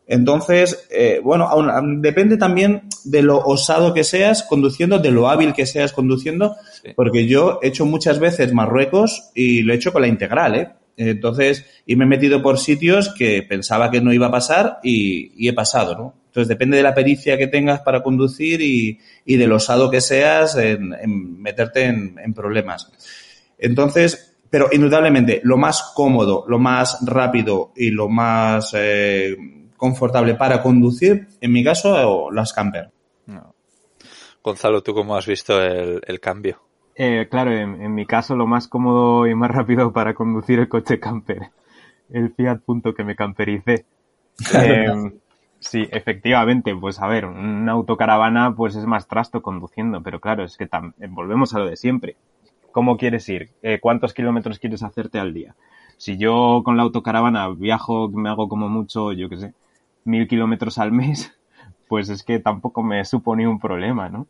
Entonces, 0.07 0.89
eh, 0.91 1.21
bueno, 1.23 1.47
aún, 1.47 2.01
depende 2.01 2.39
también 2.39 2.85
de 3.05 3.23
lo 3.23 3.39
osado 3.39 3.93
que 3.93 4.03
seas 4.03 4.45
conduciendo, 4.45 4.99
de 4.99 5.11
lo 5.11 5.29
hábil 5.29 5.53
que 5.53 5.67
seas 5.67 5.93
conduciendo, 5.93 6.57
sí. 6.83 6.93
porque 6.97 7.27
yo 7.27 7.59
he 7.63 7.69
hecho 7.69 7.85
muchas 7.85 8.19
veces 8.19 8.55
Marruecos 8.55 9.31
y 9.35 9.61
lo 9.61 9.75
he 9.75 9.77
hecho 9.77 9.93
con 9.93 10.01
la 10.01 10.09
integral, 10.09 10.55
¿eh? 10.55 10.71
Entonces, 11.09 11.65
y 11.87 11.97
me 11.97 12.05
he 12.05 12.09
metido 12.09 12.43
por 12.43 12.59
sitios 12.59 13.15
que 13.15 13.43
pensaba 13.43 13.91
que 13.91 14.03
no 14.03 14.13
iba 14.13 14.27
a 14.27 14.31
pasar 14.31 14.81
y, 14.83 15.49
he 15.49 15.53
pasado, 15.55 15.97
¿no? 15.97 16.15
Entonces, 16.27 16.49
depende 16.49 16.77
de 16.77 16.83
la 16.83 16.95
pericia 16.95 17.39
que 17.39 17.47
tengas 17.47 17.81
para 17.81 18.03
conducir 18.03 18.61
y, 18.61 18.99
y 19.25 19.37
de 19.37 19.47
lo 19.47 19.57
osado 19.57 19.91
que 19.91 20.03
seas 20.03 20.57
en, 20.57 21.41
meterte 21.41 21.85
en, 21.85 22.35
problemas. 22.35 22.93
Entonces, 23.59 24.37
pero 24.51 24.69
indudablemente, 24.71 25.41
lo 25.43 25.57
más 25.57 25.91
cómodo, 25.95 26.45
lo 26.47 26.59
más 26.59 26.99
rápido 27.03 27.73
y 27.75 27.91
lo 27.91 28.09
más 28.09 28.73
eh, 28.75 29.37
confortable 29.77 30.35
para 30.35 30.63
conducir, 30.63 31.29
en 31.41 31.53
mi 31.53 31.65
caso, 31.65 32.31
las 32.31 32.53
camper. 32.53 32.91
Gonzalo, 34.43 34.83
¿tú 34.83 34.93
cómo 34.95 35.17
has 35.17 35.27
visto 35.27 35.61
el 35.63 36.21
cambio? 36.21 36.70
Eh, 37.03 37.29
claro, 37.31 37.51
en, 37.51 37.81
en, 37.81 37.95
mi 37.95 38.05
caso 38.05 38.37
lo 38.37 38.47
más 38.47 38.69
cómodo 38.69 39.27
y 39.27 39.35
más 39.35 39.51
rápido 39.51 39.91
para 39.95 40.13
conducir 40.13 40.59
el 40.59 40.69
coche 40.69 41.01
camper. 41.01 41.51
El 42.11 42.35
Fiat 42.35 42.59
Punto 42.59 42.93
que 42.93 43.05
me 43.05 43.17
campericé. 43.17 43.87
eh, 44.55 44.93
sí, 45.61 45.89
efectivamente, 45.91 46.77
pues 46.77 47.01
a 47.01 47.07
ver, 47.07 47.25
una 47.25 47.73
autocaravana 47.73 48.55
pues 48.55 48.77
es 48.77 48.85
más 48.85 49.09
trasto 49.09 49.41
conduciendo, 49.41 50.03
pero 50.03 50.21
claro, 50.21 50.45
es 50.45 50.59
que 50.59 50.69
volvemos 51.09 51.55
a 51.55 51.61
lo 51.61 51.71
de 51.71 51.77
siempre. 51.77 52.17
¿Cómo 52.71 52.99
quieres 52.99 53.27
ir? 53.31 53.49
Eh, 53.63 53.79
¿Cuántos 53.81 54.13
kilómetros 54.13 54.59
quieres 54.59 54.83
hacerte 54.83 55.19
al 55.19 55.33
día? 55.33 55.55
Si 55.97 56.19
yo 56.19 56.61
con 56.67 56.77
la 56.77 56.83
autocaravana 56.83 57.49
viajo, 57.49 58.11
me 58.11 58.29
hago 58.29 58.47
como 58.47 58.69
mucho, 58.69 59.13
yo 59.13 59.31
qué 59.31 59.39
sé, 59.39 59.55
mil 60.05 60.29
kilómetros 60.29 60.77
al 60.77 60.93
mes, 60.93 61.35
pues 61.89 62.11
es 62.11 62.25
que 62.25 62.41
tampoco 62.41 62.83
me 62.83 63.03
supone 63.07 63.49
un 63.49 63.59
problema, 63.59 64.11
¿no? 64.11 64.27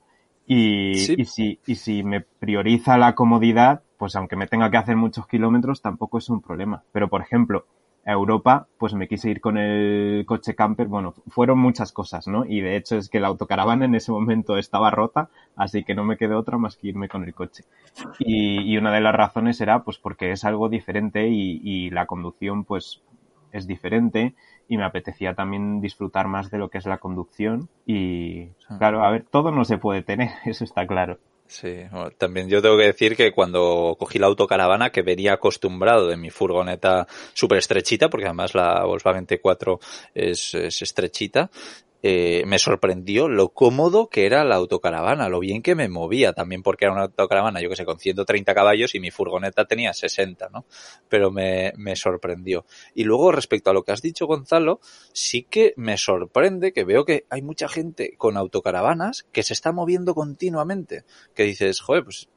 Y, 0.52 0.94
sí. 0.96 1.14
y, 1.16 1.24
si, 1.26 1.60
y 1.64 1.76
si 1.76 2.02
me 2.02 2.22
prioriza 2.22 2.98
la 2.98 3.14
comodidad, 3.14 3.82
pues 3.98 4.16
aunque 4.16 4.34
me 4.34 4.48
tenga 4.48 4.68
que 4.68 4.78
hacer 4.78 4.96
muchos 4.96 5.28
kilómetros, 5.28 5.80
tampoco 5.80 6.18
es 6.18 6.28
un 6.28 6.40
problema. 6.40 6.82
Pero, 6.90 7.08
por 7.08 7.22
ejemplo, 7.22 7.66
a 8.04 8.10
Europa, 8.10 8.66
pues 8.76 8.94
me 8.94 9.06
quise 9.06 9.30
ir 9.30 9.40
con 9.40 9.58
el 9.58 10.24
coche 10.26 10.56
camper. 10.56 10.88
Bueno, 10.88 11.14
fueron 11.28 11.60
muchas 11.60 11.92
cosas, 11.92 12.26
¿no? 12.26 12.44
Y 12.46 12.62
de 12.62 12.74
hecho 12.74 12.96
es 12.96 13.08
que 13.08 13.20
la 13.20 13.28
autocaravana 13.28 13.84
en 13.84 13.94
ese 13.94 14.10
momento 14.10 14.56
estaba 14.56 14.90
rota, 14.90 15.28
así 15.54 15.84
que 15.84 15.94
no 15.94 16.02
me 16.02 16.16
quedó 16.16 16.38
otra 16.40 16.58
más 16.58 16.76
que 16.76 16.88
irme 16.88 17.08
con 17.08 17.22
el 17.22 17.32
coche. 17.32 17.62
Y, 18.18 18.62
y 18.62 18.76
una 18.76 18.92
de 18.92 19.02
las 19.02 19.14
razones 19.14 19.60
era, 19.60 19.84
pues 19.84 19.98
porque 19.98 20.32
es 20.32 20.44
algo 20.44 20.68
diferente 20.68 21.28
y, 21.28 21.60
y 21.62 21.90
la 21.90 22.06
conducción, 22.06 22.64
pues 22.64 23.02
es 23.52 23.68
diferente 23.68 24.34
y 24.70 24.76
me 24.76 24.84
apetecía 24.84 25.34
también 25.34 25.80
disfrutar 25.80 26.28
más 26.28 26.48
de 26.48 26.56
lo 26.56 26.70
que 26.70 26.78
es 26.78 26.86
la 26.86 26.98
conducción 26.98 27.68
y 27.84 28.46
claro, 28.78 29.04
a 29.04 29.10
ver, 29.10 29.24
todo 29.28 29.50
no 29.50 29.64
se 29.64 29.78
puede 29.78 30.02
tener, 30.02 30.30
eso 30.46 30.62
está 30.64 30.86
claro. 30.86 31.18
Sí, 31.48 31.82
bueno, 31.90 32.12
también 32.12 32.48
yo 32.48 32.62
tengo 32.62 32.76
que 32.76 32.84
decir 32.84 33.16
que 33.16 33.32
cuando 33.32 33.96
cogí 33.98 34.20
la 34.20 34.28
autocaravana, 34.28 34.90
que 34.90 35.02
venía 35.02 35.32
acostumbrado 35.32 36.06
de 36.06 36.16
mi 36.16 36.30
furgoneta 36.30 37.08
súper 37.32 37.58
estrechita, 37.58 38.08
porque 38.08 38.26
además 38.26 38.54
la 38.54 38.84
Volkswagen 38.84 39.26
T4 39.26 39.80
es, 40.14 40.54
es 40.54 40.80
estrechita, 40.80 41.50
eh, 42.02 42.44
me 42.46 42.58
sorprendió 42.58 43.28
lo 43.28 43.50
cómodo 43.50 44.08
que 44.08 44.26
era 44.26 44.44
la 44.44 44.56
autocaravana, 44.56 45.28
lo 45.28 45.40
bien 45.40 45.62
que 45.62 45.74
me 45.74 45.88
movía, 45.88 46.32
también 46.32 46.62
porque 46.62 46.86
era 46.86 46.94
una 46.94 47.02
autocaravana, 47.02 47.60
yo 47.60 47.68
que 47.68 47.76
sé, 47.76 47.84
con 47.84 47.98
130 47.98 48.54
caballos 48.54 48.94
y 48.94 49.00
mi 49.00 49.10
furgoneta 49.10 49.66
tenía 49.66 49.92
60, 49.92 50.48
¿no? 50.48 50.64
Pero 51.08 51.30
me, 51.30 51.72
me 51.76 51.96
sorprendió. 51.96 52.64
Y 52.94 53.04
luego, 53.04 53.32
respecto 53.32 53.70
a 53.70 53.74
lo 53.74 53.82
que 53.82 53.92
has 53.92 54.02
dicho, 54.02 54.26
Gonzalo, 54.26 54.80
sí 55.12 55.42
que 55.42 55.74
me 55.76 55.98
sorprende 55.98 56.72
que 56.72 56.84
veo 56.84 57.04
que 57.04 57.26
hay 57.28 57.42
mucha 57.42 57.68
gente 57.68 58.14
con 58.16 58.36
autocaravanas 58.36 59.26
que 59.32 59.42
se 59.42 59.52
está 59.52 59.72
moviendo 59.72 60.14
continuamente, 60.14 61.04
que 61.34 61.44
dices, 61.44 61.80
joder, 61.80 62.04
pues 62.04 62.28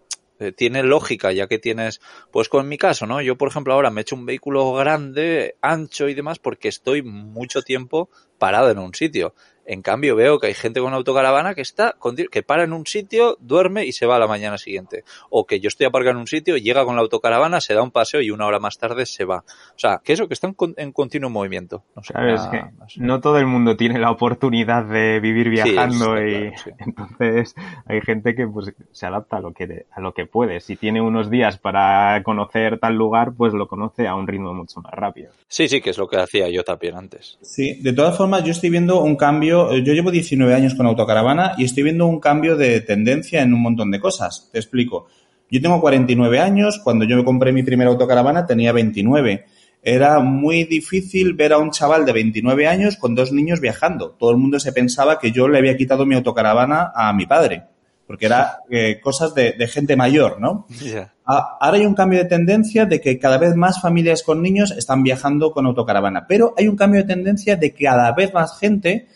tiene 0.51 0.83
lógica, 0.83 1.31
ya 1.31 1.47
que 1.47 1.59
tienes, 1.59 2.01
pues 2.31 2.49
con 2.49 2.67
mi 2.67 2.77
caso, 2.77 3.05
¿no? 3.05 3.21
Yo, 3.21 3.37
por 3.37 3.47
ejemplo, 3.47 3.73
ahora 3.73 3.91
me 3.91 4.01
he 4.01 4.03
hecho 4.03 4.15
un 4.15 4.25
vehículo 4.25 4.73
grande, 4.73 5.55
ancho 5.61 6.09
y 6.09 6.13
demás, 6.13 6.39
porque 6.39 6.67
estoy 6.67 7.01
mucho 7.01 7.61
tiempo 7.61 8.09
parado 8.37 8.69
en 8.69 8.79
un 8.79 8.93
sitio. 8.93 9.35
En 9.65 9.81
cambio, 9.81 10.15
veo 10.15 10.39
que 10.39 10.47
hay 10.47 10.53
gente 10.53 10.81
con 10.81 10.93
autocaravana 10.93 11.55
que 11.55 11.61
está, 11.61 11.95
que 12.31 12.43
para 12.43 12.63
en 12.63 12.73
un 12.73 12.85
sitio, 12.85 13.37
duerme 13.39 13.85
y 13.85 13.91
se 13.91 14.05
va 14.05 14.17
a 14.17 14.19
la 14.19 14.27
mañana 14.27 14.57
siguiente. 14.57 15.03
O 15.29 15.45
que 15.45 15.59
yo 15.59 15.67
estoy 15.67 15.85
aparcado 15.85 16.11
en 16.11 16.21
un 16.21 16.27
sitio, 16.27 16.57
llega 16.57 16.85
con 16.85 16.95
la 16.95 17.01
autocaravana, 17.01 17.61
se 17.61 17.73
da 17.73 17.81
un 17.81 17.91
paseo 17.91 18.21
y 18.21 18.31
una 18.31 18.45
hora 18.45 18.59
más 18.59 18.77
tarde 18.77 19.05
se 19.05 19.25
va. 19.25 19.37
O 19.37 19.79
sea, 19.79 20.01
que 20.03 20.13
eso, 20.13 20.27
que 20.27 20.33
está 20.33 20.47
en, 20.47 20.55
en 20.77 20.91
continuo 20.91 21.29
movimiento. 21.29 21.83
No 21.95 22.03
sé, 22.03 22.13
claro, 22.13 22.35
es 22.35 22.41
que 22.47 22.63
no 22.97 23.21
todo 23.21 23.37
el 23.37 23.45
mundo 23.45 23.77
tiene 23.77 23.99
la 23.99 24.11
oportunidad 24.11 24.85
de 24.85 25.19
vivir 25.19 25.49
viajando 25.49 26.17
sí, 26.17 26.23
y 26.23 26.39
claro, 26.39 26.57
sí. 26.63 26.71
entonces 26.79 27.55
hay 27.85 28.01
gente 28.01 28.35
que 28.35 28.47
pues 28.47 28.73
se 28.91 29.05
adapta 29.05 29.37
a 29.37 29.39
lo 29.39 29.53
que, 29.53 29.85
a 29.91 30.01
lo 30.01 30.13
que 30.13 30.25
puede. 30.25 30.59
Si 30.59 30.75
tiene 30.75 31.01
unos 31.01 31.29
días 31.29 31.57
para 31.57 32.21
conocer 32.23 32.79
tal 32.79 32.95
lugar, 32.95 33.33
pues 33.35 33.53
lo 33.53 33.67
conoce 33.67 34.07
a 34.07 34.15
un 34.15 34.27
ritmo 34.27 34.53
mucho 34.53 34.81
más 34.81 34.93
rápido. 34.93 35.31
Sí, 35.47 35.67
sí, 35.67 35.81
que 35.81 35.91
es 35.91 35.97
lo 35.97 36.07
que 36.07 36.17
hacía 36.17 36.49
yo 36.49 36.63
también 36.63 36.95
antes. 36.95 37.37
Sí, 37.41 37.81
de 37.81 37.93
todas 37.93 38.17
formas, 38.17 38.43
yo 38.43 38.51
estoy 38.51 38.69
viendo 38.69 39.01
un 39.01 39.15
cambio 39.15 39.52
yo 39.53 39.93
llevo 39.93 40.11
19 40.11 40.53
años 40.53 40.75
con 40.75 40.85
autocaravana 40.85 41.53
y 41.57 41.65
estoy 41.65 41.83
viendo 41.83 42.05
un 42.05 42.19
cambio 42.19 42.55
de 42.55 42.81
tendencia 42.81 43.41
en 43.41 43.53
un 43.53 43.61
montón 43.61 43.91
de 43.91 43.99
cosas. 43.99 44.49
Te 44.51 44.59
explico. 44.59 45.07
Yo 45.49 45.61
tengo 45.61 45.79
49 45.79 46.39
años, 46.39 46.79
cuando 46.83 47.05
yo 47.05 47.15
me 47.15 47.23
compré 47.23 47.51
mi 47.51 47.61
primera 47.61 47.91
autocaravana 47.91 48.45
tenía 48.45 48.71
29. 48.71 49.45
Era 49.83 50.19
muy 50.19 50.63
difícil 50.63 51.33
ver 51.33 51.53
a 51.53 51.57
un 51.57 51.71
chaval 51.71 52.05
de 52.05 52.13
29 52.13 52.67
años 52.67 52.97
con 52.97 53.13
dos 53.13 53.31
niños 53.31 53.59
viajando. 53.59 54.11
Todo 54.11 54.31
el 54.31 54.37
mundo 54.37 54.59
se 54.59 54.71
pensaba 54.71 55.19
que 55.19 55.31
yo 55.31 55.47
le 55.47 55.59
había 55.59 55.77
quitado 55.77 56.05
mi 56.05 56.15
autocaravana 56.15 56.91
a 56.95 57.13
mi 57.13 57.25
padre, 57.25 57.65
porque 58.07 58.25
era 58.25 58.59
eh, 58.69 58.99
cosas 58.99 59.35
de, 59.35 59.51
de, 59.51 59.67
gente 59.67 59.95
mayor, 59.95 60.39
¿no? 60.39 60.65
Yeah. 60.81 61.13
Ahora 61.25 61.77
hay 61.77 61.85
un 61.85 61.95
cambio 61.95 62.19
de 62.19 62.25
tendencia 62.25 62.85
de 62.85 62.99
que 62.99 63.19
cada 63.19 63.37
vez 63.37 63.55
más 63.55 63.81
familias 63.81 64.23
con 64.23 64.41
niños 64.41 64.71
están 64.71 65.03
viajando 65.03 65.51
con 65.51 65.65
autocaravana, 65.65 66.25
pero 66.27 66.53
hay 66.57 66.67
un 66.67 66.75
cambio 66.75 67.01
de 67.01 67.07
tendencia 67.07 67.57
de 67.57 67.73
que 67.73 67.85
cada 67.85 68.11
vez 68.13 68.33
más 68.33 68.57
gente 68.57 69.07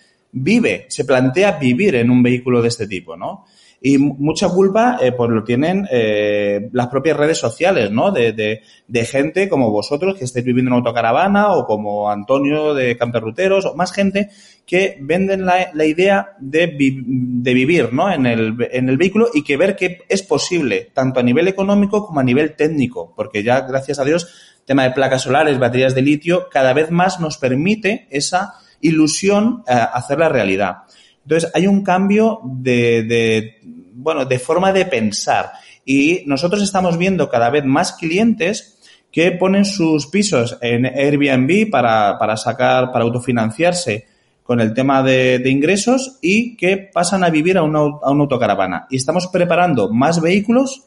vive, 0.42 0.86
se 0.90 1.06
plantea 1.06 1.54
vivir 1.54 1.96
en 1.96 2.10
un 2.10 2.24
vehículo 2.24 2.62
de 2.62 2.68
este 2.70 2.88
tipo, 2.88 3.16
¿no? 3.16 3.46
Y 3.80 4.00
mucha 4.00 4.50
culpa, 4.50 4.98
eh, 5.00 5.12
pues 5.12 5.30
lo 5.30 5.44
tienen 5.44 5.88
eh, 5.92 6.68
las 6.72 6.88
propias 6.88 7.16
redes 7.16 7.38
sociales, 7.38 7.92
¿no? 7.92 8.12
De, 8.12 8.34
de, 8.34 9.06
gente 9.06 9.48
como 9.48 9.70
vosotros 9.70 10.18
que 10.18 10.26
estáis 10.26 10.44
viviendo 10.44 10.70
en 10.72 10.78
autocaravana 10.78 11.54
o 11.54 11.68
como 11.68 12.10
Antonio 12.10 12.74
de 12.74 12.98
Camperruteros 12.98 13.66
o 13.66 13.76
más 13.76 13.92
gente 13.92 14.30
que 14.66 14.98
venden 15.00 15.46
la, 15.46 15.70
la 15.76 15.86
idea 15.86 16.36
de, 16.40 16.76
de, 16.76 17.54
vivir, 17.54 17.94
¿no? 17.94 18.12
En 18.12 18.26
el, 18.26 18.56
en 18.72 18.90
el 18.90 18.98
vehículo 18.98 19.30
y 19.32 19.44
que 19.44 19.58
ver 19.58 19.76
que 19.76 20.00
es 20.10 20.24
posible, 20.24 20.90
tanto 20.94 21.20
a 21.20 21.24
nivel 21.24 21.48
económico 21.48 22.08
como 22.08 22.20
a 22.20 22.24
nivel 22.24 22.56
técnico, 22.56 23.14
porque 23.16 23.44
ya, 23.44 23.62
gracias 23.62 24.00
a 24.00 24.06
Dios, 24.06 24.58
tema 24.66 24.84
de 24.84 24.92
placas 24.92 25.22
solares, 25.22 25.60
baterías 25.60 25.94
de 25.94 26.02
litio, 26.02 26.50
cada 26.50 26.74
vez 26.74 26.90
más 26.90 27.20
nos 27.20 27.38
permite 27.38 28.08
esa 28.10 28.56
ilusión 28.82 29.64
eh, 29.68 29.74
hacerla 29.74 30.30
realidad. 30.30 30.78
Entonces, 31.24 31.52
hay 31.54 31.68
un 31.68 31.84
cambio 31.84 32.40
de, 32.44 33.04
de, 33.04 33.60
bueno, 33.94 34.26
de 34.26 34.40
forma 34.40 34.72
de 34.72 34.86
pensar 34.86 35.52
y 35.86 36.24
nosotros 36.26 36.62
estamos 36.62 36.98
viendo 36.98 37.30
cada 37.30 37.50
vez 37.50 37.64
más 37.64 37.94
clientes 37.94 38.78
que 39.12 39.32
ponen 39.32 39.66
sus 39.66 40.08
pisos 40.08 40.58
en 40.62 40.86
Airbnb 40.86 41.70
para, 41.72 42.18
para 42.20 42.38
sacar, 42.38 42.92
para 42.92 43.06
autofinanciarse 43.06 44.06
con 44.44 44.62
el 44.62 44.74
tema 44.74 45.04
de, 45.04 45.42
ingresos 45.46 46.20
y 46.22 46.56
que 46.56 46.78
pasan 46.78 47.24
a 47.24 47.30
vivir 47.30 47.58
a 47.58 47.64
una 47.64 47.80
autocaravana. 47.80 48.88
Y 48.90 48.96
estamos 48.98 49.28
preparando 49.28 49.92
más 49.92 50.22
vehículos 50.22 50.84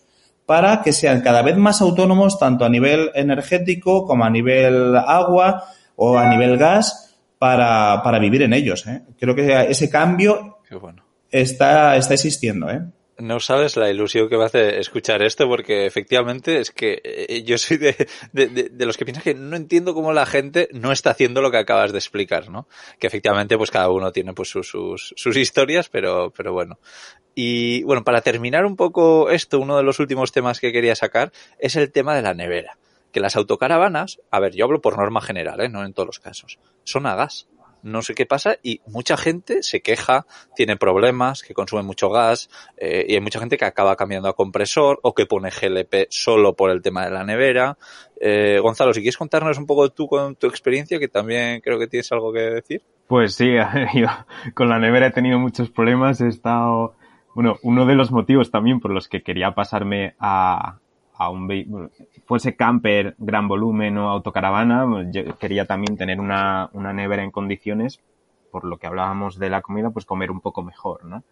para 0.46 0.82
que 0.82 0.92
sean 0.92 1.20
cada 1.20 1.42
vez 1.42 1.56
más 1.56 1.80
autónomos 1.80 2.38
tanto 2.38 2.64
a 2.64 2.68
nivel 2.68 3.10
energético 3.14 4.06
como 4.06 4.24
a 4.24 4.30
nivel 4.30 4.96
agua 4.96 5.64
o 5.96 6.16
a 6.16 6.28
nivel 6.28 6.56
gas 6.56 7.09
para, 7.40 8.02
para 8.02 8.18
vivir 8.18 8.42
en 8.42 8.52
ellos. 8.52 8.86
¿eh? 8.86 9.00
Creo 9.18 9.34
que 9.34 9.66
ese 9.70 9.88
cambio 9.88 10.58
bueno. 10.78 11.06
está, 11.30 11.96
está 11.96 12.12
existiendo. 12.12 12.68
¿eh? 12.68 12.82
No 13.16 13.40
sabes 13.40 13.78
la 13.78 13.88
ilusión 13.88 14.28
que 14.28 14.36
me 14.36 14.44
hace 14.44 14.78
escuchar 14.78 15.22
esto 15.22 15.48
porque 15.48 15.86
efectivamente 15.86 16.60
es 16.60 16.70
que 16.70 17.00
eh, 17.02 17.42
yo 17.42 17.56
soy 17.56 17.78
de, 17.78 17.96
de, 18.32 18.48
de, 18.48 18.68
de, 18.70 18.86
los 18.86 18.98
que 18.98 19.06
piensan 19.06 19.24
que 19.24 19.32
no 19.32 19.56
entiendo 19.56 19.94
cómo 19.94 20.12
la 20.12 20.26
gente 20.26 20.68
no 20.72 20.92
está 20.92 21.12
haciendo 21.12 21.40
lo 21.40 21.50
que 21.50 21.56
acabas 21.56 21.92
de 21.92 21.98
explicar, 21.98 22.50
¿no? 22.50 22.68
Que 22.98 23.06
efectivamente 23.06 23.56
pues 23.56 23.70
cada 23.70 23.88
uno 23.88 24.12
tiene 24.12 24.34
pues 24.34 24.50
sus, 24.50 24.68
sus, 24.68 25.14
sus 25.16 25.36
historias, 25.38 25.88
pero, 25.88 26.34
pero 26.36 26.52
bueno. 26.52 26.78
Y 27.34 27.82
bueno, 27.84 28.04
para 28.04 28.20
terminar 28.20 28.66
un 28.66 28.76
poco 28.76 29.30
esto, 29.30 29.60
uno 29.60 29.78
de 29.78 29.82
los 29.82 29.98
últimos 29.98 30.30
temas 30.30 30.60
que 30.60 30.72
quería 30.72 30.94
sacar 30.94 31.32
es 31.58 31.74
el 31.76 31.90
tema 31.90 32.14
de 32.14 32.20
la 32.20 32.34
nevera 32.34 32.76
que 33.12 33.20
las 33.20 33.36
autocaravanas, 33.36 34.20
a 34.30 34.40
ver, 34.40 34.54
yo 34.54 34.64
hablo 34.64 34.80
por 34.80 34.98
norma 34.98 35.20
general, 35.20 35.60
¿eh? 35.60 35.68
no 35.68 35.84
en 35.84 35.92
todos 35.92 36.06
los 36.06 36.20
casos, 36.20 36.58
son 36.84 37.06
a 37.06 37.14
gas 37.14 37.48
no 37.82 38.02
sé 38.02 38.14
qué 38.14 38.26
pasa 38.26 38.56
y 38.62 38.80
mucha 38.86 39.16
gente 39.16 39.62
se 39.62 39.80
queja, 39.80 40.26
tiene 40.54 40.76
problemas, 40.76 41.42
que 41.42 41.54
consume 41.54 41.82
mucho 41.82 42.10
gas 42.10 42.50
eh, 42.76 43.06
y 43.08 43.14
hay 43.14 43.20
mucha 43.20 43.40
gente 43.40 43.56
que 43.56 43.64
acaba 43.64 43.96
cambiando 43.96 44.28
a 44.28 44.34
compresor 44.34 45.00
o 45.02 45.14
que 45.14 45.26
pone 45.26 45.50
GLP 45.50 46.06
solo 46.10 46.54
por 46.54 46.70
el 46.70 46.82
tema 46.82 47.04
de 47.04 47.10
la 47.10 47.24
nevera. 47.24 47.78
Eh, 48.20 48.58
Gonzalo, 48.60 48.92
si 48.92 49.00
quieres 49.00 49.16
contarnos 49.16 49.58
un 49.58 49.66
poco 49.66 49.90
tú 49.90 50.06
con 50.06 50.36
tu 50.36 50.46
experiencia, 50.46 50.98
que 50.98 51.08
también 51.08 51.60
creo 51.60 51.78
que 51.78 51.86
tienes 51.86 52.10
algo 52.12 52.32
que 52.32 52.40
decir. 52.40 52.82
Pues 53.06 53.34
sí, 53.34 53.50
yo 53.94 54.08
con 54.54 54.68
la 54.68 54.78
nevera 54.78 55.08
he 55.08 55.12
tenido 55.12 55.38
muchos 55.38 55.70
problemas, 55.70 56.20
he 56.20 56.28
estado... 56.28 56.94
Bueno, 57.32 57.58
uno 57.62 57.86
de 57.86 57.94
los 57.94 58.10
motivos 58.10 58.50
también 58.50 58.80
por 58.80 58.90
los 58.90 59.06
que 59.06 59.22
quería 59.22 59.52
pasarme 59.52 60.16
a, 60.18 60.79
a 61.20 61.28
un 61.28 61.90
fuese 62.24 62.56
camper, 62.56 63.14
gran 63.18 63.46
volumen 63.46 63.98
o 63.98 64.08
autocaravana, 64.08 64.86
yo 65.12 65.36
quería 65.36 65.66
también 65.66 65.98
tener 65.98 66.18
una, 66.18 66.70
una 66.72 66.94
nevera 66.94 67.22
en 67.22 67.30
condiciones, 67.30 68.00
por 68.50 68.64
lo 68.64 68.78
que 68.78 68.86
hablábamos 68.86 69.38
de 69.38 69.50
la 69.50 69.60
comida, 69.60 69.90
pues 69.90 70.06
comer 70.06 70.30
un 70.30 70.40
poco 70.40 70.62
mejor, 70.62 71.04
¿no? 71.04 71.22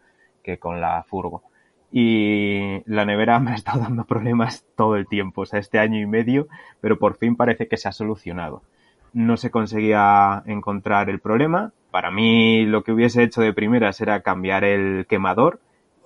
Que 0.42 0.58
con 0.58 0.82
la 0.82 1.02
furgo. 1.04 1.42
Y 1.90 2.82
la 2.84 3.06
nevera 3.06 3.40
me 3.40 3.52
ha 3.52 3.54
estado 3.54 3.80
dando 3.80 4.04
problemas 4.04 4.66
todo 4.76 4.94
el 4.96 5.06
tiempo, 5.06 5.40
o 5.40 5.46
sea, 5.46 5.58
este 5.58 5.78
año 5.78 5.98
y 5.98 6.06
medio, 6.06 6.48
pero 6.82 6.98
por 6.98 7.16
fin 7.16 7.34
parece 7.34 7.66
que 7.66 7.78
se 7.78 7.88
ha 7.88 7.92
solucionado. 7.92 8.60
No 9.14 9.38
se 9.38 9.50
conseguía 9.50 10.42
encontrar 10.44 11.08
el 11.08 11.18
problema. 11.18 11.72
Para 11.90 12.10
mí 12.10 12.66
lo 12.66 12.84
que 12.84 12.92
hubiese 12.92 13.22
hecho 13.22 13.40
de 13.40 13.54
primeras 13.54 14.02
era 14.02 14.20
cambiar 14.20 14.64
el 14.64 15.06
quemador, 15.08 15.60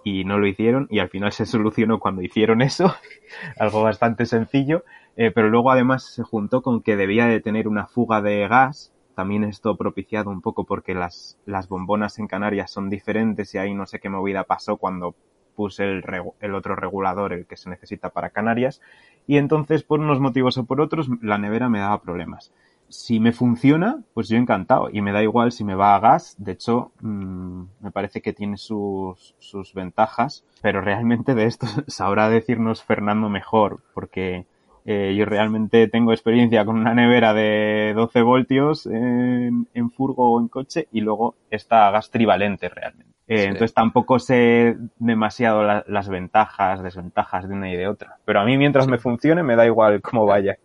y 0.04 0.24
no 0.24 0.38
lo 0.38 0.46
hicieron 0.46 0.86
y 0.90 0.98
al 0.98 1.08
final 1.08 1.32
se 1.32 1.46
solucionó 1.46 1.98
cuando 1.98 2.22
hicieron 2.22 2.62
eso, 2.62 2.94
algo 3.58 3.82
bastante 3.82 4.26
sencillo, 4.26 4.84
eh, 5.16 5.30
pero 5.30 5.48
luego 5.48 5.70
además 5.70 6.04
se 6.04 6.22
juntó 6.22 6.62
con 6.62 6.82
que 6.82 6.96
debía 6.96 7.26
de 7.26 7.40
tener 7.40 7.68
una 7.68 7.86
fuga 7.86 8.22
de 8.22 8.46
gas, 8.48 8.92
también 9.14 9.44
esto 9.44 9.76
propiciado 9.76 10.30
un 10.30 10.40
poco 10.40 10.64
porque 10.64 10.94
las, 10.94 11.38
las 11.44 11.68
bombonas 11.68 12.18
en 12.18 12.26
Canarias 12.26 12.70
son 12.70 12.88
diferentes 12.88 13.54
y 13.54 13.58
ahí 13.58 13.74
no 13.74 13.86
sé 13.86 14.00
qué 14.00 14.08
movida 14.08 14.44
pasó 14.44 14.78
cuando 14.78 15.14
puse 15.54 15.84
el, 15.84 16.02
el 16.40 16.54
otro 16.54 16.74
regulador, 16.76 17.34
el 17.34 17.46
que 17.46 17.58
se 17.58 17.68
necesita 17.68 18.08
para 18.08 18.30
Canarias, 18.30 18.80
y 19.26 19.36
entonces 19.36 19.82
por 19.82 20.00
unos 20.00 20.18
motivos 20.18 20.56
o 20.56 20.64
por 20.64 20.80
otros 20.80 21.08
la 21.20 21.36
nevera 21.36 21.68
me 21.68 21.78
daba 21.78 22.00
problemas 22.00 22.52
si 22.92 23.20
me 23.20 23.32
funciona, 23.32 24.02
pues 24.12 24.28
yo 24.28 24.36
encantado. 24.36 24.90
Y 24.92 25.00
me 25.00 25.12
da 25.12 25.22
igual 25.22 25.50
si 25.50 25.64
me 25.64 25.74
va 25.74 25.94
a 25.94 26.00
gas. 26.00 26.36
De 26.38 26.52
hecho, 26.52 26.92
mmm, 27.00 27.62
me 27.80 27.90
parece 27.90 28.20
que 28.20 28.34
tiene 28.34 28.58
sus, 28.58 29.34
sus 29.38 29.72
ventajas. 29.72 30.44
Pero 30.60 30.82
realmente 30.82 31.34
de 31.34 31.46
esto 31.46 31.66
sabrá 31.86 32.28
decirnos 32.28 32.82
Fernando 32.82 33.30
mejor. 33.30 33.80
Porque 33.94 34.44
eh, 34.84 35.14
yo 35.16 35.24
realmente 35.24 35.88
tengo 35.88 36.12
experiencia 36.12 36.66
con 36.66 36.76
una 36.76 36.94
nevera 36.94 37.32
de 37.32 37.94
12 37.96 38.20
voltios 38.20 38.84
en, 38.84 39.68
en 39.72 39.90
furgo 39.90 40.34
o 40.34 40.40
en 40.40 40.48
coche. 40.48 40.88
Y 40.92 41.00
luego 41.00 41.34
está 41.50 41.90
gas 41.90 42.10
trivalente 42.10 42.68
realmente. 42.68 43.10
Eh, 43.26 43.38
sí. 43.38 43.44
Entonces 43.44 43.72
tampoco 43.72 44.18
sé 44.18 44.76
demasiado 44.98 45.62
la, 45.62 45.82
las 45.88 46.10
ventajas, 46.10 46.82
desventajas 46.82 47.48
de 47.48 47.54
una 47.54 47.72
y 47.72 47.76
de 47.76 47.88
otra. 47.88 48.18
Pero 48.26 48.40
a 48.40 48.44
mí 48.44 48.58
mientras 48.58 48.86
me 48.86 48.98
funcione 48.98 49.42
me 49.42 49.56
da 49.56 49.64
igual 49.64 50.02
cómo 50.02 50.26
vaya. 50.26 50.58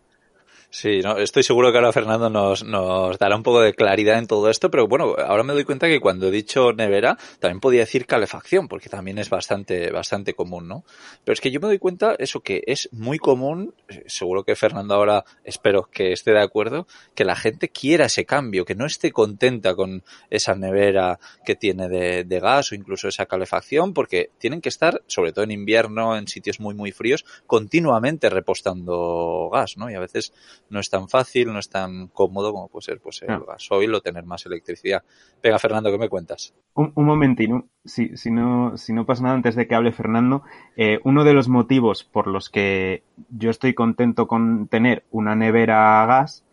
Sí, 0.69 0.99
no, 1.01 1.17
estoy 1.17 1.43
seguro 1.43 1.71
que 1.71 1.77
ahora 1.77 1.93
Fernando 1.93 2.29
nos, 2.29 2.63
nos 2.65 3.17
dará 3.17 3.37
un 3.37 3.41
poco 3.41 3.61
de 3.61 3.73
claridad 3.73 4.19
en 4.19 4.27
todo 4.27 4.49
esto, 4.49 4.69
pero 4.69 4.85
bueno, 4.85 5.15
ahora 5.25 5.43
me 5.43 5.53
doy 5.53 5.63
cuenta 5.63 5.87
que 5.87 6.01
cuando 6.01 6.27
he 6.27 6.31
dicho 6.31 6.73
nevera, 6.73 7.17
también 7.39 7.61
podía 7.61 7.79
decir 7.79 8.05
calefacción, 8.05 8.67
porque 8.67 8.89
también 8.89 9.17
es 9.17 9.29
bastante, 9.29 9.89
bastante 9.91 10.33
común, 10.33 10.67
¿no? 10.67 10.83
Pero 11.23 11.33
es 11.33 11.39
que 11.39 11.51
yo 11.51 11.61
me 11.61 11.67
doy 11.67 11.79
cuenta, 11.79 12.15
eso 12.19 12.41
que 12.41 12.63
es 12.67 12.89
muy 12.91 13.17
común, 13.17 13.73
seguro 14.07 14.43
que 14.43 14.57
Fernando 14.57 14.93
ahora 14.93 15.23
espero 15.45 15.89
que 15.89 16.11
esté 16.11 16.31
de 16.31 16.41
acuerdo, 16.41 16.85
que 17.15 17.23
la 17.23 17.37
gente 17.37 17.69
quiera 17.69 18.07
ese 18.07 18.25
cambio, 18.25 18.65
que 18.65 18.75
no 18.75 18.85
esté 18.85 19.13
contenta 19.13 19.73
con 19.73 20.03
esa 20.29 20.53
nevera 20.53 21.17
que 21.45 21.55
tiene 21.55 21.87
de, 21.87 22.25
de 22.25 22.39
gas 22.41 22.73
o 22.73 22.75
incluso 22.75 23.07
esa 23.07 23.25
calefacción, 23.25 23.93
porque 23.93 24.31
tienen 24.37 24.59
que 24.59 24.69
estar, 24.69 25.01
sobre 25.07 25.31
todo 25.31 25.45
en 25.45 25.51
invierno, 25.51 26.17
en 26.17 26.27
sitios 26.27 26.59
muy, 26.59 26.75
muy 26.75 26.91
fríos, 26.91 27.23
continuamente 27.47 28.29
repostando 28.29 29.49
gas, 29.51 29.77
¿no? 29.77 29.89
Y 29.89 29.95
a 29.95 30.01
veces 30.01 30.33
no 30.69 30.79
es 30.79 30.89
tan 30.89 31.09
fácil, 31.09 31.51
no 31.51 31.59
es 31.59 31.69
tan 31.69 32.07
cómodo 32.07 32.51
como 32.51 32.67
puede 32.67 32.83
ser 32.83 32.99
pues, 32.99 33.21
el 33.21 33.29
no. 33.29 33.45
gasoil 33.45 33.93
o 33.93 34.01
tener 34.01 34.25
más 34.25 34.45
electricidad. 34.45 35.03
Venga, 35.41 35.59
Fernando, 35.59 35.91
¿qué 35.91 35.97
me 35.97 36.09
cuentas? 36.09 36.53
Un, 36.73 36.91
un 36.95 37.05
momentino, 37.05 37.67
si, 37.85 38.15
si, 38.17 38.31
no, 38.31 38.77
si 38.77 38.93
no 38.93 39.05
pasa 39.05 39.23
nada 39.23 39.35
antes 39.35 39.55
de 39.55 39.67
que 39.67 39.75
hable 39.75 39.91
Fernando, 39.91 40.43
eh, 40.75 40.99
uno 41.03 41.23
de 41.23 41.33
los 41.33 41.47
motivos 41.47 42.03
por 42.03 42.27
los 42.27 42.49
que 42.49 43.03
yo 43.29 43.49
estoy 43.49 43.73
contento 43.73 44.27
con 44.27 44.67
tener 44.67 45.03
una 45.11 45.35
nevera 45.35 46.03
a 46.03 46.05
gas 46.05 46.43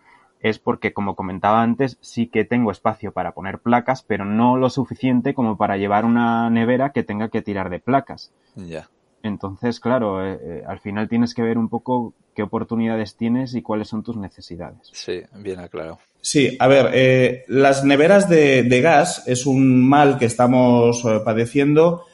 es 0.45 0.59
porque, 0.59 0.93
como 0.93 1.17
comentaba 1.17 1.63
antes, 1.63 1.97
sí 2.03 2.27
que 2.27 2.45
tengo 2.45 2.71
espacio 2.71 3.13
para 3.13 3.33
poner 3.33 3.61
placas, 3.61 4.03
pero 4.03 4.27
no 4.27 4.59
lo 4.59 4.69
suficiente 4.69 5.33
como 5.33 5.57
para 5.57 5.79
llevar 5.79 6.05
una 6.05 6.51
nevera 6.51 6.93
que 6.93 7.03
tenga 7.03 7.31
que 7.31 7.41
tirar 7.41 7.71
de 7.71 7.81
placas. 7.81 8.31
Ya. 8.55 8.91
Entonces, 9.25 9.81
claro, 9.81 10.25
eh, 10.25 10.39
eh, 10.41 10.63
al 10.67 10.81
final 10.81 11.09
tienes 11.09 11.35
que 11.35 11.43
ver 11.43 11.57
un 11.57 11.71
poco 11.71 12.13
qué 12.35 12.43
oportunidades 12.43 13.17
tienes 13.17 13.55
y 13.55 13.63
cuáles 13.63 13.89
son 13.89 14.03
tus 14.03 14.19
necesidades. 14.19 14.91
Sí, 14.93 15.23
bien 15.39 15.61
aclarado. 15.61 15.99
Sí, 16.21 16.57
a 16.61 16.69
ver, 16.69 16.91
eh, 16.93 17.45
las 17.49 17.85
neveras 17.85 18.29
de, 18.29 18.65
de, 18.65 18.81
gas 18.83 19.25
es 19.27 19.47
un 19.47 19.83
mal 19.87 20.19
que 20.19 20.27
estamos 20.27 21.03
eh, 21.07 21.21
padeciendo 21.25 22.05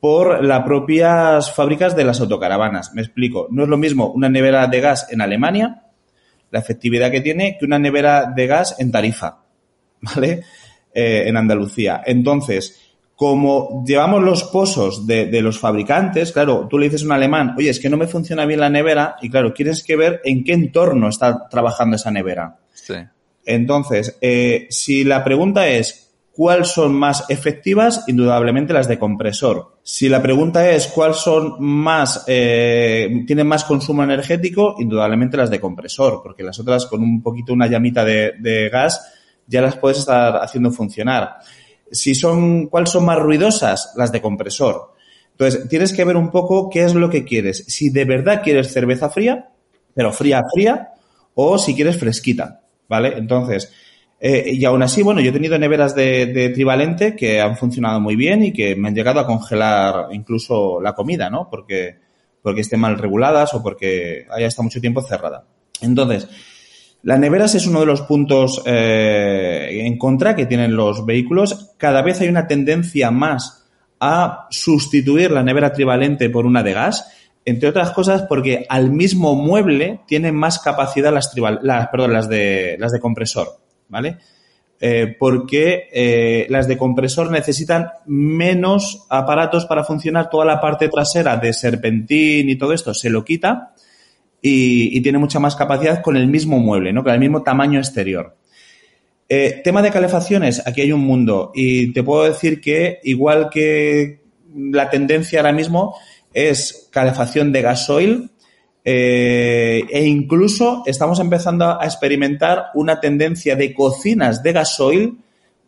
por 0.00 0.44
las 0.44 0.64
propias 0.64 1.54
fábricas 1.54 1.96
de 1.96 2.04
las 2.04 2.20
autocaravanas. 2.20 2.92
Me 2.94 3.00
explico, 3.00 3.48
no 3.50 3.62
es 3.62 3.68
lo 3.68 3.78
mismo 3.78 4.10
una 4.12 4.28
nevera 4.28 4.66
de 4.66 4.80
gas 4.80 5.06
en 5.10 5.22
Alemania, 5.22 5.84
la 6.50 6.58
efectividad 6.58 7.10
que 7.10 7.22
tiene, 7.22 7.56
que 7.58 7.64
una 7.64 7.78
nevera 7.78 8.32
de 8.34 8.46
gas 8.46 8.76
en 8.78 8.90
Tarifa, 8.90 9.44
¿vale? 10.02 10.42
Eh, 10.92 11.24
en 11.26 11.36
Andalucía. 11.38 12.02
Entonces, 12.04 12.89
como 13.20 13.84
llevamos 13.86 14.22
los 14.22 14.44
pozos 14.44 15.06
de, 15.06 15.26
de, 15.26 15.42
los 15.42 15.58
fabricantes, 15.58 16.32
claro, 16.32 16.66
tú 16.70 16.78
le 16.78 16.86
dices 16.86 17.02
a 17.02 17.04
un 17.04 17.12
alemán, 17.12 17.54
oye, 17.58 17.68
es 17.68 17.78
que 17.78 17.90
no 17.90 17.98
me 17.98 18.06
funciona 18.06 18.46
bien 18.46 18.60
la 18.60 18.70
nevera, 18.70 19.16
y 19.20 19.28
claro, 19.28 19.52
tienes 19.52 19.84
que 19.84 19.94
ver 19.94 20.22
en 20.24 20.42
qué 20.42 20.54
entorno 20.54 21.06
está 21.10 21.46
trabajando 21.46 21.96
esa 21.96 22.10
nevera. 22.10 22.56
Sí. 22.72 22.94
Entonces, 23.44 24.16
eh, 24.22 24.68
si 24.70 25.04
la 25.04 25.22
pregunta 25.22 25.68
es 25.68 26.14
cuáles 26.32 26.68
son 26.68 26.94
más 26.94 27.28
efectivas, 27.28 28.04
indudablemente 28.06 28.72
las 28.72 28.88
de 28.88 28.98
compresor. 28.98 29.76
Si 29.82 30.08
la 30.08 30.22
pregunta 30.22 30.70
es 30.70 30.86
cuáles 30.86 31.18
son 31.18 31.56
más, 31.58 32.24
eh, 32.26 33.24
tienen 33.26 33.46
más 33.46 33.64
consumo 33.64 34.02
energético, 34.02 34.76
indudablemente 34.78 35.36
las 35.36 35.50
de 35.50 35.60
compresor, 35.60 36.22
porque 36.22 36.42
las 36.42 36.58
otras 36.58 36.86
con 36.86 37.02
un 37.02 37.22
poquito 37.22 37.52
una 37.52 37.66
llamita 37.66 38.02
de, 38.02 38.32
de 38.38 38.70
gas 38.70 39.12
ya 39.46 39.60
las 39.60 39.76
puedes 39.76 39.98
estar 39.98 40.36
haciendo 40.36 40.70
funcionar 40.70 41.36
si 41.90 42.14
son, 42.14 42.66
¿cuáles 42.66 42.90
son 42.90 43.04
más 43.04 43.18
ruidosas? 43.18 43.92
Las 43.96 44.12
de 44.12 44.20
compresor. 44.20 44.94
Entonces, 45.32 45.68
tienes 45.68 45.92
que 45.92 46.04
ver 46.04 46.16
un 46.16 46.30
poco 46.30 46.68
qué 46.68 46.84
es 46.84 46.94
lo 46.94 47.08
que 47.08 47.24
quieres. 47.24 47.64
Si 47.66 47.90
de 47.90 48.04
verdad 48.04 48.42
quieres 48.42 48.72
cerveza 48.72 49.08
fría, 49.08 49.48
pero 49.94 50.12
fría, 50.12 50.42
fría, 50.52 50.90
o 51.34 51.58
si 51.58 51.74
quieres 51.74 51.98
fresquita, 51.98 52.60
¿vale? 52.88 53.14
Entonces, 53.16 53.72
eh, 54.20 54.52
y 54.52 54.64
aún 54.66 54.82
así, 54.82 55.02
bueno, 55.02 55.20
yo 55.20 55.30
he 55.30 55.32
tenido 55.32 55.58
neveras 55.58 55.94
de, 55.94 56.26
de, 56.26 56.50
trivalente 56.50 57.16
que 57.16 57.40
han 57.40 57.56
funcionado 57.56 58.00
muy 58.00 58.16
bien 58.16 58.44
y 58.44 58.52
que 58.52 58.76
me 58.76 58.88
han 58.88 58.94
llegado 58.94 59.20
a 59.20 59.26
congelar 59.26 60.08
incluso 60.12 60.80
la 60.80 60.94
comida, 60.94 61.30
¿no? 61.30 61.48
Porque, 61.48 61.96
porque 62.42 62.60
estén 62.60 62.80
mal 62.80 62.98
reguladas 62.98 63.54
o 63.54 63.62
porque 63.62 64.26
haya 64.30 64.46
estado 64.46 64.64
mucho 64.64 64.80
tiempo 64.80 65.00
cerrada. 65.00 65.46
Entonces, 65.80 66.28
las 67.02 67.18
neveras 67.18 67.54
es 67.54 67.66
uno 67.66 67.80
de 67.80 67.86
los 67.86 68.02
puntos 68.02 68.62
eh, 68.66 69.86
en 69.86 69.96
contra 69.96 70.36
que 70.36 70.46
tienen 70.46 70.76
los 70.76 71.06
vehículos. 71.06 71.74
Cada 71.78 72.02
vez 72.02 72.20
hay 72.20 72.28
una 72.28 72.46
tendencia 72.46 73.10
más 73.10 73.66
a 74.00 74.46
sustituir 74.50 75.30
la 75.30 75.42
nevera 75.42 75.72
trivalente 75.72 76.28
por 76.28 76.46
una 76.46 76.62
de 76.62 76.74
gas, 76.74 77.10
entre 77.44 77.68
otras 77.68 77.90
cosas 77.92 78.22
porque 78.22 78.66
al 78.68 78.90
mismo 78.90 79.34
mueble 79.34 80.00
tienen 80.06 80.34
más 80.34 80.58
capacidad 80.58 81.12
las, 81.12 81.30
tribal, 81.30 81.60
las, 81.62 81.88
perdón, 81.88 82.12
las, 82.12 82.28
de, 82.28 82.76
las 82.78 82.92
de 82.92 83.00
compresor, 83.00 83.48
¿vale? 83.88 84.18
Eh, 84.82 85.14
porque 85.18 85.88
eh, 85.92 86.46
las 86.48 86.66
de 86.66 86.78
compresor 86.78 87.30
necesitan 87.30 87.88
menos 88.06 89.06
aparatos 89.10 89.66
para 89.66 89.84
funcionar. 89.84 90.30
Toda 90.30 90.46
la 90.46 90.60
parte 90.60 90.88
trasera 90.88 91.36
de 91.36 91.52
serpentín 91.52 92.48
y 92.48 92.56
todo 92.56 92.72
esto 92.72 92.94
se 92.94 93.10
lo 93.10 93.22
quita 93.22 93.74
y, 94.42 95.00
tiene 95.00 95.18
mucha 95.18 95.38
más 95.38 95.56
capacidad 95.56 96.02
con 96.02 96.16
el 96.16 96.26
mismo 96.26 96.58
mueble, 96.58 96.92
¿no? 96.92 97.02
Con 97.02 97.12
el 97.12 97.20
mismo 97.20 97.42
tamaño 97.42 97.78
exterior. 97.78 98.36
Eh, 99.28 99.60
tema 99.62 99.82
de 99.82 99.90
calefacciones, 99.90 100.66
aquí 100.66 100.80
hay 100.80 100.92
un 100.92 101.02
mundo 101.02 101.52
y 101.54 101.92
te 101.92 102.02
puedo 102.02 102.24
decir 102.24 102.60
que 102.60 102.98
igual 103.04 103.48
que 103.50 104.20
la 104.54 104.90
tendencia 104.90 105.38
ahora 105.38 105.52
mismo 105.52 105.94
es 106.34 106.88
calefacción 106.90 107.52
de 107.52 107.62
gasoil 107.62 108.30
eh, 108.84 109.84
e 109.88 110.04
incluso 110.04 110.82
estamos 110.86 111.20
empezando 111.20 111.80
a 111.80 111.84
experimentar 111.84 112.66
una 112.74 112.98
tendencia 112.98 113.54
de 113.54 113.74
cocinas 113.74 114.42
de 114.42 114.52
gasoil 114.52 115.18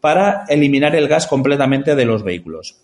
para 0.00 0.44
eliminar 0.48 0.96
el 0.96 1.06
gas 1.06 1.28
completamente 1.28 1.94
de 1.94 2.04
los 2.04 2.24
vehículos. 2.24 2.80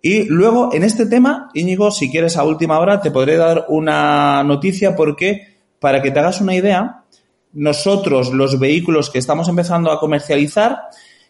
Y 0.00 0.24
luego, 0.24 0.72
en 0.72 0.84
este 0.84 1.06
tema, 1.06 1.50
Íñigo, 1.54 1.90
si 1.90 2.10
quieres 2.10 2.36
a 2.36 2.44
última 2.44 2.78
hora, 2.78 3.00
te 3.00 3.10
podré 3.10 3.36
dar 3.36 3.66
una 3.68 4.42
noticia 4.44 4.94
porque 4.94 5.58
para 5.80 6.02
que 6.02 6.10
te 6.10 6.20
hagas 6.20 6.40
una 6.40 6.54
idea, 6.54 7.04
nosotros 7.52 8.32
los 8.32 8.58
vehículos 8.58 9.10
que 9.10 9.18
estamos 9.18 9.48
empezando 9.48 9.90
a 9.90 10.00
comercializar 10.00 10.78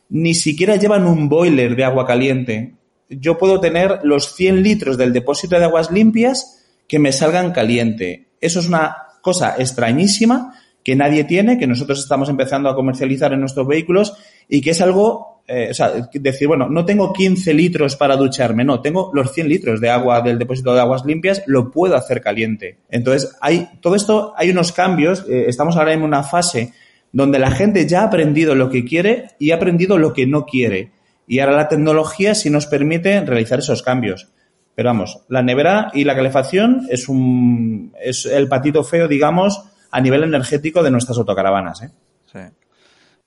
ni 0.09 0.35
siquiera 0.35 0.77
llevan 0.77 1.07
un 1.07 1.29
boiler 1.29 1.77
de 1.77 1.85
agua 1.85 2.07
caliente. 2.07 2.75
Yo 3.09 3.39
puedo 3.39 3.61
tener 3.61 4.01
los 4.03 4.35
100 4.35 4.63
litros 4.63 4.97
del 4.99 5.13
depósito 5.13 5.59
de 5.59 5.65
aguas 5.65 5.91
limpias 5.91 6.67
que 6.87 6.99
me 6.99 7.13
salgan 7.13 7.53
caliente. 7.53 8.29
Eso 8.41 8.61
es 8.61 8.69
una 8.69 8.97
cosa 9.23 9.55
extrañísima 9.59 10.55
que 10.83 10.97
nadie 10.97 11.25
tiene, 11.25 11.59
que 11.59 11.67
nosotros 11.67 12.01
estamos 12.01 12.29
empezando 12.29 12.69
a 12.69 12.75
comercializar 12.75 13.33
en 13.33 13.41
nuestros 13.41 13.67
vehículos 13.67 14.15
y 14.49 14.61
que 14.61 14.71
es 14.71 14.81
algo, 14.81 15.38
eh, 15.51 15.69
o 15.71 15.75
sea, 15.75 15.91
decir, 16.13 16.47
bueno, 16.47 16.69
no 16.69 16.85
tengo 16.85 17.11
15 17.11 17.55
litros 17.55 17.97
para 17.97 18.17
ducharme, 18.17 18.65
no, 18.65 18.83
tengo 18.83 19.11
los 19.15 19.33
100 19.33 19.49
litros 19.49 19.81
de 19.81 19.89
agua 19.89 20.21
del 20.21 20.39
depósito 20.39 20.75
de 20.75 20.81
aguas 20.81 21.07
limpias, 21.07 21.43
lo 21.47 21.71
puedo 21.71 21.97
hacer 21.97 22.21
caliente. 22.21 22.81
Entonces, 22.91 23.35
hay, 23.41 23.67
todo 23.81 23.95
esto, 23.95 24.35
hay 24.37 24.51
unos 24.51 24.73
cambios, 24.73 25.25
eh, 25.27 25.47
estamos 25.49 25.77
ahora 25.77 25.95
en 25.95 26.03
una 26.03 26.23
fase 26.23 26.75
donde 27.13 27.39
la 27.39 27.51
gente 27.51 27.89
ya 27.89 28.03
ha 28.03 28.05
aprendido 28.05 28.55
lo 28.55 28.69
que 28.69 28.85
quiere 28.85 29.29
y 29.39 29.53
ha 29.53 29.55
aprendido 29.55 29.97
lo 29.97 30.13
que 30.13 30.27
no 30.27 30.45
quiere. 30.45 30.91
Y 31.27 31.39
ahora 31.39 31.57
la 31.57 31.69
tecnología 31.69 32.35
sí 32.35 32.51
nos 32.51 32.67
permite 32.67 33.19
realizar 33.23 33.61
esos 33.61 33.83
cambios. 33.83 34.29
Pero 34.75 34.91
vamos, 34.91 35.23
la 35.29 35.43
nevera 35.43 35.91
y 35.95 36.05
la 36.05 36.15
calefacción 36.15 36.87
es 36.91 37.09
un, 37.09 37.95
es 38.01 38.27
el 38.27 38.49
patito 38.49 38.85
feo, 38.85 39.09
digamos, 39.09 39.65
a 39.91 40.01
nivel 40.03 40.25
energético 40.25 40.83
de 40.83 40.91
nuestras 40.91 41.17
autocaravanas. 41.17 41.83
¿eh? 41.83 41.91
Sí. 42.31 42.39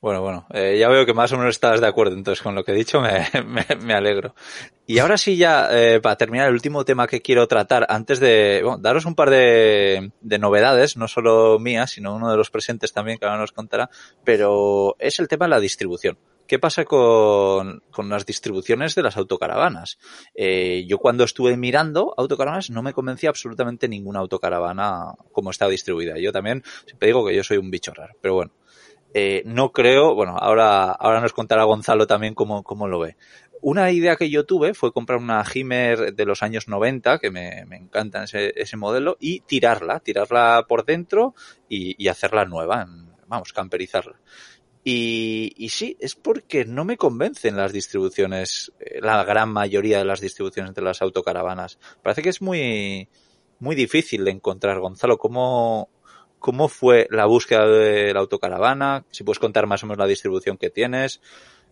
Bueno, 0.01 0.21
bueno, 0.23 0.47
eh, 0.51 0.77
ya 0.79 0.89
veo 0.89 1.05
que 1.05 1.13
más 1.13 1.31
o 1.31 1.37
menos 1.37 1.51
estás 1.51 1.79
de 1.79 1.85
acuerdo, 1.85 2.15
entonces 2.15 2.41
con 2.41 2.55
lo 2.55 2.63
que 2.63 2.71
he 2.71 2.75
dicho 2.75 3.01
me, 3.01 3.27
me, 3.45 3.75
me 3.75 3.93
alegro. 3.93 4.33
Y 4.87 4.97
ahora 4.97 5.15
sí 5.15 5.37
ya, 5.37 5.69
eh, 5.71 6.01
para 6.01 6.15
terminar, 6.15 6.47
el 6.47 6.55
último 6.55 6.83
tema 6.83 7.05
que 7.05 7.21
quiero 7.21 7.47
tratar, 7.47 7.85
antes 7.87 8.19
de 8.19 8.61
bueno, 8.63 8.79
daros 8.79 9.05
un 9.05 9.13
par 9.13 9.29
de, 9.29 10.11
de, 10.19 10.39
novedades, 10.39 10.97
no 10.97 11.07
solo 11.07 11.59
mías, 11.59 11.91
sino 11.91 12.15
uno 12.15 12.31
de 12.31 12.37
los 12.37 12.49
presentes 12.49 12.93
también, 12.93 13.19
que 13.19 13.25
ahora 13.25 13.37
nos 13.37 13.51
contará, 13.51 13.91
pero 14.23 14.95
es 14.97 15.19
el 15.19 15.27
tema 15.27 15.45
de 15.45 15.49
la 15.51 15.59
distribución. 15.59 16.17
¿Qué 16.47 16.57
pasa 16.57 16.83
con, 16.83 17.83
con, 17.91 18.09
las 18.09 18.25
distribuciones 18.25 18.95
de 18.95 19.03
las 19.03 19.17
autocaravanas? 19.17 19.99
Eh, 20.33 20.83
yo 20.87 20.97
cuando 20.97 21.23
estuve 21.23 21.55
mirando 21.57 22.13
autocaravanas 22.17 22.71
no 22.71 22.81
me 22.81 22.91
convencía 22.91 23.29
absolutamente 23.29 23.87
ninguna 23.87 24.19
autocaravana 24.19 25.13
como 25.31 25.51
está 25.51 25.69
distribuida. 25.69 26.17
Yo 26.17 26.33
también 26.33 26.63
siempre 26.85 27.07
digo 27.07 27.25
que 27.25 27.35
yo 27.35 27.43
soy 27.43 27.57
un 27.57 27.69
bicho 27.69 27.93
raro, 27.93 28.15
pero 28.19 28.33
bueno. 28.33 28.51
Eh, 29.13 29.43
no 29.45 29.71
creo, 29.71 30.15
bueno, 30.15 30.37
ahora, 30.37 30.91
ahora 30.91 31.21
nos 31.21 31.33
contará 31.33 31.63
Gonzalo 31.63 32.07
también 32.07 32.33
cómo, 32.33 32.63
cómo 32.63 32.87
lo 32.87 32.99
ve. 32.99 33.17
Una 33.61 33.91
idea 33.91 34.15
que 34.15 34.29
yo 34.29 34.45
tuve 34.45 34.73
fue 34.73 34.91
comprar 34.91 35.19
una 35.19 35.43
Himmer 35.53 36.15
de 36.15 36.25
los 36.25 36.41
años 36.41 36.67
90, 36.67 37.19
que 37.19 37.29
me, 37.29 37.65
me 37.65 37.77
encanta 37.77 38.23
ese, 38.23 38.53
ese, 38.55 38.77
modelo, 38.77 39.17
y 39.19 39.41
tirarla, 39.41 39.99
tirarla 39.99 40.65
por 40.67 40.85
dentro 40.85 41.35
y, 41.69 42.01
y 42.03 42.07
hacerla 42.07 42.45
nueva, 42.45 42.87
vamos, 43.27 43.53
camperizarla. 43.53 44.19
Y, 44.83 45.53
y, 45.57 45.69
sí, 45.69 45.95
es 45.99 46.15
porque 46.15 46.65
no 46.65 46.85
me 46.85 46.97
convencen 46.97 47.55
las 47.55 47.71
distribuciones, 47.71 48.71
eh, 48.79 48.99
la 48.99 49.23
gran 49.23 49.49
mayoría 49.49 49.99
de 49.99 50.05
las 50.05 50.21
distribuciones 50.21 50.73
de 50.73 50.81
las 50.81 51.03
autocaravanas. 51.03 51.77
Parece 52.01 52.23
que 52.23 52.29
es 52.29 52.41
muy, 52.41 53.07
muy 53.59 53.75
difícil 53.75 54.25
de 54.25 54.31
encontrar. 54.31 54.79
Gonzalo, 54.79 55.19
¿cómo, 55.19 55.89
cómo 56.41 56.67
fue 56.67 57.07
la 57.09 57.25
búsqueda 57.25 57.65
de 57.65 58.13
la 58.13 58.19
autocaravana? 58.19 59.05
Si 59.11 59.23
puedes 59.23 59.39
contar 59.39 59.65
más 59.67 59.81
o 59.83 59.87
menos 59.87 59.99
la 59.99 60.07
distribución 60.07 60.57
que 60.57 60.69
tienes. 60.69 61.21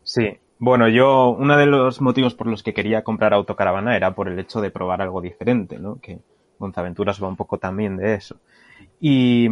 Sí, 0.03 0.37
bueno, 0.59 0.87
yo, 0.87 1.31
uno 1.31 1.57
de 1.57 1.65
los 1.65 1.99
motivos 1.99 2.35
por 2.35 2.47
los 2.47 2.63
que 2.63 2.73
quería 2.73 3.03
comprar 3.03 3.33
autocaravana 3.33 3.97
era 3.97 4.15
por 4.15 4.29
el 4.29 4.39
hecho 4.39 4.61
de 4.61 4.71
probar 4.71 5.01
algo 5.01 5.19
diferente, 5.19 5.77
¿no? 5.77 5.99
Que 5.99 6.19
Gonzaventuras 6.57 7.21
va 7.21 7.27
un 7.27 7.35
poco 7.35 7.57
también 7.57 7.97
de 7.97 8.13
eso. 8.13 8.37
Y, 9.01 9.49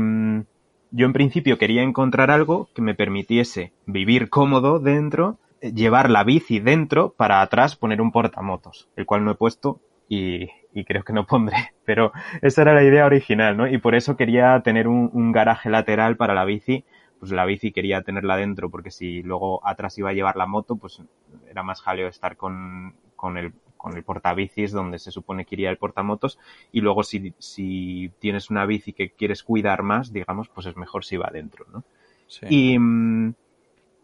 yo 0.91 1.05
en 1.05 1.13
principio 1.13 1.57
quería 1.57 1.83
encontrar 1.83 2.31
algo 2.31 2.69
que 2.73 2.81
me 2.81 2.95
permitiese 2.95 3.73
vivir 3.85 4.29
cómodo 4.29 4.79
dentro, 4.79 5.37
llevar 5.61 6.09
la 6.09 6.23
bici 6.23 6.59
dentro 6.59 7.13
para 7.17 7.41
atrás 7.41 7.75
poner 7.75 8.01
un 8.01 8.11
portamotos, 8.11 8.87
el 8.95 9.05
cual 9.05 9.25
no 9.25 9.31
he 9.31 9.35
puesto 9.35 9.79
y, 10.09 10.49
y 10.73 10.85
creo 10.85 11.03
que 11.03 11.13
no 11.13 11.25
pondré, 11.25 11.73
pero 11.85 12.11
esa 12.41 12.61
era 12.61 12.73
la 12.73 12.83
idea 12.83 13.05
original, 13.05 13.57
¿no? 13.57 13.67
Y 13.67 13.77
por 13.77 13.95
eso 13.95 14.15
quería 14.15 14.59
tener 14.61 14.87
un, 14.87 15.09
un, 15.13 15.31
garaje 15.31 15.69
lateral 15.69 16.17
para 16.17 16.33
la 16.33 16.45
bici, 16.45 16.85
pues 17.19 17.31
la 17.31 17.45
bici 17.45 17.71
quería 17.71 18.01
tenerla 18.01 18.37
dentro 18.37 18.69
porque 18.69 18.91
si 18.91 19.23
luego 19.23 19.65
atrás 19.67 19.97
iba 19.97 20.09
a 20.09 20.13
llevar 20.13 20.37
la 20.37 20.45
moto, 20.45 20.75
pues 20.75 21.01
era 21.49 21.63
más 21.63 21.81
jaleo 21.81 22.07
estar 22.07 22.37
con, 22.37 22.95
con 23.15 23.37
el 23.37 23.53
con 23.77 23.95
el 23.95 24.03
portabicis 24.03 24.71
donde 24.71 24.99
se 24.99 25.11
supone 25.11 25.45
que 25.45 25.55
iría 25.55 25.69
el 25.69 25.77
portamotos 25.77 26.39
y 26.71 26.81
luego 26.81 27.03
si, 27.03 27.33
si 27.37 28.11
tienes 28.19 28.49
una 28.49 28.65
bici 28.65 28.91
que 28.91 29.11
quieres 29.11 29.43
cuidar 29.43 29.83
más, 29.83 30.11
digamos, 30.11 30.49
pues 30.49 30.67
es 30.67 30.75
mejor 30.75 31.05
si 31.05 31.15
va 31.15 31.29
dentro, 31.31 31.65
¿no? 31.71 31.83
Sí. 32.27 32.45
Y, 32.49 32.77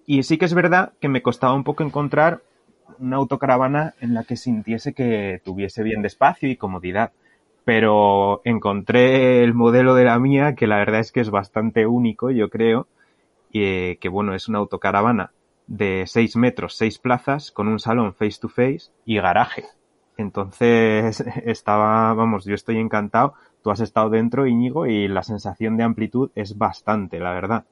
y 0.05 0.23
sí 0.23 0.37
que 0.37 0.45
es 0.45 0.53
verdad 0.53 0.93
que 1.01 1.09
me 1.09 1.21
costaba 1.21 1.53
un 1.53 1.63
poco 1.63 1.83
encontrar 1.83 2.41
una 2.99 3.17
autocaravana 3.17 3.93
en 3.99 4.13
la 4.13 4.23
que 4.23 4.37
sintiese 4.37 4.93
que 4.93 5.41
tuviese 5.43 5.83
bien 5.83 6.01
de 6.01 6.07
espacio 6.07 6.49
y 6.49 6.57
comodidad. 6.57 7.11
Pero 7.65 8.41
encontré 8.43 9.43
el 9.43 9.53
modelo 9.53 9.95
de 9.95 10.05
la 10.05 10.19
mía, 10.19 10.55
que 10.55 10.67
la 10.67 10.77
verdad 10.77 10.99
es 10.99 11.11
que 11.11 11.21
es 11.21 11.29
bastante 11.29 11.85
único, 11.87 12.29
yo 12.29 12.49
creo, 12.49 12.87
y 13.51 13.95
que 13.97 14.09
bueno, 14.09 14.33
es 14.35 14.49
una 14.49 14.59
autocaravana 14.59 15.31
de 15.67 16.03
6 16.05 16.35
metros, 16.35 16.75
6 16.75 16.99
plazas, 16.99 17.51
con 17.51 17.67
un 17.67 17.79
salón 17.79 18.13
face 18.13 18.39
to 18.41 18.49
face 18.49 18.91
y 19.05 19.17
garaje. 19.17 19.63
Entonces 20.17 21.21
estaba, 21.45 22.13
vamos, 22.13 22.45
yo 22.45 22.55
estoy 22.55 22.77
encantado. 22.77 23.33
Tú 23.63 23.71
has 23.71 23.79
estado 23.79 24.09
dentro, 24.09 24.45
Íñigo, 24.45 24.87
y 24.87 25.07
la 25.07 25.23
sensación 25.23 25.77
de 25.77 25.83
amplitud 25.83 26.31
es 26.35 26.57
bastante, 26.57 27.19
la 27.19 27.31
verdad. 27.31 27.65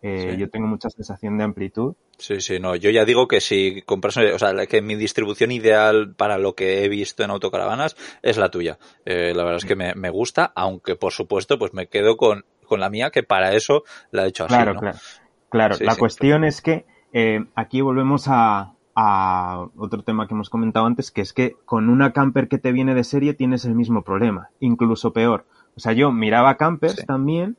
Eh, 0.00 0.30
sí. 0.32 0.36
Yo 0.38 0.48
tengo 0.48 0.66
mucha 0.66 0.90
sensación 0.90 1.38
de 1.38 1.44
amplitud. 1.44 1.94
Sí, 2.18 2.40
sí, 2.40 2.60
no. 2.60 2.76
Yo 2.76 2.90
ya 2.90 3.04
digo 3.04 3.26
que 3.26 3.40
si 3.40 3.82
compras, 3.82 4.16
o 4.16 4.38
sea, 4.38 4.66
que 4.66 4.82
mi 4.82 4.94
distribución 4.94 5.50
ideal 5.50 6.14
para 6.16 6.38
lo 6.38 6.54
que 6.54 6.84
he 6.84 6.88
visto 6.88 7.24
en 7.24 7.30
autocaravanas 7.30 7.96
es 8.22 8.36
la 8.38 8.50
tuya. 8.50 8.78
Eh, 9.04 9.32
la 9.34 9.42
verdad 9.44 9.58
es 9.58 9.64
que 9.64 9.76
me, 9.76 9.94
me, 9.94 10.10
gusta, 10.10 10.52
aunque 10.54 10.96
por 10.96 11.12
supuesto, 11.12 11.58
pues 11.58 11.74
me 11.74 11.88
quedo 11.88 12.16
con, 12.16 12.44
con 12.64 12.80
la 12.80 12.90
mía, 12.90 13.10
que 13.10 13.22
para 13.22 13.54
eso 13.54 13.82
la 14.10 14.24
he 14.24 14.28
hecho 14.28 14.44
así. 14.44 14.54
Claro, 14.54 14.74
¿no? 14.74 14.80
claro. 14.80 14.98
Claro, 15.50 15.74
sí, 15.76 15.84
la 15.84 15.94
sí, 15.94 15.98
cuestión 15.98 16.44
es 16.44 16.60
que 16.60 16.84
eh, 17.12 17.44
aquí 17.54 17.80
volvemos 17.80 18.26
a, 18.28 18.74
a, 18.94 19.66
otro 19.76 20.02
tema 20.02 20.26
que 20.26 20.34
hemos 20.34 20.50
comentado 20.50 20.86
antes, 20.86 21.10
que 21.10 21.22
es 21.22 21.32
que 21.32 21.56
con 21.64 21.88
una 21.88 22.12
camper 22.12 22.48
que 22.48 22.58
te 22.58 22.72
viene 22.72 22.94
de 22.94 23.04
serie 23.04 23.34
tienes 23.34 23.64
el 23.64 23.74
mismo 23.74 24.02
problema, 24.02 24.50
incluso 24.60 25.12
peor. 25.12 25.46
O 25.76 25.80
sea, 25.80 25.92
yo 25.92 26.12
miraba 26.12 26.56
campers 26.56 26.96
sí. 26.96 27.06
también 27.06 27.56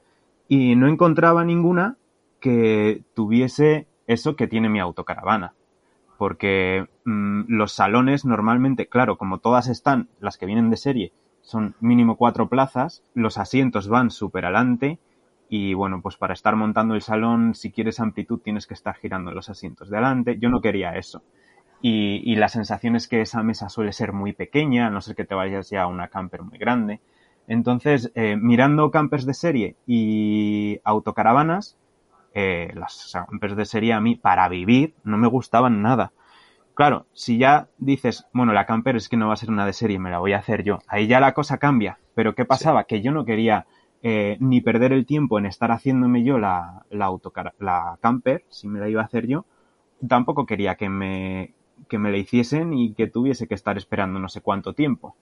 y 0.47 0.75
no 0.75 0.87
encontraba 0.87 1.43
ninguna 1.45 1.97
que 2.39 3.03
tuviese 3.13 3.87
eso 4.07 4.35
que 4.35 4.47
tiene 4.47 4.69
mi 4.69 4.79
autocaravana. 4.79 5.53
Porque 6.17 6.87
mmm, 7.05 7.43
los 7.47 7.71
salones 7.73 8.25
normalmente, 8.25 8.87
claro, 8.87 9.17
como 9.17 9.39
todas 9.39 9.67
están, 9.67 10.09
las 10.19 10.37
que 10.37 10.45
vienen 10.45 10.69
de 10.69 10.77
serie, 10.77 11.13
son 11.41 11.75
mínimo 11.79 12.17
cuatro 12.17 12.49
plazas, 12.49 13.03
los 13.13 13.37
asientos 13.37 13.87
van 13.87 14.11
súper 14.11 14.45
adelante 14.45 14.99
y 15.49 15.73
bueno, 15.73 16.01
pues 16.01 16.15
para 16.15 16.33
estar 16.33 16.55
montando 16.55 16.93
el 16.93 17.01
salón, 17.01 17.55
si 17.55 17.71
quieres 17.71 17.99
amplitud, 17.99 18.39
tienes 18.39 18.67
que 18.67 18.75
estar 18.75 18.95
girando 18.95 19.31
los 19.31 19.49
asientos 19.49 19.89
de 19.89 19.97
adelante. 19.97 20.37
Yo 20.39 20.49
no 20.49 20.61
quería 20.61 20.95
eso. 20.95 21.23
Y, 21.81 22.21
y, 22.23 22.35
la 22.35 22.49
sensación 22.49 22.95
es 22.97 23.07
que 23.07 23.21
esa 23.21 23.41
mesa 23.41 23.69
suele 23.69 23.93
ser 23.93 24.11
muy 24.11 24.33
pequeña, 24.33 24.87
a 24.87 24.89
no 24.89 24.99
ser 25.01 25.15
que 25.15 25.23
te 25.23 25.33
vayas 25.33 25.69
ya 25.69 25.83
a 25.83 25.87
una 25.87 26.09
camper 26.09 26.43
muy 26.43 26.57
grande. 26.57 26.99
Entonces, 27.49 28.11
eh, 28.13 28.35
mirando 28.35 28.91
campers 28.91 29.25
de 29.25 29.33
serie 29.33 29.75
y 29.87 30.79
autocaravanas, 30.83 31.78
eh, 32.33 32.71
las 32.75 33.13
campers 33.27 33.55
de 33.55 33.65
serie 33.65 33.93
a 33.93 34.01
mí, 34.01 34.15
para 34.15 34.47
vivir, 34.49 34.93
no 35.03 35.17
me 35.17 35.27
gustaban 35.27 35.81
nada. 35.81 36.11
Claro, 36.73 37.07
si 37.13 37.37
ya 37.37 37.67
dices, 37.77 38.25
bueno, 38.33 38.53
la 38.53 38.65
camper 38.65 38.95
es 38.95 39.09
que 39.09 39.17
no 39.17 39.27
va 39.27 39.33
a 39.33 39.37
ser 39.37 39.49
una 39.49 39.65
de 39.65 39.73
serie, 39.73 39.99
me 39.99 40.11
la 40.11 40.19
voy 40.19 40.33
a 40.33 40.37
hacer 40.37 40.63
yo, 40.63 40.79
ahí 40.87 41.07
ya 41.07 41.19
la 41.19 41.33
cosa 41.33 41.57
cambia. 41.57 41.99
Pero 42.15 42.35
¿qué 42.35 42.45
pasaba? 42.45 42.81
Sí. 42.81 42.85
Que 42.87 43.01
yo 43.01 43.11
no 43.11 43.25
quería 43.25 43.65
eh, 44.01 44.37
ni 44.39 44.61
perder 44.61 44.93
el 44.93 45.05
tiempo 45.05 45.39
en 45.39 45.45
estar 45.45 45.71
haciéndome 45.71 46.23
yo 46.23 46.37
la, 46.39 46.85
la, 46.89 47.05
autocar 47.05 47.53
la 47.59 47.97
camper, 48.01 48.45
si 48.47 48.69
me 48.69 48.79
la 48.79 48.87
iba 48.87 49.01
a 49.01 49.05
hacer 49.05 49.27
yo, 49.27 49.45
tampoco 50.07 50.45
quería 50.45 50.75
que 50.75 50.87
me, 50.87 51.53
que 51.89 51.97
me 51.97 52.11
la 52.11 52.17
hiciesen 52.17 52.73
y 52.73 52.93
que 52.93 53.07
tuviese 53.07 53.47
que 53.47 53.55
estar 53.55 53.77
esperando 53.77 54.19
no 54.19 54.29
sé 54.29 54.39
cuánto 54.39 54.73
tiempo. 54.73 55.15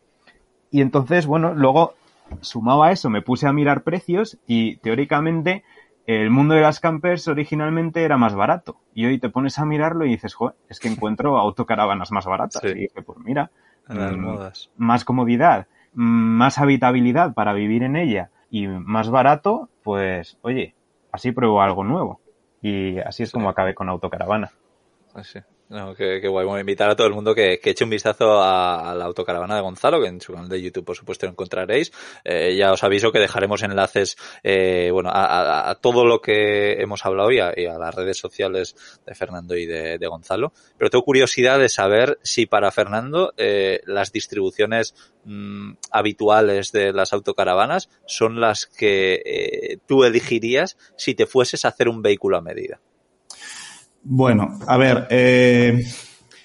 Y 0.69 0.81
entonces, 0.81 1.25
bueno, 1.25 1.55
luego, 1.55 1.95
sumado 2.41 2.83
a 2.83 2.91
eso, 2.91 3.09
me 3.09 3.21
puse 3.21 3.47
a 3.47 3.53
mirar 3.53 3.83
precios 3.83 4.37
y 4.45 4.77
teóricamente 4.77 5.63
el 6.07 6.29
mundo 6.29 6.55
de 6.55 6.61
las 6.61 6.79
campers 6.79 7.27
originalmente 7.27 8.03
era 8.03 8.17
más 8.17 8.33
barato. 8.33 8.79
Y 8.93 9.05
hoy 9.05 9.19
te 9.19 9.29
pones 9.29 9.59
a 9.59 9.65
mirarlo 9.65 10.05
y 10.05 10.09
dices, 10.09 10.33
joder, 10.33 10.55
es 10.69 10.79
que 10.79 10.87
encuentro 10.87 11.37
autocaravanas 11.39 12.11
más 12.11 12.25
baratas. 12.25 12.61
Sí. 12.61 12.69
Y 12.69 12.73
dije, 12.73 13.01
pues 13.05 13.19
mira, 13.19 13.51
mmm, 13.89 14.37
más 14.77 15.03
comodidad, 15.03 15.67
más 15.93 16.59
habitabilidad 16.59 17.33
para 17.33 17.53
vivir 17.53 17.83
en 17.83 17.97
ella 17.97 18.31
y 18.49 18.67
más 18.67 19.09
barato, 19.09 19.69
pues 19.83 20.37
oye, 20.41 20.75
así 21.11 21.33
pruebo 21.33 21.61
algo 21.61 21.83
nuevo. 21.83 22.21
Y 22.61 22.99
así 22.99 23.23
es 23.23 23.29
sí. 23.29 23.33
como 23.33 23.49
acabé 23.49 23.75
con 23.75 23.89
autocaravana. 23.89 24.51
Sí. 25.23 25.39
No, 25.70 25.93
que, 25.95 26.26
guay. 26.26 26.45
Bueno, 26.45 26.61
invitar 26.61 26.89
a 26.89 26.95
todo 26.95 27.07
el 27.07 27.13
mundo 27.13 27.36
que, 27.36 27.59
eche 27.61 27.84
un 27.84 27.89
vistazo 27.89 28.41
a, 28.41 28.95
la 28.95 29.03
autocaravana 29.03 29.55
de 29.55 29.61
Gonzalo, 29.61 29.99
que 29.99 30.07
en 30.07 30.22
su 30.22 30.32
canal 30.32 30.47
de 30.47 30.61
YouTube, 30.61 30.86
por 30.86 30.95
supuesto, 30.95 31.26
lo 31.26 31.34
encontraréis. 31.34 31.91
Eh, 32.24 32.55
ya 32.55 32.72
os 32.72 32.86
aviso 32.86 33.11
que 33.11 33.20
dejaremos 33.20 33.63
enlaces, 33.63 34.15
eh, 34.43 34.89
bueno, 34.93 35.09
a, 35.11 35.78
todo 35.82 36.05
lo 36.05 36.22
que 36.22 36.82
hemos 36.82 37.05
hablado 37.05 37.32
y 37.32 37.39
a, 37.39 37.78
las 37.78 37.93
redes 37.93 38.18
sociales 38.18 38.78
de 39.05 39.13
Fernando 39.13 39.57
y 39.57 39.65
de, 39.65 40.07
Gonzalo. 40.07 40.53
Pero 40.78 40.89
tengo 40.89 41.03
curiosidad 41.03 41.59
de 41.59 41.68
saber 41.68 42.18
si 42.24 42.45
para 42.45 42.72
Fernando 42.72 43.34
eh, 43.36 43.82
las 43.86 44.13
distribuciones 44.13 44.95
mm, 45.26 45.74
habituales 45.91 46.72
de 46.72 46.93
las 46.93 47.11
autocaravanas 47.11 47.89
son 48.05 48.39
las 48.39 48.68
que 48.68 49.80
tú 49.86 50.05
elegirías 50.05 50.78
si 50.95 51.13
te 51.13 51.26
fueses 51.26 51.65
a 51.65 51.70
hacer 51.70 51.89
un 51.89 52.01
vehículo 52.01 52.38
a 52.38 52.41
medida. 52.41 52.80
Bueno, 54.09 54.57
a 54.65 54.77
ver, 54.77 55.05
eh, 55.09 55.83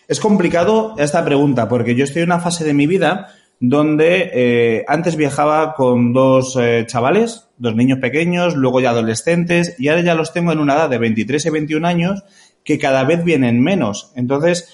es 0.08 0.18
complicado 0.18 0.96
esta 0.98 1.24
pregunta 1.24 1.68
porque 1.68 1.94
yo 1.94 2.02
estoy 2.02 2.22
en 2.22 2.30
una 2.30 2.40
fase 2.40 2.64
de 2.64 2.74
mi 2.74 2.88
vida 2.88 3.28
donde 3.60 4.32
eh, 4.34 4.84
antes 4.88 5.14
viajaba 5.14 5.74
con 5.74 6.12
dos 6.12 6.58
eh, 6.60 6.82
chavales, 6.88 7.50
dos 7.58 7.76
niños 7.76 8.00
pequeños, 8.00 8.56
luego 8.56 8.80
ya 8.80 8.90
adolescentes, 8.90 9.76
y 9.78 9.86
ahora 9.86 10.02
ya 10.02 10.16
los 10.16 10.32
tengo 10.32 10.50
en 10.50 10.58
una 10.58 10.74
edad 10.74 10.90
de 10.90 10.98
23 10.98 11.46
y 11.46 11.50
21 11.50 11.86
años 11.86 12.24
que 12.64 12.80
cada 12.80 13.04
vez 13.04 13.22
vienen 13.22 13.62
menos. 13.62 14.10
Entonces, 14.16 14.68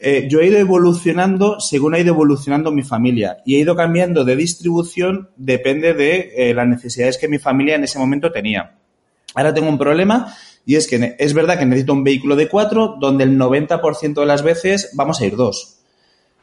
yo 0.00 0.40
he 0.40 0.46
ido 0.46 0.58
evolucionando 0.58 1.60
según 1.60 1.94
ha 1.94 1.98
ido 1.98 2.14
evolucionando 2.14 2.72
mi 2.72 2.82
familia 2.82 3.36
y 3.44 3.54
he 3.54 3.58
ido 3.58 3.76
cambiando 3.76 4.24
de 4.24 4.36
distribución, 4.36 5.28
depende 5.36 5.92
de 5.92 6.52
las 6.56 6.66
necesidades 6.66 7.18
que 7.18 7.28
mi 7.28 7.38
familia 7.38 7.76
en 7.76 7.84
ese 7.84 7.98
momento 7.98 8.32
tenía. 8.32 8.81
Ahora 9.34 9.54
tengo 9.54 9.68
un 9.68 9.78
problema 9.78 10.34
y 10.64 10.76
es 10.76 10.86
que 10.86 11.16
es 11.18 11.34
verdad 11.34 11.58
que 11.58 11.66
necesito 11.66 11.92
un 11.92 12.04
vehículo 12.04 12.36
de 12.36 12.48
cuatro 12.48 12.96
donde 13.00 13.24
el 13.24 13.38
90% 13.38 14.14
de 14.14 14.26
las 14.26 14.42
veces 14.42 14.90
vamos 14.94 15.20
a 15.20 15.26
ir 15.26 15.36
dos. 15.36 15.78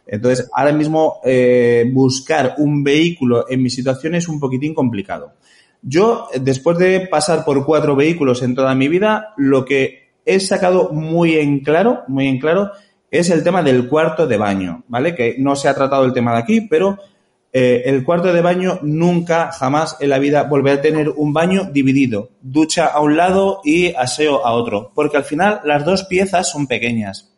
Entonces, 0.05 0.49
ahora 0.53 0.73
mismo 0.73 1.19
eh, 1.23 1.89
buscar 1.93 2.55
un 2.57 2.83
vehículo 2.83 3.45
en 3.47 3.61
mi 3.61 3.69
situación 3.69 4.15
es 4.15 4.27
un 4.27 4.39
poquitín 4.39 4.73
complicado. 4.73 5.33
Yo, 5.81 6.27
después 6.41 6.77
de 6.77 7.01
pasar 7.01 7.45
por 7.45 7.63
cuatro 7.65 7.95
vehículos 7.95 8.41
en 8.41 8.55
toda 8.55 8.73
mi 8.75 8.87
vida, 8.87 9.33
lo 9.37 9.65
que 9.65 10.09
he 10.25 10.39
sacado 10.39 10.89
muy 10.91 11.35
en 11.35 11.59
claro, 11.59 12.01
muy 12.07 12.27
en 12.27 12.39
claro, 12.39 12.71
es 13.11 13.29
el 13.29 13.43
tema 13.43 13.63
del 13.63 13.87
cuarto 13.87 14.27
de 14.27 14.37
baño, 14.37 14.83
¿vale? 14.87 15.15
Que 15.15 15.35
no 15.37 15.55
se 15.55 15.69
ha 15.69 15.75
tratado 15.75 16.05
el 16.05 16.13
tema 16.13 16.33
de 16.33 16.39
aquí, 16.39 16.61
pero 16.61 16.97
eh, 17.51 17.83
el 17.85 18.03
cuarto 18.03 18.31
de 18.31 18.41
baño 18.41 18.79
nunca, 18.83 19.51
jamás 19.51 19.97
en 19.99 20.09
la 20.09 20.19
vida 20.19 20.43
volverá 20.43 20.77
a 20.77 20.81
tener 20.81 21.09
un 21.09 21.33
baño 21.33 21.69
dividido, 21.71 22.29
ducha 22.41 22.85
a 22.85 22.99
un 22.99 23.17
lado 23.17 23.61
y 23.63 23.93
aseo 23.95 24.45
a 24.45 24.51
otro, 24.53 24.91
porque 24.93 25.17
al 25.17 25.23
final 25.23 25.61
las 25.63 25.83
dos 25.83 26.03
piezas 26.03 26.49
son 26.49 26.67
pequeñas. 26.67 27.33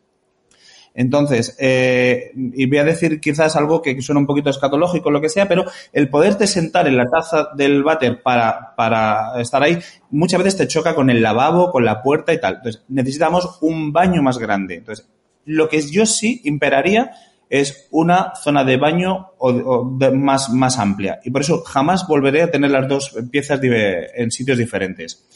Entonces, 0.94 1.56
eh, 1.60 2.32
y 2.36 2.66
voy 2.66 2.80
a 2.80 2.84
decir 2.84 3.22
quizás 3.22 3.56
algo 3.56 3.82
que 3.82 4.02
suena 4.02 4.20
un 4.20 4.28
poquito 4.28 4.50
escatológico, 4.50 5.10
lo 5.10 5.22
que 5.22 5.30
sea, 5.30 5.48
pero 5.48 5.64
el 5.94 6.10
poderte 6.10 6.48
sentar 6.48 6.88
en 6.88 6.98
la 6.98 7.10
taza 7.10 7.50
del 7.56 7.82
váter 7.82 8.22
para, 8.22 8.76
para 8.76 9.40
estar 9.40 9.64
ahí, 9.64 9.80
muchas 10.10 10.44
veces 10.44 10.58
te 10.58 10.68
choca 10.68 10.94
con 10.94 11.10
el 11.10 11.22
lavabo, 11.22 11.72
con 11.72 11.86
la 11.86 12.04
puerta 12.04 12.34
y 12.34 12.42
tal. 12.42 12.56
Entonces, 12.56 12.84
necesitamos 12.90 13.60
un 13.62 13.94
baño 13.94 14.22
más 14.22 14.38
grande. 14.38 14.76
Entonces, 14.76 15.08
lo 15.46 15.70
que 15.70 15.82
yo 15.82 16.06
sí 16.06 16.42
imperaría 16.44 17.12
es 17.52 17.90
una 17.92 18.34
zona 18.42 18.64
de 18.64 18.78
baño 18.78 19.32
o, 19.38 19.84
más, 19.84 20.50
más 20.52 20.80
amplia. 20.80 21.20
Y 21.26 21.32
por 21.32 21.42
eso 21.42 21.62
jamás 21.64 22.08
volveré 22.08 22.44
a 22.44 22.50
tener 22.50 22.72
las 22.72 22.88
dos 22.88 23.14
piezas 23.30 23.60
en 23.62 24.32
sitios 24.32 24.58
diferentes. 24.58 25.28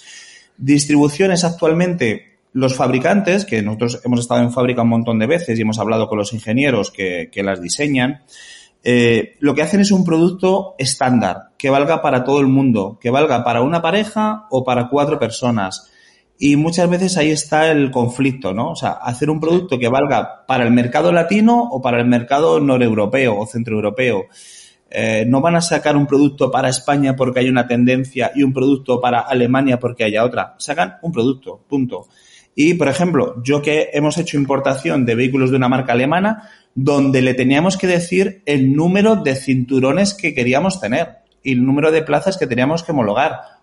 Distribuciones 0.57 1.43
actualmente, 1.43 2.37
los 2.53 2.73
fabricantes, 2.73 3.43
que 3.43 3.61
nosotros 3.61 3.99
hemos 4.05 4.21
estado 4.21 4.41
en 4.41 4.53
fábrica 4.53 4.83
un 4.83 4.89
montón 4.89 5.19
de 5.19 5.27
veces 5.27 5.59
y 5.59 5.61
hemos 5.61 5.77
hablado 5.77 6.07
con 6.07 6.17
los 6.17 6.31
ingenieros 6.31 6.89
que, 6.89 7.29
las 7.43 7.61
diseñan, 7.61 8.21
eh, 8.81 9.35
lo 9.39 9.53
que 9.53 9.63
hacen 9.63 9.81
es 9.81 9.91
un 9.91 10.05
producto 10.05 10.75
estándar, 10.77 11.49
que 11.57 11.69
valga 11.69 12.01
para 12.01 12.23
todo 12.23 12.39
el 12.39 12.47
mundo, 12.47 12.97
que 13.01 13.09
valga 13.09 13.43
para 13.43 13.61
una 13.61 13.81
pareja 13.81 14.45
o 14.51 14.63
para 14.63 14.87
cuatro 14.87 15.19
personas 15.19 15.91
y 16.37 16.57
muchas 16.57 16.89
veces 16.89 17.17
ahí 17.17 17.31
está 17.31 17.71
el 17.71 17.91
conflicto, 17.91 18.53
¿no? 18.53 18.71
O 18.71 18.75
sea, 18.75 18.91
hacer 18.91 19.29
un 19.29 19.39
producto 19.39 19.79
que 19.79 19.87
valga 19.87 20.45
para 20.45 20.65
el 20.65 20.71
mercado 20.71 21.11
latino 21.11 21.63
o 21.71 21.81
para 21.81 21.99
el 21.99 22.07
mercado 22.07 22.59
noreuropeo 22.59 23.37
o 23.37 23.47
centroeuropeo. 23.47 24.25
Eh, 24.89 25.25
no 25.27 25.41
van 25.41 25.55
a 25.55 25.61
sacar 25.61 25.95
un 25.95 26.05
producto 26.05 26.51
para 26.51 26.69
España 26.69 27.15
porque 27.15 27.39
hay 27.39 27.49
una 27.49 27.67
tendencia 27.67 28.31
y 28.35 28.43
un 28.43 28.53
producto 28.53 28.99
para 28.99 29.19
Alemania 29.19 29.79
porque 29.79 30.03
haya 30.03 30.25
otra. 30.25 30.55
Sacan 30.57 30.97
un 31.01 31.11
producto, 31.11 31.61
punto. 31.67 32.07
Y, 32.53 32.75
por 32.75 32.87
ejemplo, 32.87 33.41
yo 33.43 33.61
que 33.61 33.89
hemos 33.93 34.17
hecho 34.17 34.37
importación 34.37 35.05
de 35.05 35.15
vehículos 35.15 35.51
de 35.51 35.57
una 35.57 35.67
marca 35.67 35.93
alemana, 35.93 36.49
donde 36.73 37.21
le 37.21 37.33
teníamos 37.33 37.77
que 37.77 37.87
decir 37.87 38.41
el 38.45 38.73
número 38.73 39.17
de 39.17 39.35
cinturones 39.35 40.13
que 40.13 40.33
queríamos 40.33 40.79
tener 40.79 41.17
y 41.43 41.53
el 41.53 41.65
número 41.65 41.91
de 41.91 42.01
plazas 42.01 42.37
que 42.37 42.47
teníamos 42.47 42.83
que 42.83 42.91
homologar 42.91 43.54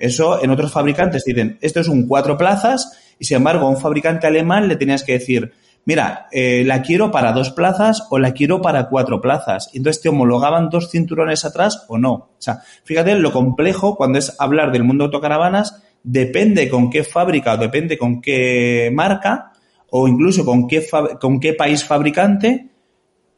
eso 0.00 0.42
en 0.42 0.50
otros 0.50 0.72
fabricantes 0.72 1.24
dicen, 1.24 1.58
esto 1.60 1.78
es 1.78 1.88
un 1.88 2.08
cuatro 2.08 2.36
plazas 2.36 2.98
y 3.18 3.26
sin 3.26 3.36
embargo 3.36 3.66
a 3.66 3.70
un 3.70 3.76
fabricante 3.76 4.26
alemán 4.26 4.66
le 4.66 4.76
tenías 4.76 5.04
que 5.04 5.12
decir, 5.12 5.52
mira, 5.84 6.26
eh, 6.32 6.64
la 6.64 6.80
quiero 6.80 7.10
para 7.10 7.32
dos 7.32 7.50
plazas 7.50 8.06
o 8.10 8.18
la 8.18 8.32
quiero 8.32 8.62
para 8.62 8.88
cuatro 8.88 9.20
plazas. 9.20 9.68
Y 9.74 9.78
entonces 9.78 10.02
te 10.02 10.08
homologaban 10.08 10.70
dos 10.70 10.90
cinturones 10.90 11.44
atrás 11.44 11.84
o 11.88 11.98
no. 11.98 12.12
O 12.12 12.36
sea, 12.38 12.60
fíjate 12.84 13.14
lo 13.16 13.30
complejo 13.30 13.94
cuando 13.94 14.18
es 14.18 14.34
hablar 14.38 14.72
del 14.72 14.84
mundo 14.84 15.04
de 15.04 15.06
autocaravanas, 15.06 15.82
depende 16.02 16.70
con 16.70 16.88
qué 16.88 17.04
fábrica 17.04 17.52
o 17.52 17.56
depende 17.58 17.98
con 17.98 18.22
qué 18.22 18.90
marca 18.92 19.52
o 19.90 20.08
incluso 20.08 20.46
con 20.46 20.66
qué, 20.66 20.86
con 21.20 21.40
qué 21.40 21.52
país 21.52 21.84
fabricante 21.84 22.70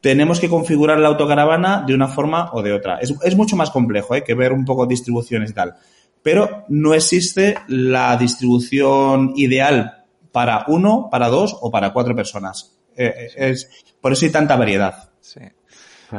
tenemos 0.01 0.39
que 0.39 0.49
configurar 0.49 1.01
la 1.01 1.09
autocaravana 1.09 1.85
de 1.85 1.95
una 1.95 2.07
forma 2.07 2.51
o 2.53 2.63
de 2.63 2.73
otra. 2.73 2.99
Es, 2.99 3.13
es 3.23 3.37
mucho 3.37 3.57
más 3.57 3.71
complejo 3.71 4.15
¿eh? 4.15 4.23
que 4.23 4.35
ver 4.35 4.53
un 4.53 4.65
poco 4.65 4.87
distribuciones 4.87 5.51
y 5.51 5.55
tal 5.55 5.75
pero 6.23 6.65
no 6.69 6.95
existe 6.95 7.57
la 7.69 8.17
distribución 8.17 9.33
ideal 9.37 10.05
para 10.31 10.65
uno, 10.69 11.09
para 11.11 11.29
dos 11.29 11.57
o 11.61 11.71
para 11.71 11.93
cuatro 11.93 12.15
personas. 12.15 12.79
Eh, 12.97 13.13
eh, 13.17 13.51
es, 13.51 13.69
por 14.01 14.13
eso 14.13 14.25
hay 14.25 14.33
tanta 14.33 14.57
variedad. 14.57 15.11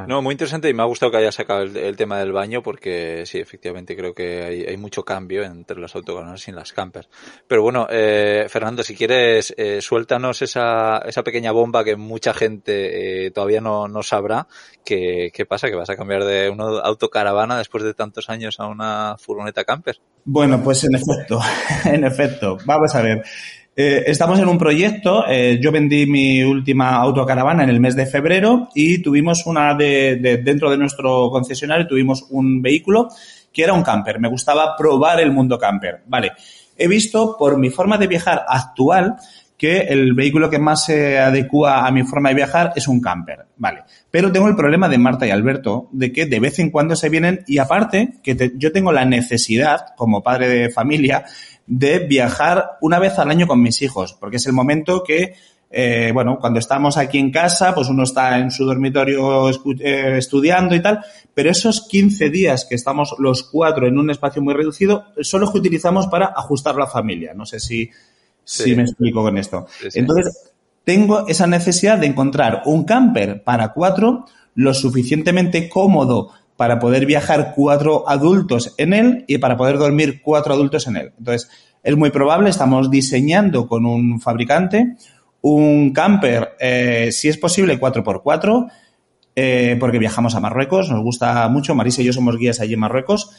No, 0.07 0.21
muy 0.21 0.33
interesante 0.33 0.69
y 0.69 0.73
me 0.73 0.81
ha 0.81 0.85
gustado 0.85 1.11
que 1.11 1.17
haya 1.19 1.31
sacado 1.31 1.61
el, 1.61 1.95
tema 1.95 2.19
del 2.19 2.31
baño 2.31 2.63
porque 2.63 3.25
sí, 3.25 3.39
efectivamente 3.39 3.95
creo 3.95 4.13
que 4.13 4.65
hay, 4.67 4.77
mucho 4.77 5.03
cambio 5.03 5.43
entre 5.43 5.77
los 5.77 5.95
autocaravanas 5.95 6.47
y 6.47 6.51
las 6.51 6.73
campers. 6.73 7.09
Pero 7.47 7.61
bueno, 7.61 7.87
eh, 7.89 8.47
Fernando, 8.49 8.83
si 8.83 8.95
quieres, 8.95 9.53
eh, 9.57 9.81
suéltanos 9.81 10.41
esa, 10.41 10.97
esa 10.99 11.23
pequeña 11.23 11.51
bomba 11.51 11.83
que 11.83 11.95
mucha 11.95 12.33
gente 12.33 13.25
eh, 13.25 13.31
todavía 13.31 13.61
no, 13.61 13.87
no 13.87 14.03
sabrá. 14.03 14.47
¿Qué, 14.83 15.31
¿Qué 15.33 15.45
pasa? 15.45 15.69
¿Que 15.69 15.75
vas 15.75 15.89
a 15.89 15.95
cambiar 15.95 16.23
de 16.23 16.49
una 16.49 16.65
autocaravana 16.79 17.57
después 17.57 17.83
de 17.83 17.93
tantos 17.93 18.29
años 18.29 18.59
a 18.59 18.67
una 18.67 19.15
furgoneta 19.17 19.63
camper? 19.63 19.99
Bueno, 20.25 20.61
pues 20.63 20.83
en 20.83 20.95
efecto, 20.95 21.39
en 21.85 22.03
efecto. 22.03 22.57
Vamos 22.65 22.95
a 22.95 23.01
ver. 23.01 23.23
Eh, 23.76 24.03
estamos 24.05 24.39
en 24.39 24.47
un 24.47 24.57
proyecto. 24.57 25.26
Eh, 25.28 25.59
yo 25.61 25.71
vendí 25.71 26.05
mi 26.05 26.43
última 26.43 26.95
autocaravana 26.95 27.63
en 27.63 27.69
el 27.69 27.80
mes 27.80 27.95
de 27.95 28.05
febrero 28.05 28.69
y 28.76 29.01
tuvimos 29.01 29.45
una 29.47 29.74
de, 29.74 30.17
de, 30.17 30.38
dentro 30.38 30.69
de 30.69 30.78
nuestro 30.78 31.30
concesionario 31.32 31.88
tuvimos 31.88 32.28
un 32.30 32.61
vehículo 32.61 33.09
que 33.51 33.63
era 33.63 33.74
un 33.74 33.84
camper. 33.84 34.19
Me 34.19 34.28
gustaba 34.28 34.76
probar 34.78 35.19
el 35.19 35.32
mundo 35.32 35.57
camper. 35.57 36.01
Vale. 36.07 36.34
He 36.78 36.88
visto 36.88 37.36
por 37.38 37.57
mi 37.57 37.69
forma 37.69 37.97
de 37.97 38.07
viajar 38.07 38.45
actual 38.47 39.15
que 39.57 39.78
el 39.78 40.13
vehículo 40.13 40.49
que 40.49 40.59
más 40.59 40.84
se 40.84 41.17
adecua 41.17 41.88
a 41.88 41.91
mi 41.91 42.03
forma 42.03 42.30
de 42.30 42.36
viajar 42.36 42.74
es 42.76 42.88
un 42.88 42.99
camper. 42.99 43.45
Vale. 43.55 43.84
Pero 44.11 44.32
tengo 44.32 44.47
el 44.47 44.55
problema 44.55 44.89
de 44.89 44.97
Marta 44.97 45.26
y 45.26 45.30
Alberto 45.30 45.88
de 45.91 46.11
que 46.11 46.26
de 46.26 46.39
vez 46.39 46.59
en 46.59 46.69
cuando 46.69 46.95
se 46.95 47.09
vienen 47.09 47.45
y 47.47 47.59
aparte 47.59 48.15
que 48.21 48.51
yo 48.55 48.71
tengo 48.71 48.91
la 48.91 49.05
necesidad 49.05 49.95
como 49.95 50.21
padre 50.21 50.49
de 50.49 50.69
familia 50.69 51.24
de 51.66 51.99
viajar 51.99 52.78
una 52.82 52.99
vez 52.99 53.18
al 53.20 53.30
año 53.30 53.47
con 53.47 53.61
mis 53.61 53.82
hijos, 53.82 54.14
porque 54.14 54.38
es 54.38 54.45
el 54.45 54.53
momento 54.53 55.03
que, 55.03 55.36
eh, 55.72 56.11
bueno, 56.14 56.38
cuando 56.39 56.59
estamos 56.59 56.97
aquí 56.97 57.18
en 57.18 57.32
casa, 57.32 57.74
pues 57.74 57.88
uno 57.89 58.03
está 58.03 58.38
en 58.38 58.51
su 58.51 58.66
dormitorio 58.66 59.49
eh, 59.49 60.18
estudiando 60.18 60.76
y 60.76 60.82
tal, 60.82 61.03
pero 61.34 61.49
esos 61.49 61.88
15 61.88 62.30
días 62.30 62.66
que 62.66 62.76
estamos 62.76 63.16
los 63.20 63.43
cuatro 63.43 63.88
en 63.88 63.97
un 63.97 64.09
espacio 64.09 64.41
muy 64.41 64.53
reducido, 64.53 65.05
son 65.22 65.41
los 65.41 65.51
que 65.51 65.59
utilizamos 65.59 66.07
para 66.07 66.28
ajustar 66.28 66.76
la 66.76 66.88
familia. 66.88 67.34
No 67.34 67.45
sé 67.45 67.59
si, 67.59 67.89
si 68.43 68.76
me 68.76 68.84
explico 68.84 69.24
con 69.24 69.38
esto. 69.38 69.68
Entonces, 69.93 70.53
tengo 70.84 71.28
esa 71.28 71.47
necesidad 71.47 71.97
de 71.97 72.07
encontrar 72.07 72.64
un 72.66 72.84
camper 72.84 73.43
para 73.43 73.72
cuatro 73.74 74.26
lo 74.55 74.74
suficientemente 74.74 75.70
cómodo 75.70 76.32
para 76.64 76.80
poder 76.80 77.05
viajar 77.05 77.51
cuatro 77.53 78.07
adultos 78.07 78.74
en 78.78 78.93
él 78.93 79.26
y 79.28 79.38
para 79.38 79.57
poder 79.57 79.78
dormir 79.78 80.22
cuatro 80.24 80.53
adultos 80.53 80.88
en 80.88 80.95
él. 80.95 81.11
Entonces, 81.18 81.49
es 81.84 81.97
muy 81.97 82.09
probable, 82.09 82.49
estamos 82.49 82.89
diseñando 82.89 83.68
con 83.68 83.86
un 83.86 84.22
fabricante 84.22 84.95
un 85.41 85.91
camper, 85.91 86.55
eh, 86.57 87.09
si 87.11 87.28
es 87.28 87.38
posible, 87.38 87.78
4x4, 87.78 88.72
eh, 89.36 89.76
porque 89.78 89.99
viajamos 89.99 90.36
a 90.36 90.39
Marruecos, 90.39 90.89
nos 90.89 91.03
gusta 91.03 91.49
mucho, 91.49 91.76
Marisa 91.76 92.01
y 92.01 92.05
yo 92.05 92.14
somos 92.14 92.38
guías 92.38 92.61
allí 92.61 92.76
en 92.76 92.80
Marruecos, 92.80 93.32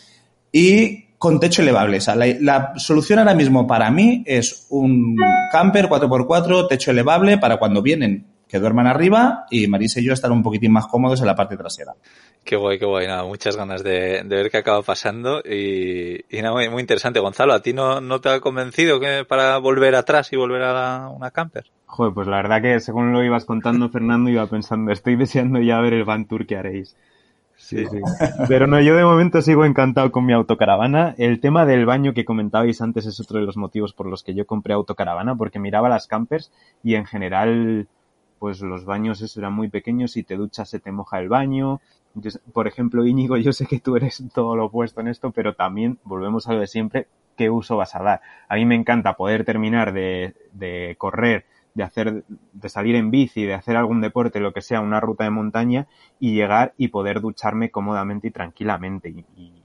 y 0.53 1.14
con 1.16 1.41
techo 1.41 1.62
elevable. 1.62 2.01
La, 2.14 2.27
la, 2.41 2.72
solución 2.77 3.20
ahora 3.20 3.33
mismo 3.33 3.66
para 3.66 3.91
mí 3.91 4.22
es 4.27 4.66
un 4.68 5.16
camper 5.51 5.89
4x4, 5.89 6.68
techo 6.68 6.91
elevable, 6.91 7.39
para 7.39 7.57
cuando 7.57 7.81
vienen 7.81 8.34
que 8.49 8.59
duerman 8.59 8.86
arriba 8.86 9.47
y 9.51 9.66
Marisa 9.66 10.01
y 10.01 10.05
yo 10.05 10.12
estar 10.12 10.30
un 10.32 10.42
poquitín 10.42 10.72
más 10.72 10.86
cómodos 10.86 11.20
en 11.20 11.26
la 11.26 11.34
parte 11.34 11.57
trasera. 11.57 11.95
Qué 12.45 12.57
guay, 12.57 12.78
qué 12.78 12.84
guay. 12.84 13.07
Nada, 13.07 13.24
muchas 13.24 13.57
ganas 13.57 13.82
de, 13.82 14.22
de 14.22 14.36
ver 14.36 14.51
qué 14.51 14.59
acaba 14.59 14.82
pasando 14.82 15.40
y, 15.40 16.24
y 16.28 16.42
nada, 16.42 16.53
muy, 16.53 16.68
muy, 16.68 16.80
interesante. 16.80 17.20
Gonzalo, 17.20 17.55
¿a 17.55 17.62
ti 17.62 17.72
no, 17.72 18.01
no 18.01 18.20
te 18.20 18.28
ha 18.28 18.40
convencido 18.40 19.01
que 19.01 19.24
para 19.26 19.57
volver 19.59 19.95
atrás 19.95 20.32
y 20.32 20.36
volver 20.36 20.62
a 20.62 20.72
la, 20.72 21.09
una 21.09 21.30
camper? 21.30 21.64
Joder, 21.86 22.12
pues 22.12 22.26
la 22.26 22.36
verdad 22.36 22.61
que 22.61 22.80
según 22.80 23.12
lo 23.12 23.24
ibas 23.24 23.45
contando, 23.45 23.88
Fernando, 23.88 24.28
iba 24.28 24.47
pensando, 24.47 24.92
estoy 24.92 25.16
deseando 25.16 25.61
ya 25.61 25.80
ver 25.80 25.95
el 25.95 26.05
van 26.05 26.26
tour 26.26 26.47
que 26.47 26.57
haréis. 26.57 26.97
Sí, 27.57 27.86
sí. 27.86 27.99
Pero 28.49 28.66
no, 28.66 28.80
yo 28.80 28.95
de 28.95 29.05
momento 29.05 29.40
sigo 29.40 29.64
encantado 29.64 30.11
con 30.12 30.26
mi 30.26 30.32
autocaravana. 30.32 31.14
El 31.16 31.40
tema 31.40 31.64
del 31.64 31.86
baño 31.86 32.12
que 32.12 32.24
comentabais 32.24 32.80
antes 32.82 33.07
es 33.07 33.20
otro 33.20 33.38
de 33.38 33.47
los 33.47 33.57
motivos 33.57 33.92
por 33.92 34.07
los 34.07 34.22
que 34.22 34.34
yo 34.34 34.47
compré 34.47 34.74
autocaravana, 34.74 35.34
porque 35.34 35.59
miraba 35.59 35.88
las 35.88 36.07
campers 36.07 36.53
y 36.82 36.97
en 36.97 37.07
general, 37.07 37.86
pues 38.45 38.61
los 38.61 38.84
baños 38.84 39.22
eso 39.22 39.40
eran 39.40 39.55
muy 39.55 39.70
pequeños 39.70 40.18
y 40.18 40.22
te 40.22 40.36
duchas 40.36 40.68
se 40.68 40.78
te 40.78 40.92
moja 40.92 41.18
el 41.18 41.30
baño. 41.30 41.80
Por 42.53 42.68
ejemplo, 42.68 43.07
Íñigo, 43.07 43.36
yo 43.38 43.55
sé 43.55 43.64
que 43.64 43.80
tú 43.80 43.97
eres 43.97 44.22
todo 44.34 44.55
lo 44.55 44.66
opuesto 44.66 45.01
en 45.01 45.09
esto, 45.09 45.30
pero 45.30 45.55
también 45.55 45.99
volvemos 46.05 46.47
a 46.47 46.53
lo 46.53 46.61
de 46.61 46.66
siempre, 46.66 47.09
¿qué 47.38 47.49
uso 47.49 47.78
vas 47.78 47.95
a 47.95 48.03
dar? 48.03 48.20
A 48.47 48.57
mí 48.57 48.66
me 48.66 48.74
encanta 48.74 49.16
poder 49.16 49.47
terminar 49.47 49.95
de, 49.95 50.34
de 50.53 50.95
correr 50.99 51.47
de 51.72 51.84
hacer, 51.84 52.24
de 52.28 52.68
salir 52.68 52.97
en 52.97 53.11
bici, 53.11 53.47
de 53.47 53.55
hacer 53.55 53.78
algún 53.78 54.03
deporte, 54.03 54.40
lo 54.40 54.53
que 54.53 54.61
sea, 54.61 54.82
una 54.82 55.01
ruta 55.01 55.24
de 55.24 55.30
montaña 55.30 55.86
y 56.20 56.34
llegar 56.34 56.74
y 56.76 56.88
poder 56.88 57.22
ducharme 57.22 57.70
cómodamente 57.70 58.28
y 58.28 58.30
tranquilamente. 58.30 59.09
Y, 59.09 59.24
y 59.36 59.62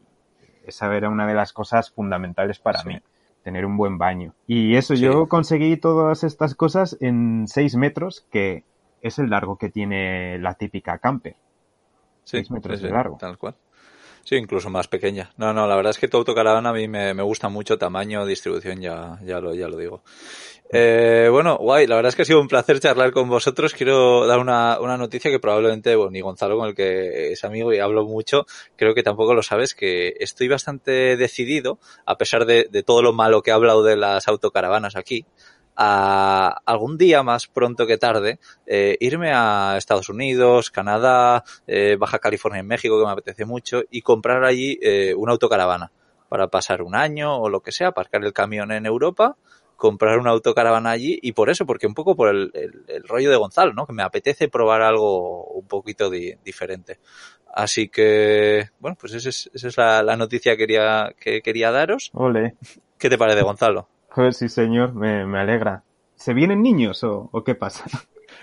esa 0.65 0.95
era 0.95 1.09
una 1.09 1.27
de 1.27 1.34
las 1.34 1.51
cosas 1.51 1.91
fundamentales 1.91 2.59
para 2.59 2.80
sí. 2.80 2.88
mí, 2.88 2.99
tener 3.43 3.65
un 3.65 3.77
buen 3.77 3.97
baño. 3.97 4.33
Y 4.47 4.75
eso, 4.75 4.95
sí. 4.95 5.01
yo 5.01 5.27
conseguí 5.27 5.77
todas 5.77 6.23
estas 6.23 6.55
cosas 6.55 6.97
en 6.99 7.45
6 7.47 7.75
metros, 7.75 8.25
que 8.31 8.63
es 9.01 9.19
el 9.19 9.29
largo 9.29 9.57
que 9.57 9.69
tiene 9.69 10.37
la 10.39 10.55
típica 10.55 10.97
camper. 10.97 11.35
6 12.25 12.47
sí, 12.47 12.53
metros 12.53 12.81
de 12.81 12.89
largo. 12.89 13.17
Tal 13.19 13.37
cual. 13.37 13.55
Sí, 14.23 14.35
incluso 14.35 14.69
más 14.69 14.87
pequeña. 14.87 15.31
No, 15.37 15.53
no, 15.53 15.65
la 15.65 15.75
verdad 15.75 15.91
es 15.91 15.97
que 15.97 16.07
tu 16.07 16.17
autocaravana 16.17 16.69
a 16.69 16.73
mí 16.73 16.87
me, 16.87 17.13
me 17.13 17.23
gusta 17.23 17.49
mucho, 17.49 17.77
tamaño, 17.77 18.25
distribución, 18.25 18.79
ya, 18.79 19.17
ya, 19.23 19.39
lo, 19.39 19.55
ya 19.55 19.67
lo 19.67 19.77
digo. 19.77 20.03
Eh, 20.72 21.30
bueno, 21.32 21.57
guay, 21.57 21.88
la 21.88 21.95
verdad 21.95 22.09
es 22.09 22.15
que 22.15 22.22
ha 22.22 22.26
sido 22.26 22.39
un 22.39 22.47
placer 22.47 22.80
charlar 22.80 23.11
con 23.11 23.28
vosotros. 23.28 23.74
Quiero 23.74 24.28
dar 24.28 24.38
una, 24.38 24.80
una 24.80 24.97
noticia 24.97 25.32
que 25.32 25.39
probablemente, 25.39 25.95
bueno, 25.95 26.11
ni 26.11 26.22
Gonzalo, 26.22 26.57
con 26.57 26.67
el 26.67 26.76
que 26.76 27.32
es 27.32 27.43
amigo 27.43 27.74
y 27.74 27.80
hablo 27.80 28.05
mucho, 28.05 28.45
creo 28.76 28.93
que 28.93 29.01
tampoco 29.01 29.34
lo 29.34 29.41
sabes, 29.41 29.74
que 29.74 30.13
estoy 30.20 30.47
bastante 30.47 31.17
decidido, 31.17 31.80
a 32.05 32.17
pesar 32.17 32.45
de, 32.45 32.65
todo 32.86 33.01
lo 33.01 33.13
malo 33.13 33.41
que 33.41 33.49
he 33.49 33.53
hablado 33.53 33.84
de 33.84 33.97
las 33.97 34.28
autocaravanas 34.28 34.95
aquí, 34.95 35.26
a 35.76 36.61
algún 36.65 36.97
día 36.97 37.24
más 37.24 37.47
pronto 37.47 37.88
que 37.88 37.97
tarde 37.97 38.38
eh, 38.67 38.97
irme 38.99 39.32
a 39.34 39.76
Estados 39.78 40.09
Unidos, 40.09 40.70
Canadá, 40.70 41.45
eh, 41.65 41.95
Baja 41.97 42.20
California 42.20 42.59
en 42.59 42.67
México, 42.67 42.99
que 42.99 43.05
me 43.05 43.11
apetece 43.13 43.45
mucho, 43.45 43.82
y 43.89 44.01
comprar 44.01 44.43
allí 44.43 44.78
eh, 44.84 45.15
una 45.15 45.32
autocaravana 45.32 45.91
para 46.28 46.47
pasar 46.47 46.84
un 46.84 46.95
año 46.95 47.38
o 47.38 47.49
lo 47.49 47.61
que 47.61 47.72
sea, 47.72 47.88
aparcar 47.88 48.24
el 48.24 48.34
camión 48.34 48.72
en 48.72 48.86
Europa, 48.86 49.36
comprar 49.80 50.19
una 50.19 50.32
autocaravana 50.32 50.91
allí 50.91 51.17
y 51.21 51.32
por 51.32 51.49
eso, 51.49 51.65
porque 51.65 51.88
un 51.88 51.93
poco 51.93 52.15
por 52.15 52.27
el, 52.27 52.51
el, 52.53 52.84
el 52.88 53.03
rollo 53.03 53.32
de 53.32 53.38
Gonzalo, 53.38 53.73
¿no? 53.73 53.88
Que 53.88 53.93
me 53.93 54.03
apetece 54.03 54.49
probar 54.49 54.82
algo 54.82 55.45
un 55.45 55.65
poquito 55.67 56.09
di, 56.09 56.34
diferente. 56.43 56.99
Así 57.51 57.88
que, 57.88 58.69
bueno, 58.80 58.97
pues 58.99 59.13
esa 59.13 59.30
es, 59.30 59.49
esa 59.53 59.67
es 59.69 59.77
la, 59.77 60.03
la, 60.03 60.17
noticia 60.17 60.51
que 60.51 60.57
quería, 60.57 61.15
que 61.17 61.41
quería 61.41 61.71
daros. 61.71 62.11
Ole. 62.13 62.55
¿Qué 62.97 63.09
te 63.09 63.17
parece, 63.17 63.41
Gonzalo? 63.41 63.88
Joder, 64.09 64.34
sí, 64.34 64.49
señor, 64.49 64.93
me, 64.93 65.25
me 65.25 65.39
alegra. 65.39 65.84
¿Se 66.15 66.34
vienen 66.34 66.61
niños 66.61 67.01
o, 67.05 67.30
o, 67.32 67.43
qué 67.43 67.55
pasa? 67.55 67.86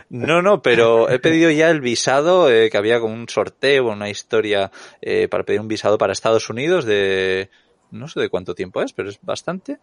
No, 0.09 0.41
no, 0.41 0.62
pero 0.62 1.11
he 1.11 1.18
pedido 1.18 1.51
ya 1.51 1.70
el 1.70 1.80
visado, 1.80 2.51
eh, 2.51 2.70
que 2.70 2.78
había 2.78 3.01
como 3.01 3.14
un 3.14 3.28
sorteo, 3.28 3.89
una 3.89 4.09
historia 4.09 4.70
eh, 5.01 5.28
para 5.28 5.45
pedir 5.45 5.61
un 5.61 5.68
visado 5.68 5.99
para 5.99 6.12
Estados 6.12 6.49
Unidos 6.49 6.84
de, 6.84 7.51
no 7.91 8.09
sé 8.09 8.20
de 8.20 8.28
cuánto 8.28 8.55
tiempo 8.55 8.82
es, 8.82 8.93
pero 8.93 9.09
es 9.09 9.18
bastante. 9.22 9.78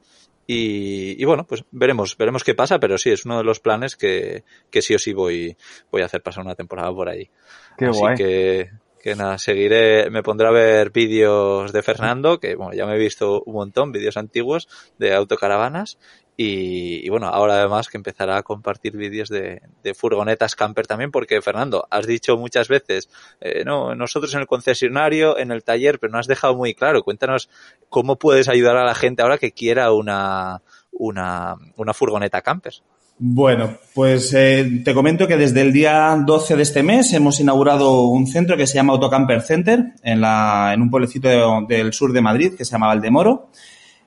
Y, 0.46 1.22
y, 1.22 1.26
bueno, 1.26 1.46
pues 1.46 1.64
veremos, 1.72 2.18
veremos 2.18 2.44
qué 2.44 2.54
pasa, 2.54 2.80
pero 2.80 2.98
sí, 2.98 3.12
es 3.12 3.26
uno 3.26 3.38
de 3.38 3.44
los 3.44 3.60
planes 3.60 3.96
que, 3.96 4.44
que 4.70 4.82
sí 4.82 4.94
o 4.94 5.00
sí 5.00 5.14
voy, 5.14 5.56
voy 5.92 6.02
a 6.02 6.06
hacer 6.06 6.22
pasar 6.22 6.44
una 6.44 6.56
temporada 6.56 6.94
por 6.94 7.10
ahí. 7.10 7.30
Qué 7.78 7.86
Así 7.86 8.00
guay. 8.00 8.16
que, 8.16 8.72
que 9.04 9.16
nada, 9.16 9.38
seguiré, 9.38 10.10
me 10.10 10.24
pondré 10.24 10.48
a 10.48 10.52
ver 10.52 10.92
vídeos 10.92 11.74
de 11.74 11.84
Fernando, 11.84 12.40
que 12.40 12.56
bueno, 12.56 12.74
ya 12.74 12.86
me 12.86 12.96
he 12.96 12.98
visto 12.98 13.44
un 13.46 13.54
montón, 13.54 13.92
vídeos 13.92 14.16
antiguos 14.16 14.70
de 14.98 15.14
autocaravanas, 15.14 16.00
y, 16.36 17.08
bueno, 17.10 17.28
ahora 17.28 17.60
además 17.60 17.90
que 17.90 17.98
empezará 17.98 18.38
a 18.38 18.44
compartir 18.44 18.98
vídeos 18.98 19.30
de, 19.30 19.62
furgonetas 19.96 20.56
camper 20.56 20.88
también, 20.88 21.12
porque 21.12 21.42
Fernando, 21.42 21.88
has 21.92 22.08
dicho 22.08 22.38
muchas 22.38 22.68
veces, 22.68 23.10
eh, 23.40 23.64
no, 23.66 23.94
nosotros 23.94 24.34
en 24.34 24.42
el 24.42 24.48
concesionario, 24.48 25.38
en 25.38 25.52
el 25.52 25.64
taller, 25.64 26.00
pero 26.00 26.12
no 26.12 26.20
has 26.20 26.28
dejado 26.28 26.56
muy 26.56 26.74
claro. 26.74 27.04
Cuéntanos 27.04 27.50
cómo 27.90 28.18
puedes 28.18 28.50
ayudar 28.50 28.78
a 28.78 28.86
la 28.86 28.96
gente 28.96 29.22
ahora 29.22 29.38
que 29.38 29.52
quiera 29.52 29.92
una, 29.92 30.62
una, 30.92 31.56
una 31.76 31.94
furgoneta 31.94 32.42
camper. 32.42 32.74
Bueno, 33.20 33.78
pues 33.94 34.34
eh, 34.34 34.82
te 34.84 34.94
comento 34.94 35.28
que 35.28 35.38
desde 35.38 35.62
el 35.62 35.72
día 35.72 36.18
12 36.26 36.56
de 36.56 36.64
este 36.64 36.82
mes 36.82 37.14
hemos 37.14 37.40
inaugurado 37.40 38.08
un 38.08 38.26
centro 38.26 38.58
que 38.58 38.66
se 38.66 38.74
llama 38.74 38.94
Autocamper 38.94 39.42
Center 39.42 39.94
en, 40.02 40.20
la, 40.20 40.72
en 40.74 40.82
un 40.82 40.90
pueblecito 40.90 41.30
de, 41.30 41.76
del 41.76 41.94
sur 41.94 42.12
de 42.12 42.22
Madrid 42.22 42.54
que 42.58 42.66
se 42.66 42.72
llama 42.72 42.88
Valdemoro. 42.88 43.50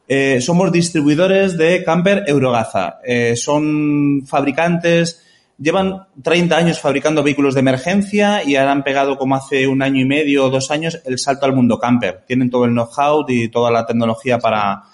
Eh, 0.08 0.40
somos 0.40 0.70
distribuidores 0.70 1.56
de 1.56 1.82
camper 1.84 2.24
Eurogaza. 2.26 3.00
Eh, 3.04 3.34
son 3.36 4.22
fabricantes, 4.26 5.22
llevan 5.58 6.06
30 6.22 6.56
años 6.56 6.78
fabricando 6.78 7.22
vehículos 7.22 7.54
de 7.54 7.60
emergencia 7.60 8.44
y 8.44 8.56
ahora 8.56 8.72
han 8.72 8.84
pegado 8.84 9.16
como 9.16 9.34
hace 9.34 9.66
un 9.66 9.82
año 9.82 10.00
y 10.00 10.04
medio 10.04 10.46
o 10.46 10.50
dos 10.50 10.70
años 10.70 11.00
el 11.04 11.18
salto 11.18 11.46
al 11.46 11.54
mundo 11.54 11.78
camper. 11.78 12.22
Tienen 12.26 12.50
todo 12.50 12.66
el 12.66 12.72
know-how 12.72 13.24
y 13.28 13.48
toda 13.48 13.70
la 13.70 13.84
tecnología 13.84 14.38
para, 14.38 14.84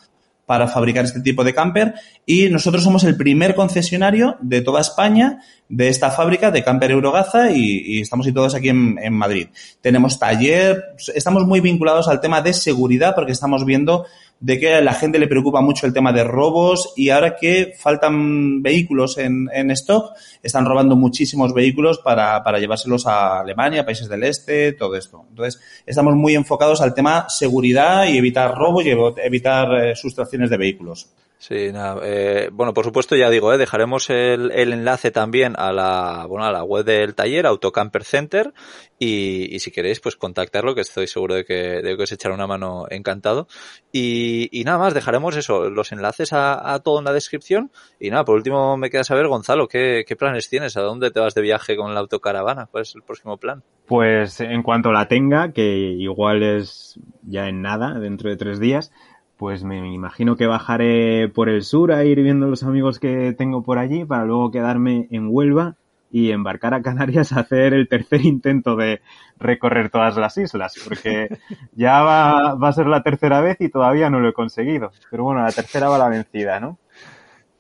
para 0.47 0.69
fabricar 0.69 1.05
este 1.05 1.21
tipo 1.21 1.45
de 1.45 1.55
camper 1.55 1.95
y 2.27 2.49
nosotros 2.49 2.83
somos 2.83 3.05
el 3.05 3.17
primer 3.17 3.55
concesionario 3.55 4.37
de 4.41 4.61
toda 4.61 4.81
España 4.81 5.41
de 5.69 5.89
esta 5.89 6.11
fábrica 6.11 6.51
de 6.51 6.63
camper 6.63 6.91
Eurogaza 6.91 7.51
y, 7.51 7.83
y 7.85 8.01
estamos 8.01 8.27
todos 8.33 8.55
aquí 8.55 8.69
en, 8.69 9.13
Madrid. 9.13 9.49
Tenemos 9.81 10.19
taller, 10.19 10.95
estamos 11.15 11.47
muy 11.47 11.61
vinculados 11.61 12.09
al 12.09 12.21
tema 12.21 12.43
de 12.43 12.53
seguridad 12.53 13.15
porque 13.15 13.33
estamos 13.33 13.65
viendo 13.65 14.07
de 14.43 14.59
que 14.59 14.75
a 14.75 14.81
la 14.81 14.93
gente 14.93 15.21
le 15.21 15.29
preocupa 15.29 15.61
mucho 15.61 15.87
el 15.87 15.93
tema 15.93 16.13
de 16.13 16.25
robos 16.25 16.93
y 16.97 17.11
ahora 17.11 17.37
que 17.37 17.75
faltan 17.79 18.61
vehículos 18.61 19.17
en, 19.17 19.49
en 19.53 19.71
stock, 19.71 20.15
están 20.43 20.67
robando 20.67 20.97
muchísimos 20.97 21.55
vehículos 21.55 22.01
para, 22.01 22.43
para, 22.43 22.59
llevárselos 22.59 23.07
a 23.07 23.39
Alemania, 23.39 23.85
países 23.85 24.09
del 24.09 24.25
este, 24.25 24.73
todo 24.73 24.97
esto. 24.97 25.25
Entonces, 25.31 25.63
estamos 25.87 26.17
muy 26.17 26.35
enfocados 26.35 26.81
al 26.81 26.93
tema 26.93 27.27
seguridad 27.29 28.07
y 28.07 28.19
evitar 28.19 28.53
robos 28.53 28.85
y 28.85 28.91
evitar 28.91 29.73
eh, 29.75 29.95
sustracciones 29.95 30.51
de 30.51 30.57
vehículos. 30.57 31.09
Sí, 31.43 31.73
nada, 31.73 32.01
eh, 32.05 32.51
bueno, 32.53 32.73
por 32.73 32.85
supuesto, 32.85 33.17
ya 33.17 33.29
digo, 33.29 33.53
eh, 33.53 33.59
dejaremos 33.59 34.11
el, 34.11 34.53
el, 34.53 34.73
enlace 34.73 35.11
también 35.11 35.55
a 35.59 35.73
la, 35.73 36.25
bueno, 36.29 36.47
a 36.47 36.53
la 36.53 36.63
web 36.63 36.85
del 36.85 37.17
taller, 37.17 37.47
Autocamper 37.47 38.05
Center, 38.05 38.55
y, 38.97 39.53
y, 39.53 39.59
si 39.59 39.73
queréis, 39.73 39.99
pues 39.99 40.15
contactarlo, 40.15 40.77
que 40.77 40.83
estoy 40.83 41.09
seguro 41.09 41.35
de 41.35 41.45
que, 41.45 41.83
de 41.83 41.97
que 41.97 42.03
os 42.05 42.13
echará 42.13 42.37
una 42.37 42.47
mano 42.47 42.85
encantado. 42.91 43.49
Y, 43.91 44.51
y 44.53 44.63
nada 44.63 44.79
más, 44.79 44.95
dejaremos 44.95 45.35
eso, 45.35 45.69
los 45.69 45.91
enlaces 45.91 46.33
a, 46.33 46.75
a, 46.75 46.79
todo 46.79 47.01
en 47.01 47.07
la 47.07 47.13
descripción. 47.13 47.73
Y 47.99 48.11
nada, 48.11 48.25
por 48.25 48.37
último 48.37 48.77
me 48.77 48.89
queda 48.89 49.03
saber, 49.03 49.27
Gonzalo, 49.27 49.67
¿qué, 49.67 50.05
¿qué 50.07 50.15
planes 50.15 50.49
tienes? 50.49 50.77
¿A 50.77 50.83
dónde 50.83 51.11
te 51.11 51.19
vas 51.19 51.35
de 51.35 51.43
viaje 51.43 51.77
con 51.77 51.93
la 51.93 51.99
autocaravana? 51.99 52.67
¿Cuál 52.71 52.83
es 52.83 52.95
el 52.95 53.03
próximo 53.03 53.37
plan? 53.39 53.65
Pues 53.87 54.41
en 54.41 54.63
cuanto 54.63 54.93
la 54.93 55.09
tenga, 55.09 55.51
que 55.51 55.65
igual 55.65 56.45
es 56.45 57.01
ya 57.23 57.49
en 57.49 57.63
nada, 57.63 57.99
dentro 57.99 58.31
de 58.31 58.37
tres 58.37 58.61
días, 58.61 58.93
pues 59.43 59.65
me 59.65 59.93
imagino 59.93 60.37
que 60.37 60.47
bajaré 60.47 61.29
por 61.29 61.49
el 61.49 61.65
sur 61.65 61.91
a 61.91 62.05
ir 62.05 62.23
viendo 62.23 62.47
los 62.47 62.63
amigos 62.63 63.01
que 63.01 63.35
tengo 63.37 63.65
por 63.65 63.81
allí 63.81 64.05
para 64.05 64.25
luego 64.25 64.53
quedarme 64.53 65.09
en 65.11 65.27
Huelva 65.29 65.75
y 66.13 66.31
embarcar 66.31 66.75
a 66.75 66.83
Canarias 66.83 67.33
a 67.33 67.41
hacer 67.41 67.75
el 67.75 67.89
tercer 67.89 68.25
intento 68.25 68.77
de 68.77 69.01
recorrer 69.41 69.91
todas 69.91 70.17
las 70.17 70.39
islas, 70.39 70.77
porque 70.85 71.27
ya 71.75 72.03
va, 72.03 72.55
va 72.55 72.69
a 72.69 72.73
ser 72.73 72.87
la 72.87 73.03
tercera 73.03 73.41
vez 73.41 73.57
y 73.59 73.69
todavía 73.69 74.11
no 74.11 74.21
lo 74.21 74.29
he 74.29 74.33
conseguido. 74.33 74.93
Pero 75.11 75.25
bueno, 75.25 75.43
la 75.43 75.51
tercera 75.51 75.89
va 75.89 75.99
la 75.99 76.09
vencida, 76.09 76.61
¿no? 76.61 76.79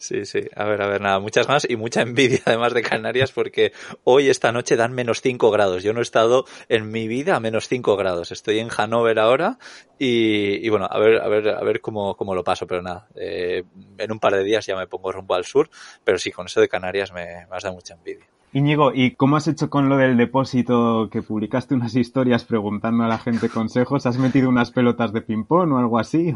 Sí, 0.03 0.24
sí. 0.26 0.40
A 0.57 0.64
ver, 0.64 0.82
a 0.82 0.88
ver, 0.88 1.00
nada, 1.00 1.20
muchas 1.20 1.46
más 1.46 1.64
y 1.70 1.76
mucha 1.76 2.03
envidia 2.03 2.40
además 2.46 2.74
de 2.74 2.82
Canarias 2.82 3.30
porque 3.30 3.72
hoy, 4.03 4.30
esta 4.30 4.50
noche, 4.50 4.74
dan 4.74 4.92
menos 4.92 5.20
5 5.20 5.53
grados. 5.53 5.84
Yo 5.84 5.92
no 5.92 6.00
he 6.00 6.03
estado 6.03 6.44
en 6.68 6.90
mi 6.90 7.07
vida 7.07 7.36
a 7.36 7.40
menos 7.40 7.68
5 7.68 7.96
grados. 7.96 8.32
Estoy 8.32 8.59
en 8.59 8.68
Hanover 8.76 9.20
ahora 9.20 9.61
y, 10.00 10.66
y, 10.66 10.68
bueno, 10.70 10.88
a 10.90 10.98
ver, 10.98 11.22
a 11.22 11.28
ver, 11.28 11.50
a 11.50 11.62
ver 11.62 11.80
cómo, 11.80 12.16
cómo 12.16 12.34
lo 12.34 12.42
paso, 12.42 12.66
pero 12.66 12.82
nada. 12.82 13.07
Eh, 13.14 13.62
en 13.96 14.11
un 14.11 14.18
par 14.18 14.34
de 14.34 14.42
días 14.42 14.66
ya 14.66 14.74
me 14.74 14.88
pongo 14.88 15.12
rumbo 15.12 15.36
al 15.36 15.44
sur, 15.44 15.70
pero 16.03 16.18
sí, 16.18 16.32
con 16.32 16.46
eso 16.46 16.61
de 16.61 16.68
Canarias 16.68 17.12
me, 17.12 17.46
me 17.46 17.57
has 17.57 17.62
dado 17.62 17.76
mucha 17.76 17.94
envidia. 17.94 18.32
Íñigo, 18.55 18.92
¿y 18.94 19.12
cómo 19.12 19.36
has 19.36 19.48
hecho 19.48 19.70
con 19.70 19.88
lo 19.88 19.96
del 19.96 20.18
depósito 20.18 21.09
que 21.11 21.22
publicaste 21.22 21.74
unas 21.74 21.96
historias 21.96 22.44
preguntando 22.44 23.03
a 23.03 23.09
la 23.09 23.18
gente 23.18 23.48
consejos? 23.48 24.05
¿Has 24.05 24.18
metido 24.18 24.50
unas 24.50 24.70
pelotas 24.70 25.14
de 25.14 25.22
ping-pong 25.22 25.72
o 25.72 25.78
algo 25.78 25.98
así? 25.98 26.34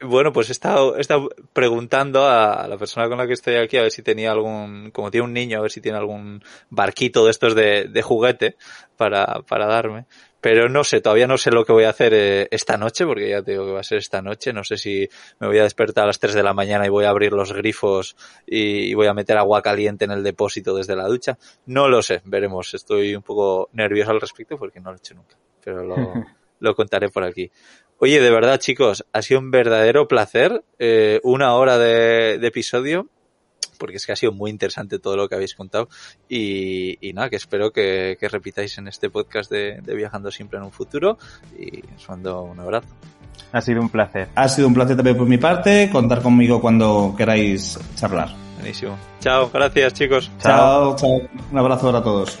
Bueno, 0.00 0.32
pues 0.32 0.48
he 0.50 0.52
estado, 0.52 0.96
he 0.96 1.00
estado 1.00 1.30
preguntando 1.52 2.28
a 2.28 2.68
la 2.68 2.78
persona 2.78 3.08
con 3.08 3.18
la 3.18 3.26
que 3.26 3.32
estoy 3.32 3.56
aquí 3.56 3.76
a 3.76 3.82
ver 3.82 3.90
si 3.90 4.02
tenía 4.02 4.30
algún, 4.30 4.92
como 4.92 5.10
tiene 5.10 5.26
un 5.26 5.32
niño, 5.32 5.58
a 5.58 5.62
ver 5.62 5.72
si 5.72 5.80
tiene 5.80 5.98
algún 5.98 6.44
barquito 6.70 7.24
de 7.24 7.32
estos 7.32 7.56
de, 7.56 7.88
de 7.88 8.02
juguete 8.02 8.56
para, 8.96 9.42
para 9.48 9.66
darme. 9.66 10.06
Pero 10.40 10.68
no 10.68 10.84
sé, 10.84 11.00
todavía 11.00 11.26
no 11.26 11.36
sé 11.36 11.50
lo 11.50 11.64
que 11.64 11.72
voy 11.72 11.84
a 11.84 11.90
hacer 11.90 12.14
eh, 12.14 12.48
esta 12.50 12.76
noche, 12.76 13.04
porque 13.04 13.28
ya 13.28 13.42
te 13.42 13.52
digo 13.52 13.66
que 13.66 13.72
va 13.72 13.80
a 13.80 13.84
ser 13.84 13.98
esta 13.98 14.22
noche. 14.22 14.52
No 14.52 14.62
sé 14.62 14.76
si 14.76 15.08
me 15.40 15.48
voy 15.48 15.58
a 15.58 15.64
despertar 15.64 16.04
a 16.04 16.06
las 16.08 16.20
3 16.20 16.34
de 16.34 16.42
la 16.42 16.54
mañana 16.54 16.86
y 16.86 16.90
voy 16.90 17.04
a 17.06 17.10
abrir 17.10 17.32
los 17.32 17.52
grifos 17.52 18.16
y, 18.46 18.90
y 18.90 18.94
voy 18.94 19.08
a 19.08 19.14
meter 19.14 19.36
agua 19.36 19.62
caliente 19.62 20.04
en 20.04 20.12
el 20.12 20.22
depósito 20.22 20.76
desde 20.76 20.94
la 20.94 21.06
ducha. 21.08 21.38
No 21.66 21.88
lo 21.88 22.02
sé, 22.02 22.22
veremos. 22.24 22.72
Estoy 22.74 23.16
un 23.16 23.22
poco 23.22 23.68
nervioso 23.72 24.12
al 24.12 24.20
respecto 24.20 24.56
porque 24.58 24.80
no 24.80 24.90
lo 24.90 24.96
he 24.96 24.98
hecho 24.98 25.14
nunca. 25.14 25.36
Pero 25.64 25.84
lo, 25.84 25.96
lo 26.60 26.74
contaré 26.74 27.08
por 27.08 27.24
aquí. 27.24 27.50
Oye, 28.00 28.20
de 28.20 28.30
verdad, 28.30 28.60
chicos, 28.60 29.04
ha 29.12 29.22
sido 29.22 29.40
un 29.40 29.50
verdadero 29.50 30.06
placer. 30.06 30.62
Eh, 30.78 31.20
una 31.24 31.54
hora 31.54 31.78
de, 31.78 32.38
de, 32.38 32.46
episodio. 32.46 33.08
Porque 33.78 33.96
es 33.96 34.06
que 34.06 34.12
ha 34.12 34.16
sido 34.16 34.32
muy 34.32 34.50
interesante 34.50 34.98
todo 34.98 35.16
lo 35.16 35.28
que 35.28 35.34
habéis 35.34 35.54
contado. 35.54 35.88
Y, 36.28 36.98
y 37.06 37.12
nada, 37.12 37.30
que 37.30 37.36
espero 37.36 37.72
que, 37.72 38.16
que, 38.18 38.28
repitáis 38.28 38.76
en 38.78 38.88
este 38.88 39.10
podcast 39.10 39.50
de, 39.50 39.80
de, 39.82 39.94
Viajando 39.94 40.30
Siempre 40.30 40.58
en 40.58 40.64
un 40.64 40.72
futuro. 40.72 41.18
Y 41.58 41.82
os 41.96 42.08
mando 42.08 42.42
un 42.42 42.60
abrazo. 42.60 42.88
Ha 43.52 43.60
sido 43.60 43.80
un 43.80 43.88
placer. 43.88 44.28
Ha 44.34 44.48
sido 44.48 44.68
un 44.68 44.74
placer 44.74 44.96
también 44.96 45.16
por 45.16 45.26
mi 45.26 45.38
parte. 45.38 45.88
Contar 45.90 46.22
conmigo 46.22 46.60
cuando 46.60 47.14
queráis 47.16 47.78
charlar. 47.94 48.34
Buenísimo. 48.56 48.98
Chao, 49.20 49.50
gracias 49.52 49.94
chicos. 49.94 50.30
Chao, 50.40 50.96
chao. 50.96 51.20
Un 51.50 51.58
abrazo 51.58 51.90
para 51.92 52.02
todos. 52.02 52.38